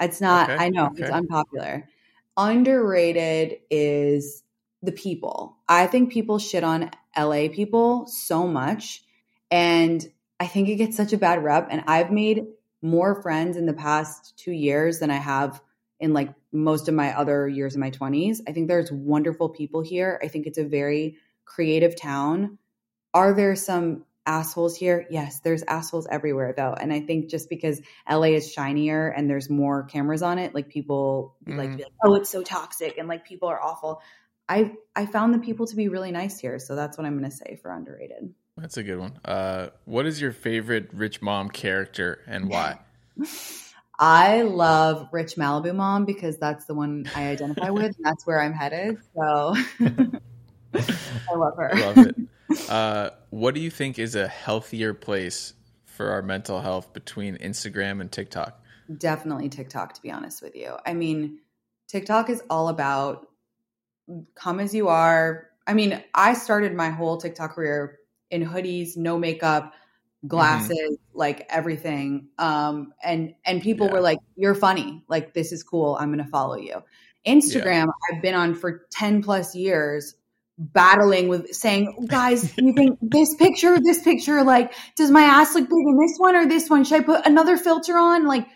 It's 0.00 0.20
not. 0.20 0.50
Okay, 0.50 0.64
I 0.64 0.68
know 0.70 0.86
okay. 0.86 1.02
it's 1.02 1.10
unpopular. 1.10 1.88
Underrated 2.36 3.58
is 3.70 4.42
the 4.82 4.92
people. 4.92 5.58
I 5.68 5.86
think 5.86 6.12
people 6.12 6.38
shit 6.38 6.64
on 6.64 6.90
LA 7.16 7.48
people 7.48 8.06
so 8.06 8.46
much, 8.46 9.02
and 9.50 10.04
I 10.38 10.46
think 10.46 10.68
it 10.68 10.76
gets 10.76 10.96
such 10.96 11.12
a 11.12 11.18
bad 11.18 11.44
rep. 11.44 11.68
And 11.70 11.84
I've 11.86 12.10
made 12.10 12.46
more 12.82 13.20
friends 13.20 13.56
in 13.56 13.66
the 13.66 13.74
past 13.74 14.36
two 14.38 14.52
years 14.52 15.00
than 15.00 15.10
I 15.10 15.16
have 15.16 15.60
in 15.98 16.12
like 16.12 16.32
most 16.52 16.88
of 16.88 16.94
my 16.94 17.16
other 17.16 17.46
years 17.48 17.74
in 17.74 17.80
my 17.80 17.90
20s. 17.90 18.40
I 18.48 18.52
think 18.52 18.68
there's 18.68 18.90
wonderful 18.90 19.48
people 19.48 19.82
here. 19.82 20.20
I 20.22 20.28
think 20.28 20.46
it's 20.46 20.58
a 20.58 20.64
very 20.64 21.16
creative 21.44 21.96
town. 21.96 22.58
Are 23.14 23.34
there 23.34 23.54
some 23.56 24.04
assholes 24.26 24.76
here? 24.76 25.06
Yes, 25.10 25.40
there's 25.40 25.62
assholes 25.62 26.06
everywhere 26.10 26.54
though. 26.56 26.72
And 26.72 26.92
I 26.92 27.00
think 27.00 27.30
just 27.30 27.48
because 27.48 27.80
LA 28.08 28.28
is 28.28 28.52
shinier 28.52 29.08
and 29.08 29.28
there's 29.28 29.48
more 29.50 29.84
cameras 29.84 30.22
on 30.22 30.38
it, 30.38 30.54
like 30.54 30.68
people 30.68 31.36
mm. 31.46 31.56
like, 31.56 31.78
like, 31.78 31.86
oh, 32.04 32.14
it's 32.14 32.30
so 32.30 32.42
toxic 32.42 32.98
and 32.98 33.08
like 33.08 33.24
people 33.24 33.48
are 33.48 33.60
awful. 33.60 34.02
I 34.48 34.72
I 34.96 35.06
found 35.06 35.32
the 35.32 35.38
people 35.38 35.66
to 35.66 35.76
be 35.76 35.88
really 35.88 36.10
nice 36.10 36.40
here, 36.40 36.58
so 36.58 36.74
that's 36.74 36.98
what 36.98 37.06
I'm 37.06 37.16
going 37.16 37.30
to 37.30 37.36
say 37.36 37.58
for 37.62 37.70
underrated. 37.70 38.34
That's 38.56 38.76
a 38.76 38.82
good 38.82 38.98
one. 38.98 39.18
Uh, 39.24 39.68
what 39.84 40.06
is 40.06 40.20
your 40.20 40.32
favorite 40.32 40.90
rich 40.92 41.22
mom 41.22 41.48
character 41.48 42.20
and 42.26 42.48
why? 42.48 42.80
I 44.02 44.42
love 44.42 45.10
Rich 45.12 45.36
Malibu 45.36 45.74
Mom 45.74 46.06
because 46.06 46.38
that's 46.38 46.64
the 46.64 46.74
one 46.74 47.04
I 47.14 47.28
identify 47.28 47.68
with. 47.70 47.96
And 47.96 48.04
that's 48.04 48.26
where 48.26 48.40
I'm 48.40 48.54
headed. 48.54 48.96
So 49.14 49.54
I 50.74 51.34
love 51.34 51.56
her. 51.56 51.70
Love 51.74 51.98
it. 51.98 52.16
Uh, 52.68 53.10
what 53.30 53.54
do 53.54 53.60
you 53.60 53.70
think 53.70 53.96
is 53.96 54.16
a 54.16 54.26
healthier 54.26 54.92
place 54.92 55.54
for 55.84 56.10
our 56.10 56.20
mental 56.20 56.60
health 56.60 56.92
between 56.92 57.36
Instagram 57.36 58.00
and 58.00 58.10
TikTok? 58.10 58.60
Definitely 58.98 59.48
TikTok, 59.50 59.94
to 59.94 60.02
be 60.02 60.10
honest 60.10 60.42
with 60.42 60.56
you. 60.56 60.74
I 60.84 60.94
mean, 60.94 61.38
TikTok 61.86 62.28
is 62.28 62.42
all 62.50 62.68
about 62.68 63.28
come 64.34 64.58
as 64.58 64.74
you 64.74 64.88
are. 64.88 65.46
I 65.64 65.74
mean, 65.74 66.02
I 66.12 66.34
started 66.34 66.74
my 66.74 66.90
whole 66.90 67.18
TikTok 67.18 67.52
career 67.54 68.00
in 68.32 68.44
hoodies, 68.44 68.96
no 68.96 69.16
makeup, 69.16 69.72
glasses, 70.26 70.78
mm-hmm. 70.78 71.18
like 71.18 71.46
everything. 71.48 72.28
Um, 72.38 72.92
and 73.02 73.34
and 73.44 73.62
people 73.62 73.86
yeah. 73.86 73.92
were 73.92 74.00
like, 74.00 74.18
"You're 74.36 74.54
funny. 74.54 75.02
Like 75.08 75.34
this 75.34 75.52
is 75.52 75.62
cool. 75.62 75.96
I'm 75.98 76.12
going 76.12 76.24
to 76.24 76.30
follow 76.30 76.56
you." 76.56 76.82
Instagram, 77.26 77.86
yeah. 77.86 78.16
I've 78.16 78.22
been 78.22 78.34
on 78.34 78.54
for 78.54 78.86
ten 78.90 79.22
plus 79.22 79.54
years, 79.54 80.14
battling 80.58 81.28
with 81.28 81.52
saying, 81.54 82.06
"Guys, 82.08 82.56
you 82.56 82.72
think 82.72 82.98
this 83.02 83.34
picture, 83.34 83.78
this 83.80 84.02
picture, 84.02 84.42
like, 84.42 84.72
does 84.96 85.10
my 85.10 85.22
ass 85.22 85.54
look 85.54 85.68
big 85.68 85.86
in 85.86 85.98
this 85.98 86.16
one 86.18 86.36
or 86.36 86.46
this 86.46 86.68
one? 86.68 86.84
Should 86.84 87.02
I 87.02 87.04
put 87.04 87.26
another 87.26 87.56
filter 87.56 87.96
on? 87.96 88.26
Like, 88.26 88.46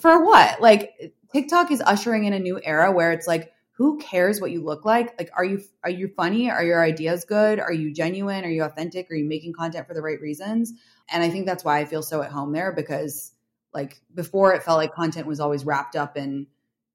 for 0.00 0.24
what? 0.24 0.60
Like, 0.60 1.14
TikTok 1.32 1.70
is 1.70 1.80
ushering 1.80 2.24
in 2.24 2.32
a 2.32 2.38
new 2.38 2.60
era 2.62 2.92
where 2.92 3.12
it's 3.12 3.26
like." 3.26 3.51
Who 3.82 3.98
cares 3.98 4.40
what 4.40 4.50
you 4.50 4.62
look 4.62 4.84
like 4.84 5.18
like 5.18 5.30
are 5.34 5.44
you 5.44 5.60
are 5.82 5.90
you 5.90 6.08
funny 6.08 6.50
are 6.50 6.64
your 6.64 6.82
ideas 6.82 7.24
good 7.24 7.58
are 7.58 7.72
you 7.72 7.92
genuine 7.92 8.44
are 8.44 8.50
you 8.50 8.62
authentic 8.62 9.10
are 9.10 9.14
you 9.14 9.24
making 9.24 9.52
content 9.52 9.86
for 9.86 9.94
the 9.94 10.02
right 10.02 10.20
reasons 10.20 10.72
and 11.12 11.22
I 11.22 11.30
think 11.30 11.46
that's 11.46 11.64
why 11.64 11.78
I 11.78 11.84
feel 11.84 12.02
so 12.02 12.22
at 12.22 12.30
home 12.30 12.52
there 12.52 12.72
because 12.72 13.32
like 13.74 14.00
before 14.14 14.54
it 14.54 14.62
felt 14.62 14.78
like 14.78 14.94
content 14.94 15.26
was 15.26 15.40
always 15.40 15.64
wrapped 15.64 15.96
up 15.96 16.16
in, 16.16 16.46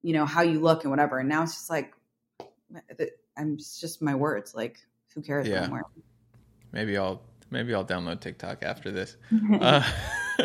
you 0.01 0.13
know, 0.13 0.25
how 0.25 0.41
you 0.41 0.59
look 0.59 0.83
and 0.83 0.91
whatever. 0.91 1.19
And 1.19 1.29
now 1.29 1.43
it's 1.43 1.53
just 1.53 1.69
like, 1.69 1.93
I'm 3.37 3.53
it's 3.53 3.79
just 3.79 4.01
my 4.01 4.15
words. 4.15 4.55
Like, 4.55 4.79
who 5.13 5.21
cares? 5.21 5.47
Yeah. 5.47 5.69
Maybe 6.71 6.97
I'll 6.97 7.21
maybe 7.49 7.73
I'll 7.73 7.85
download 7.85 8.19
TikTok 8.19 8.63
after 8.63 8.91
this. 8.91 9.15
uh, 9.61 9.83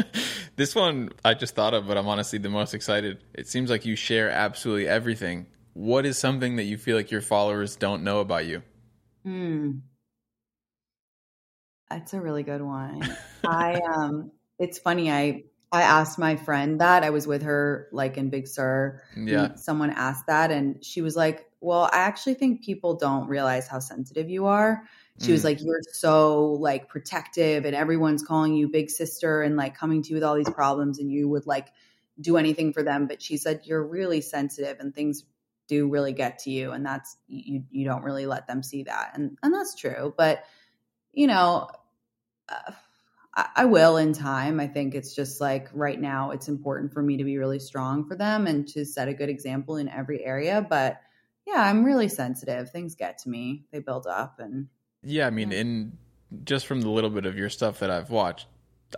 this 0.56 0.74
one 0.74 1.10
I 1.24 1.34
just 1.34 1.54
thought 1.54 1.74
of, 1.74 1.86
but 1.86 1.96
I'm 1.96 2.08
honestly 2.08 2.38
the 2.38 2.50
most 2.50 2.74
excited. 2.74 3.22
It 3.34 3.48
seems 3.48 3.70
like 3.70 3.86
you 3.86 3.96
share 3.96 4.30
absolutely 4.30 4.88
everything. 4.88 5.46
What 5.74 6.04
is 6.04 6.18
something 6.18 6.56
that 6.56 6.64
you 6.64 6.76
feel 6.76 6.96
like 6.96 7.10
your 7.10 7.22
followers 7.22 7.76
don't 7.76 8.04
know 8.04 8.20
about 8.20 8.46
you? 8.46 8.62
Hmm. 9.24 9.70
That's 11.88 12.14
a 12.14 12.20
really 12.20 12.42
good 12.42 12.62
one. 12.62 13.02
I 13.46 13.74
um 13.94 14.32
it's 14.58 14.78
funny, 14.78 15.10
I 15.10 15.44
I 15.72 15.82
asked 15.82 16.18
my 16.18 16.36
friend 16.36 16.80
that. 16.82 17.02
I 17.02 17.10
was 17.10 17.26
with 17.26 17.42
her 17.42 17.88
like 17.92 18.18
in 18.18 18.28
Big 18.28 18.46
Sur. 18.46 19.02
Yeah. 19.16 19.54
Someone 19.54 19.90
asked 19.90 20.26
that 20.26 20.50
and 20.50 20.84
she 20.84 21.00
was 21.00 21.16
like, 21.16 21.46
Well, 21.60 21.88
I 21.92 21.98
actually 21.98 22.34
think 22.34 22.62
people 22.62 22.96
don't 22.96 23.26
realize 23.26 23.66
how 23.66 23.78
sensitive 23.78 24.28
you 24.28 24.46
are. 24.46 24.84
She 25.20 25.28
mm. 25.28 25.32
was 25.32 25.44
like, 25.44 25.62
You're 25.62 25.80
so 25.92 26.52
like 26.52 26.88
protective 26.88 27.64
and 27.64 27.74
everyone's 27.74 28.22
calling 28.22 28.54
you 28.54 28.68
big 28.68 28.90
sister 28.90 29.40
and 29.40 29.56
like 29.56 29.74
coming 29.74 30.02
to 30.02 30.10
you 30.10 30.16
with 30.16 30.24
all 30.24 30.34
these 30.34 30.50
problems 30.50 30.98
and 30.98 31.10
you 31.10 31.26
would 31.30 31.46
like 31.46 31.68
do 32.20 32.36
anything 32.36 32.74
for 32.74 32.82
them. 32.82 33.06
But 33.06 33.22
she 33.22 33.38
said, 33.38 33.62
You're 33.64 33.82
really 33.82 34.20
sensitive 34.20 34.78
and 34.78 34.94
things 34.94 35.24
do 35.72 35.88
really 35.88 36.12
get 36.12 36.40
to 36.40 36.50
you 36.50 36.72
and 36.72 36.84
that's 36.84 37.16
you 37.28 37.64
you 37.70 37.86
don't 37.86 38.02
really 38.02 38.26
let 38.26 38.46
them 38.46 38.62
see 38.62 38.82
that. 38.82 39.12
And 39.14 39.38
and 39.42 39.54
that's 39.54 39.74
true. 39.74 40.12
But 40.16 40.44
you 41.12 41.26
know, 41.26 41.70
uh, 42.48 42.72
I, 43.34 43.64
will 43.64 43.96
in 43.96 44.12
time. 44.12 44.60
I 44.60 44.66
think 44.66 44.94
it's 44.94 45.14
just 45.14 45.40
like 45.40 45.68
right 45.72 45.98
now, 45.98 46.32
it's 46.32 46.48
important 46.48 46.92
for 46.92 47.02
me 47.02 47.16
to 47.16 47.24
be 47.24 47.38
really 47.38 47.58
strong 47.58 48.06
for 48.06 48.14
them 48.14 48.46
and 48.46 48.68
to 48.68 48.84
set 48.84 49.08
a 49.08 49.14
good 49.14 49.30
example 49.30 49.76
in 49.76 49.88
every 49.88 50.22
area. 50.22 50.66
But 50.68 51.00
yeah, 51.46 51.62
I'm 51.62 51.84
really 51.84 52.08
sensitive. 52.08 52.70
Things 52.70 52.94
get 52.94 53.18
to 53.18 53.30
me, 53.30 53.64
they 53.72 53.78
build 53.78 54.06
up. 54.06 54.38
And 54.38 54.68
yeah, 55.02 55.26
I 55.26 55.30
mean, 55.30 55.50
yeah. 55.50 55.60
in 55.60 55.98
just 56.44 56.66
from 56.66 56.82
the 56.82 56.90
little 56.90 57.10
bit 57.10 57.24
of 57.24 57.38
your 57.38 57.48
stuff 57.48 57.78
that 57.78 57.90
I've 57.90 58.10
watched, 58.10 58.46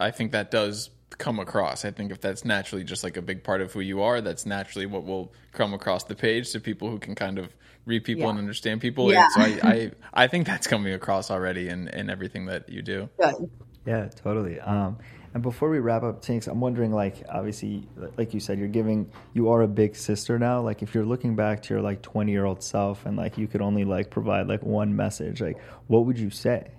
I 0.01 0.11
think 0.11 0.33
that 0.33 0.51
does 0.51 0.91
come 1.11 1.39
across. 1.39 1.85
I 1.85 1.91
think 1.91 2.11
if 2.11 2.21
that's 2.21 2.45
naturally 2.45 2.85
just 2.85 3.05
like 3.05 3.17
a 3.17 3.23
big 3.23 3.45
part 3.45 3.61
of 3.61 3.73
who 3.73 3.81
you 3.81 4.03
are, 4.03 4.21
that's 4.21 4.47
naturally 4.47 4.87
what 4.87 5.05
will 5.05 5.33
come 5.53 5.75
across 5.75 6.05
the 6.05 6.15
page 6.15 6.51
to 6.53 6.61
people 6.61 6.91
who 6.91 6.99
can 6.99 7.15
kind 7.15 7.39
of 7.39 7.55
read 7.87 8.05
people 8.05 8.25
yeah. 8.25 8.31
and 8.31 8.39
understand 8.39 8.81
people. 8.81 9.13
Yeah. 9.13 9.29
so 9.29 9.41
I, 9.41 9.61
I, 9.63 9.91
I 10.15 10.27
think 10.27 10.47
that's 10.47 10.67
coming 10.67 10.95
across 10.95 11.31
already 11.31 11.69
in, 11.69 11.89
in 11.89 12.11
everything 12.11 12.47
that 12.47 12.69
you 12.69 12.83
do. 12.83 13.09
Good. 13.21 13.51
Yeah, 13.87 14.09
totally. 14.09 14.59
Um, 14.61 14.99
and 15.35 15.43
before 15.43 15.69
we 15.69 15.81
wrap 15.81 16.05
up, 16.05 16.23
Tinx, 16.23 16.47
I'm 16.47 16.61
wondering, 16.61 16.93
like, 16.93 17.25
obviously, 17.29 17.89
like 18.17 18.33
you 18.33 18.41
said, 18.41 18.59
you're 18.59 18.69
giving, 18.69 19.11
you 19.35 19.51
are 19.51 19.63
a 19.63 19.69
big 19.69 19.97
sister 19.97 20.39
now. 20.39 20.63
Like, 20.63 20.81
if 20.81 20.95
you're 20.95 21.05
looking 21.05 21.35
back 21.35 21.61
to 21.65 21.75
your 21.75 21.83
like 21.83 22.03
20 22.03 22.31
year 22.31 22.45
old 22.45 22.63
self, 22.63 23.05
and 23.05 23.17
like 23.17 23.37
you 23.37 23.49
could 23.49 23.61
only 23.61 23.85
like 23.85 24.11
provide 24.11 24.47
like 24.47 24.63
one 24.63 24.95
message, 24.95 25.41
like, 25.41 25.61
what 25.89 26.07
would 26.07 26.19
you 26.19 26.31
say? 26.31 26.71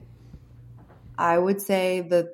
I 1.17 1.38
would 1.38 1.61
say 1.61 2.01
the 2.01 2.34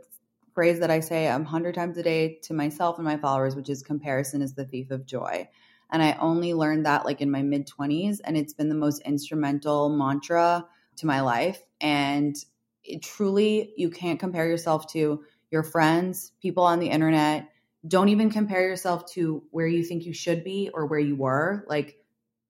phrase 0.62 0.80
that 0.80 0.91
I 0.91 0.99
say 0.99 1.26
a 1.26 1.43
hundred 1.43 1.74
times 1.74 1.97
a 1.97 2.03
day 2.03 2.38
to 2.43 2.53
myself 2.53 2.99
and 2.99 3.03
my 3.03 3.18
followers, 3.18 3.55
which 3.55 3.68
is 3.68 3.82
comparison 3.82 4.43
is 4.43 4.53
the 4.53 4.64
thief 4.64 4.91
of 4.91 5.07
joy. 5.07 5.49
And 5.89 6.03
I 6.03 6.16
only 6.20 6.53
learned 6.53 6.86
that 6.86 7.03
like 7.03 7.20
in 7.20 7.32
my 7.32 7.41
mid 7.41 7.68
20s. 7.68 8.20
And 8.24 8.38
it's 8.38 8.53
been 8.53 8.70
the 8.70 8.76
most 8.76 9.01
instrumental 9.01 9.89
mantra 9.89 10.68
to 10.97 11.07
my 11.07 11.22
life. 11.22 11.59
And 11.82 12.36
it 12.84 13.01
truly, 13.01 13.74
you 13.76 13.89
can't 13.89 14.20
compare 14.20 14.47
yourself 14.47 14.86
to 14.93 15.24
your 15.49 15.64
friends, 15.64 16.32
people 16.43 16.64
on 16.64 16.78
the 16.78 16.91
internet. 16.91 17.49
Don't 17.88 18.09
even 18.09 18.30
compare 18.30 18.62
yourself 18.62 19.12
to 19.14 19.41
where 19.49 19.66
you 19.66 19.84
think 19.84 20.05
you 20.05 20.14
should 20.14 20.43
be 20.43 20.70
or 20.72 20.86
where 20.86 20.99
you 20.99 21.16
were. 21.16 21.66
Like, 21.68 21.97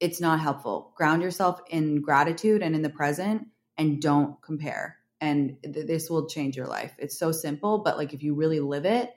it's 0.01 0.19
not 0.19 0.41
helpful. 0.41 0.91
Ground 0.97 1.21
yourself 1.21 1.61
in 1.69 2.01
gratitude 2.01 2.61
and 2.61 2.75
in 2.75 2.81
the 2.81 2.89
present 2.89 3.47
and 3.77 4.01
don't 4.01 4.41
compare. 4.41 4.97
And 5.21 5.57
th- 5.63 5.87
this 5.87 6.09
will 6.09 6.27
change 6.27 6.57
your 6.57 6.67
life. 6.67 6.93
It's 6.97 7.17
so 7.17 7.31
simple, 7.31 7.77
but 7.77 7.97
like 7.97 8.13
if 8.13 8.23
you 8.23 8.33
really 8.33 8.59
live 8.59 8.85
it, 8.85 9.15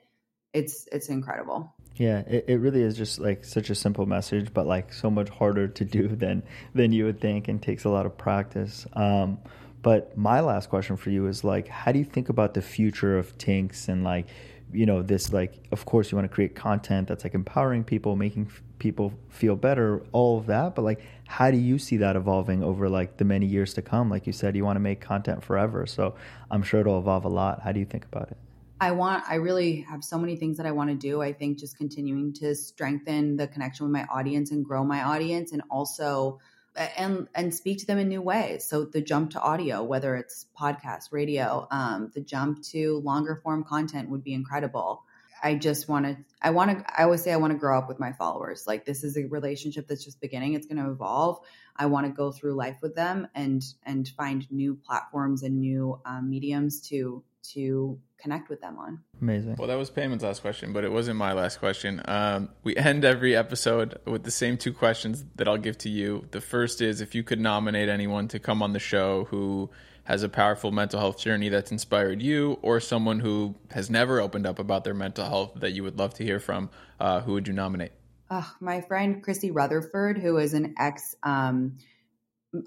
it's 0.53 0.87
it's 0.91 1.09
incredible. 1.09 1.73
Yeah, 1.95 2.19
it, 2.19 2.45
it 2.47 2.55
really 2.57 2.81
is 2.81 2.95
just 2.95 3.19
like 3.19 3.43
such 3.43 3.69
a 3.69 3.75
simple 3.75 4.05
message, 4.05 4.53
but 4.53 4.67
like 4.67 4.93
so 4.93 5.09
much 5.09 5.29
harder 5.29 5.67
to 5.67 5.85
do 5.85 6.07
than 6.15 6.43
than 6.73 6.91
you 6.91 7.05
would 7.05 7.19
think, 7.19 7.47
and 7.47 7.61
takes 7.61 7.83
a 7.83 7.89
lot 7.89 8.05
of 8.05 8.17
practice. 8.17 8.85
Um, 8.93 9.39
but 9.85 10.17
my 10.17 10.39
last 10.39 10.69
question 10.69 10.97
for 10.97 11.11
you 11.11 11.27
is 11.27 11.43
like, 11.43 11.67
how 11.67 11.91
do 11.91 11.99
you 11.99 12.05
think 12.05 12.29
about 12.29 12.55
the 12.55 12.61
future 12.63 13.19
of 13.19 13.37
Tinx 13.37 13.87
and 13.87 14.03
like, 14.03 14.25
you 14.73 14.87
know, 14.87 15.03
this 15.03 15.31
like, 15.31 15.53
of 15.71 15.85
course, 15.85 16.11
you 16.11 16.17
want 16.17 16.27
to 16.27 16.33
create 16.33 16.55
content 16.55 17.07
that's 17.07 17.23
like 17.23 17.35
empowering 17.35 17.83
people, 17.83 18.15
making 18.15 18.47
f- 18.47 18.63
people 18.79 19.13
feel 19.29 19.55
better, 19.55 20.03
all 20.11 20.39
of 20.39 20.47
that. 20.47 20.73
But 20.73 20.85
like, 20.85 21.01
how 21.27 21.51
do 21.51 21.57
you 21.57 21.79
see 21.79 21.97
that 21.97 22.15
evolving 22.15 22.63
over 22.63 22.87
like 22.89 23.17
the 23.17 23.25
many 23.25 23.45
years 23.45 23.73
to 23.75 23.81
come? 23.81 24.09
Like 24.09 24.27
you 24.27 24.33
said, 24.33 24.55
you 24.55 24.63
want 24.63 24.75
to 24.75 24.81
make 24.81 25.01
content 25.01 25.43
forever, 25.43 25.85
so 25.85 26.15
I'm 26.51 26.63
sure 26.63 26.81
it'll 26.81 26.99
evolve 26.99 27.25
a 27.25 27.29
lot. 27.29 27.61
How 27.61 27.71
do 27.71 27.79
you 27.79 27.85
think 27.85 28.05
about 28.05 28.31
it? 28.31 28.37
I 28.79 28.91
want, 28.91 29.23
I 29.27 29.35
really 29.35 29.81
have 29.89 30.03
so 30.03 30.17
many 30.17 30.35
things 30.35 30.57
that 30.57 30.65
I 30.65 30.71
want 30.71 30.89
to 30.89 30.95
do. 30.95 31.21
I 31.21 31.31
think 31.31 31.59
just 31.59 31.77
continuing 31.77 32.33
to 32.33 32.53
strengthen 32.55 33.37
the 33.37 33.47
connection 33.47 33.85
with 33.85 33.93
my 33.93 34.03
audience 34.05 34.51
and 34.51 34.65
grow 34.65 34.83
my 34.83 35.01
audience 35.01 35.53
and 35.53 35.61
also, 35.71 36.39
and, 36.75 37.29
and 37.33 37.55
speak 37.55 37.79
to 37.79 37.85
them 37.87 37.97
in 37.97 38.09
new 38.09 38.21
ways. 38.21 38.65
So 38.65 38.83
the 38.83 38.99
jump 38.99 39.31
to 39.31 39.39
audio, 39.39 39.81
whether 39.81 40.17
it's 40.17 40.47
podcast, 40.59 41.13
radio, 41.13 41.67
um, 41.71 42.11
the 42.13 42.19
jump 42.19 42.63
to 42.63 42.99
longer 42.99 43.39
form 43.41 43.63
content 43.63 44.09
would 44.09 44.25
be 44.25 44.33
incredible. 44.33 45.04
I 45.45 45.53
just 45.53 45.87
want 45.87 46.07
to, 46.07 46.17
I 46.41 46.49
want 46.49 46.71
to, 46.71 46.99
I 46.99 47.03
always 47.03 47.21
say 47.21 47.31
I 47.31 47.35
want 47.35 47.53
to 47.53 47.59
grow 47.59 47.77
up 47.77 47.87
with 47.87 47.99
my 47.99 48.13
followers. 48.13 48.65
Like 48.65 48.83
this 48.83 49.03
is 49.03 49.15
a 49.15 49.25
relationship 49.25 49.87
that's 49.87 50.03
just 50.03 50.19
beginning. 50.19 50.55
It's 50.55 50.65
going 50.65 50.83
to 50.83 50.89
evolve. 50.89 51.39
I 51.75 51.85
want 51.85 52.07
to 52.07 52.11
go 52.11 52.31
through 52.31 52.55
life 52.55 52.77
with 52.81 52.95
them 52.95 53.27
and, 53.35 53.63
and 53.85 54.07
find 54.07 54.51
new 54.51 54.73
platforms 54.73 55.43
and 55.43 55.59
new 55.59 56.01
um, 56.03 56.31
mediums 56.31 56.81
to, 56.89 57.23
to 57.53 57.99
connect 58.17 58.49
with 58.49 58.59
them 58.59 58.79
on. 58.79 59.01
Amazing. 59.21 59.57
Well, 59.59 59.67
that 59.67 59.77
was 59.77 59.91
Payman's 59.91 60.23
last 60.23 60.41
question, 60.41 60.73
but 60.73 60.83
it 60.83 60.91
wasn't 60.91 61.17
my 61.17 61.33
last 61.33 61.59
question. 61.59 62.01
Um, 62.05 62.49
we 62.63 62.75
end 62.75 63.05
every 63.05 63.35
episode 63.35 63.99
with 64.05 64.23
the 64.23 64.31
same 64.31 64.57
two 64.57 64.73
questions 64.73 65.25
that 65.35 65.47
I'll 65.47 65.59
give 65.59 65.77
to 65.79 65.89
you. 65.89 66.25
The 66.31 66.41
first 66.41 66.81
is 66.81 67.01
if 67.01 67.13
you 67.13 67.21
could 67.21 67.39
nominate 67.39 67.87
anyone 67.87 68.27
to 68.29 68.39
come 68.39 68.63
on 68.63 68.73
the 68.73 68.79
show 68.79 69.25
who 69.25 69.69
has 70.05 70.23
a 70.23 70.29
powerful 70.29 70.71
mental 70.71 70.99
health 70.99 71.19
journey 71.19 71.49
that's 71.49 71.71
inspired 71.71 72.21
you, 72.21 72.57
or 72.61 72.79
someone 72.79 73.19
who 73.19 73.55
has 73.71 73.89
never 73.89 74.21
opened 74.21 74.45
up 74.47 74.59
about 74.59 74.83
their 74.83 74.93
mental 74.93 75.25
health 75.25 75.53
that 75.57 75.71
you 75.71 75.83
would 75.83 75.97
love 75.97 76.13
to 76.13 76.23
hear 76.23 76.39
from, 76.39 76.69
uh, 76.99 77.21
who 77.21 77.33
would 77.33 77.47
you 77.47 77.53
nominate? 77.53 77.91
Uh, 78.29 78.43
my 78.59 78.81
friend 78.81 79.23
Christy 79.23 79.51
Rutherford, 79.51 80.17
who 80.17 80.37
is 80.37 80.53
an 80.53 80.75
ex 80.79 81.15
um, 81.23 81.77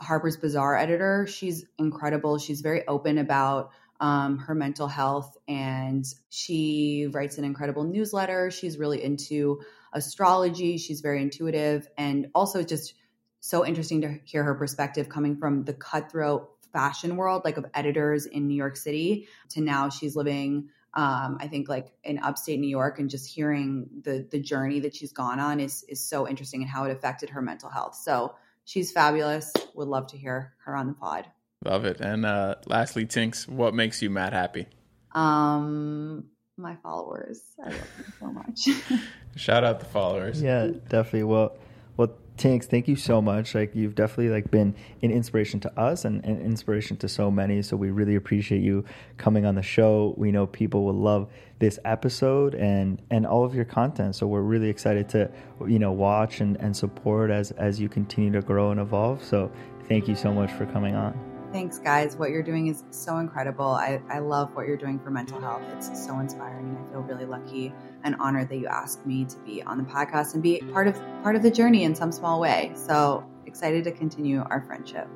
Harper's 0.00 0.36
Bazaar 0.36 0.76
editor, 0.76 1.26
she's 1.26 1.64
incredible. 1.78 2.38
She's 2.38 2.60
very 2.60 2.86
open 2.86 3.18
about 3.18 3.70
um, 4.00 4.38
her 4.38 4.54
mental 4.54 4.88
health, 4.88 5.36
and 5.46 6.04
she 6.28 7.08
writes 7.10 7.38
an 7.38 7.44
incredible 7.44 7.84
newsletter. 7.84 8.50
She's 8.50 8.78
really 8.78 9.02
into 9.02 9.60
astrology. 9.92 10.76
She's 10.76 11.00
very 11.00 11.22
intuitive, 11.22 11.88
and 11.96 12.28
also 12.34 12.62
just 12.62 12.94
so 13.40 13.64
interesting 13.64 14.00
to 14.02 14.18
hear 14.24 14.42
her 14.42 14.54
perspective 14.54 15.08
coming 15.08 15.36
from 15.36 15.64
the 15.64 15.72
cutthroat 15.72 16.50
fashion 16.78 17.16
world, 17.16 17.42
like 17.44 17.56
of 17.56 17.66
editors 17.74 18.26
in 18.26 18.46
New 18.46 18.54
York 18.54 18.76
City, 18.76 19.26
to 19.50 19.60
now 19.60 19.88
she's 19.88 20.14
living. 20.14 20.68
Um, 20.94 21.38
I 21.40 21.48
think 21.48 21.68
like 21.68 21.88
in 22.04 22.18
upstate 22.18 22.60
New 22.60 22.68
York, 22.68 23.00
and 23.00 23.10
just 23.10 23.26
hearing 23.26 23.88
the 24.02 24.26
the 24.30 24.38
journey 24.38 24.80
that 24.80 24.94
she's 24.94 25.12
gone 25.12 25.40
on 25.40 25.58
is 25.60 25.84
is 25.88 26.00
so 26.00 26.28
interesting 26.28 26.62
and 26.62 26.70
how 26.70 26.84
it 26.84 26.92
affected 26.92 27.30
her 27.30 27.42
mental 27.42 27.68
health. 27.68 27.96
So 27.96 28.34
she's 28.64 28.92
fabulous. 28.92 29.52
Would 29.74 29.88
love 29.88 30.06
to 30.08 30.16
hear 30.16 30.54
her 30.64 30.76
on 30.76 30.86
the 30.86 30.94
pod. 30.94 31.26
Love 31.64 31.84
it. 31.84 32.00
And 32.00 32.24
uh, 32.24 32.54
lastly, 32.66 33.04
Tinx, 33.06 33.48
what 33.48 33.74
makes 33.74 34.00
you 34.00 34.10
mad 34.10 34.32
happy? 34.32 34.66
Um, 35.12 36.26
my 36.56 36.76
followers. 36.76 37.42
I 37.60 37.70
love 37.70 37.88
them 37.96 38.12
so 38.20 38.26
much. 38.26 38.68
Shout 39.36 39.64
out 39.64 39.80
the 39.80 39.86
followers. 39.86 40.40
Yeah, 40.40 40.68
definitely. 40.88 41.24
Well, 41.24 41.56
well, 41.96 42.16
Tinx, 42.38 42.66
thank 42.66 42.86
you 42.86 42.94
so 42.94 43.20
much. 43.20 43.54
Like 43.54 43.74
you've 43.74 43.96
definitely 43.96 44.30
like 44.30 44.50
been 44.50 44.74
an 45.02 45.10
inspiration 45.10 45.58
to 45.60 45.78
us 45.78 46.04
and 46.04 46.24
an 46.24 46.40
inspiration 46.40 46.96
to 46.98 47.08
so 47.08 47.30
many. 47.30 47.62
So 47.62 47.76
we 47.76 47.90
really 47.90 48.14
appreciate 48.14 48.62
you 48.62 48.84
coming 49.16 49.44
on 49.44 49.56
the 49.56 49.62
show. 49.62 50.14
We 50.16 50.30
know 50.30 50.46
people 50.46 50.84
will 50.84 50.94
love 50.94 51.28
this 51.58 51.80
episode 51.84 52.54
and 52.54 53.02
and 53.10 53.26
all 53.26 53.44
of 53.44 53.54
your 53.54 53.64
content. 53.64 54.14
So 54.14 54.28
we're 54.28 54.42
really 54.42 54.68
excited 54.68 55.08
to 55.10 55.30
you 55.66 55.80
know 55.80 55.92
watch 55.92 56.40
and, 56.40 56.56
and 56.58 56.76
support 56.76 57.30
as 57.30 57.50
as 57.52 57.80
you 57.80 57.88
continue 57.88 58.30
to 58.32 58.40
grow 58.40 58.70
and 58.70 58.80
evolve. 58.80 59.22
So 59.24 59.50
thank 59.88 60.06
you 60.06 60.14
so 60.14 60.32
much 60.32 60.52
for 60.52 60.64
coming 60.66 60.94
on. 60.94 61.37
Thanks, 61.50 61.78
guys. 61.78 62.14
What 62.14 62.30
you're 62.30 62.42
doing 62.42 62.66
is 62.66 62.84
so 62.90 63.16
incredible. 63.18 63.64
I, 63.64 64.02
I 64.10 64.18
love 64.18 64.54
what 64.54 64.66
you're 64.66 64.76
doing 64.76 64.98
for 64.98 65.10
mental 65.10 65.40
health. 65.40 65.62
It's 65.74 66.06
so 66.06 66.18
inspiring. 66.18 66.76
I 66.76 66.92
feel 66.92 67.00
really 67.00 67.24
lucky 67.24 67.72
and 68.04 68.14
honored 68.20 68.50
that 68.50 68.58
you 68.58 68.66
asked 68.66 69.06
me 69.06 69.24
to 69.24 69.38
be 69.38 69.62
on 69.62 69.78
the 69.78 69.84
podcast 69.84 70.34
and 70.34 70.42
be 70.42 70.60
part 70.72 70.88
of 70.88 71.00
part 71.22 71.36
of 71.36 71.42
the 71.42 71.50
journey 71.50 71.84
in 71.84 71.94
some 71.94 72.12
small 72.12 72.38
way. 72.38 72.72
So 72.74 73.24
excited 73.46 73.84
to 73.84 73.92
continue 73.92 74.44
our 74.50 74.60
friendship. 74.60 75.08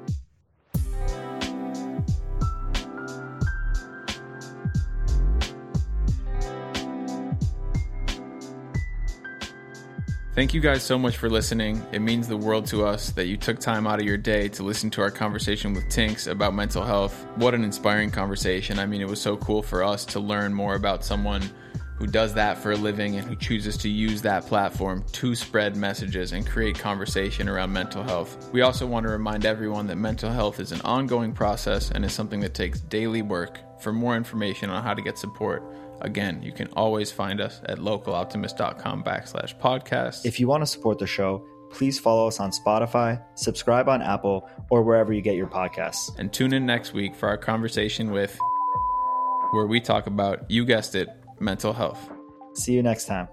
Thank 10.35 10.55
you 10.55 10.63
guys 10.63 10.83
so 10.83 10.99
much 10.99 11.19
for 11.19 11.29
listening. 11.29 11.85
It 11.93 11.99
means 11.99 12.27
the 12.27 12.39
world 12.39 12.65
to 12.69 12.87
us 12.87 13.11
that 13.11 13.27
you 13.27 13.37
took 13.37 13.59
time 13.59 13.87
out 13.87 14.01
of 14.01 14.07
your 14.07 14.17
day 14.17 14.49
to 14.49 14.63
listen 14.63 14.89
to 14.93 15.03
our 15.03 15.11
conversation 15.11 15.75
with 15.75 15.85
Tinx 15.91 16.27
about 16.27 16.55
mental 16.55 16.83
health. 16.83 17.27
What 17.37 17.53
an 17.53 17.63
inspiring 17.63 18.11
conversation. 18.11 18.79
I 18.79 18.87
mean, 18.87 19.03
it 19.03 19.09
was 19.09 19.21
so 19.21 19.37
cool 19.37 19.61
for 19.61 19.85
us 19.85 20.07
to 20.07 20.21
learn 20.21 20.55
more 20.55 20.75
about 20.75 21.05
someone 21.05 21.43
who 21.97 22.07
does 22.07 22.33
that 22.33 22.57
for 22.57 22.73
a 22.73 22.77
living 22.77 23.17
and 23.17 23.29
who 23.29 23.37
chooses 23.37 23.77
to 23.77 23.91
use 23.91 24.23
that 24.23 24.47
platform 24.47 25.05
to 25.13 25.35
spread 25.35 25.77
messages 25.77 26.33
and 26.33 26.47
create 26.47 26.79
conversation 26.79 27.47
around 27.47 27.71
mental 27.71 28.03
health. 28.03 28.51
We 28.55 28.63
also 28.63 28.87
want 28.87 29.05
to 29.05 29.13
remind 29.13 29.45
everyone 29.45 29.87
that 29.89 29.97
mental 29.97 30.31
health 30.31 30.61
is 30.61 30.73
an 30.73 30.81
ongoing 30.81 31.35
process 31.35 31.91
and 31.91 32.07
is 32.07 32.15
something 32.15 32.41
that 32.41 32.55
takes 32.55 32.81
daily 32.81 33.21
work. 33.21 33.61
For 33.83 33.93
more 33.93 34.17
information 34.17 34.71
on 34.71 34.83
how 34.83 34.95
to 34.95 35.03
get 35.03 35.19
support, 35.19 35.63
Again, 36.03 36.43
you 36.43 36.53
can 36.53 36.69
always 36.75 37.11
find 37.11 37.41
us 37.41 37.61
at 37.65 37.79
localoptimist.com 37.79 39.05
backslash 39.05 39.59
podcast. 39.59 40.27
If 40.27 40.39
you 40.41 40.49
want 40.49 40.63
to 40.63 40.67
support 40.67 40.99
the 40.99 41.07
show, 41.07 41.47
please 41.71 41.99
follow 41.99 42.27
us 42.27 42.41
on 42.41 42.51
Spotify, 42.51 43.23
subscribe 43.35 43.89
on 43.89 44.03
Apple, 44.03 44.49
or 44.71 44.83
wherever 44.83 45.13
you 45.13 45.23
get 45.23 45.37
your 45.37 45.47
podcasts. 45.47 46.11
And 46.19 46.33
tune 46.33 46.53
in 46.53 46.67
next 46.67 46.93
week 46.93 47.15
for 47.15 47.29
our 47.29 47.39
conversation 47.39 48.11
with 48.11 48.37
where 49.53 49.67
we 49.67 49.81
talk 49.81 50.07
about, 50.07 50.51
you 50.51 50.65
guessed 50.65 50.95
it, 50.95 51.09
mental 51.39 51.73
health. 51.73 52.11
See 52.55 52.73
you 52.73 52.83
next 52.83 53.07
time. 53.07 53.29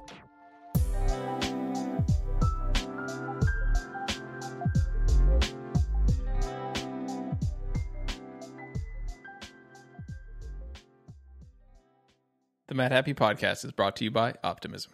The 12.70 12.76
Madhappy 12.76 13.16
Podcast 13.16 13.66
is 13.66 13.72
brought 13.72 13.96
to 13.96 14.04
you 14.04 14.12
by 14.12 14.36
Optimism. 14.44 14.88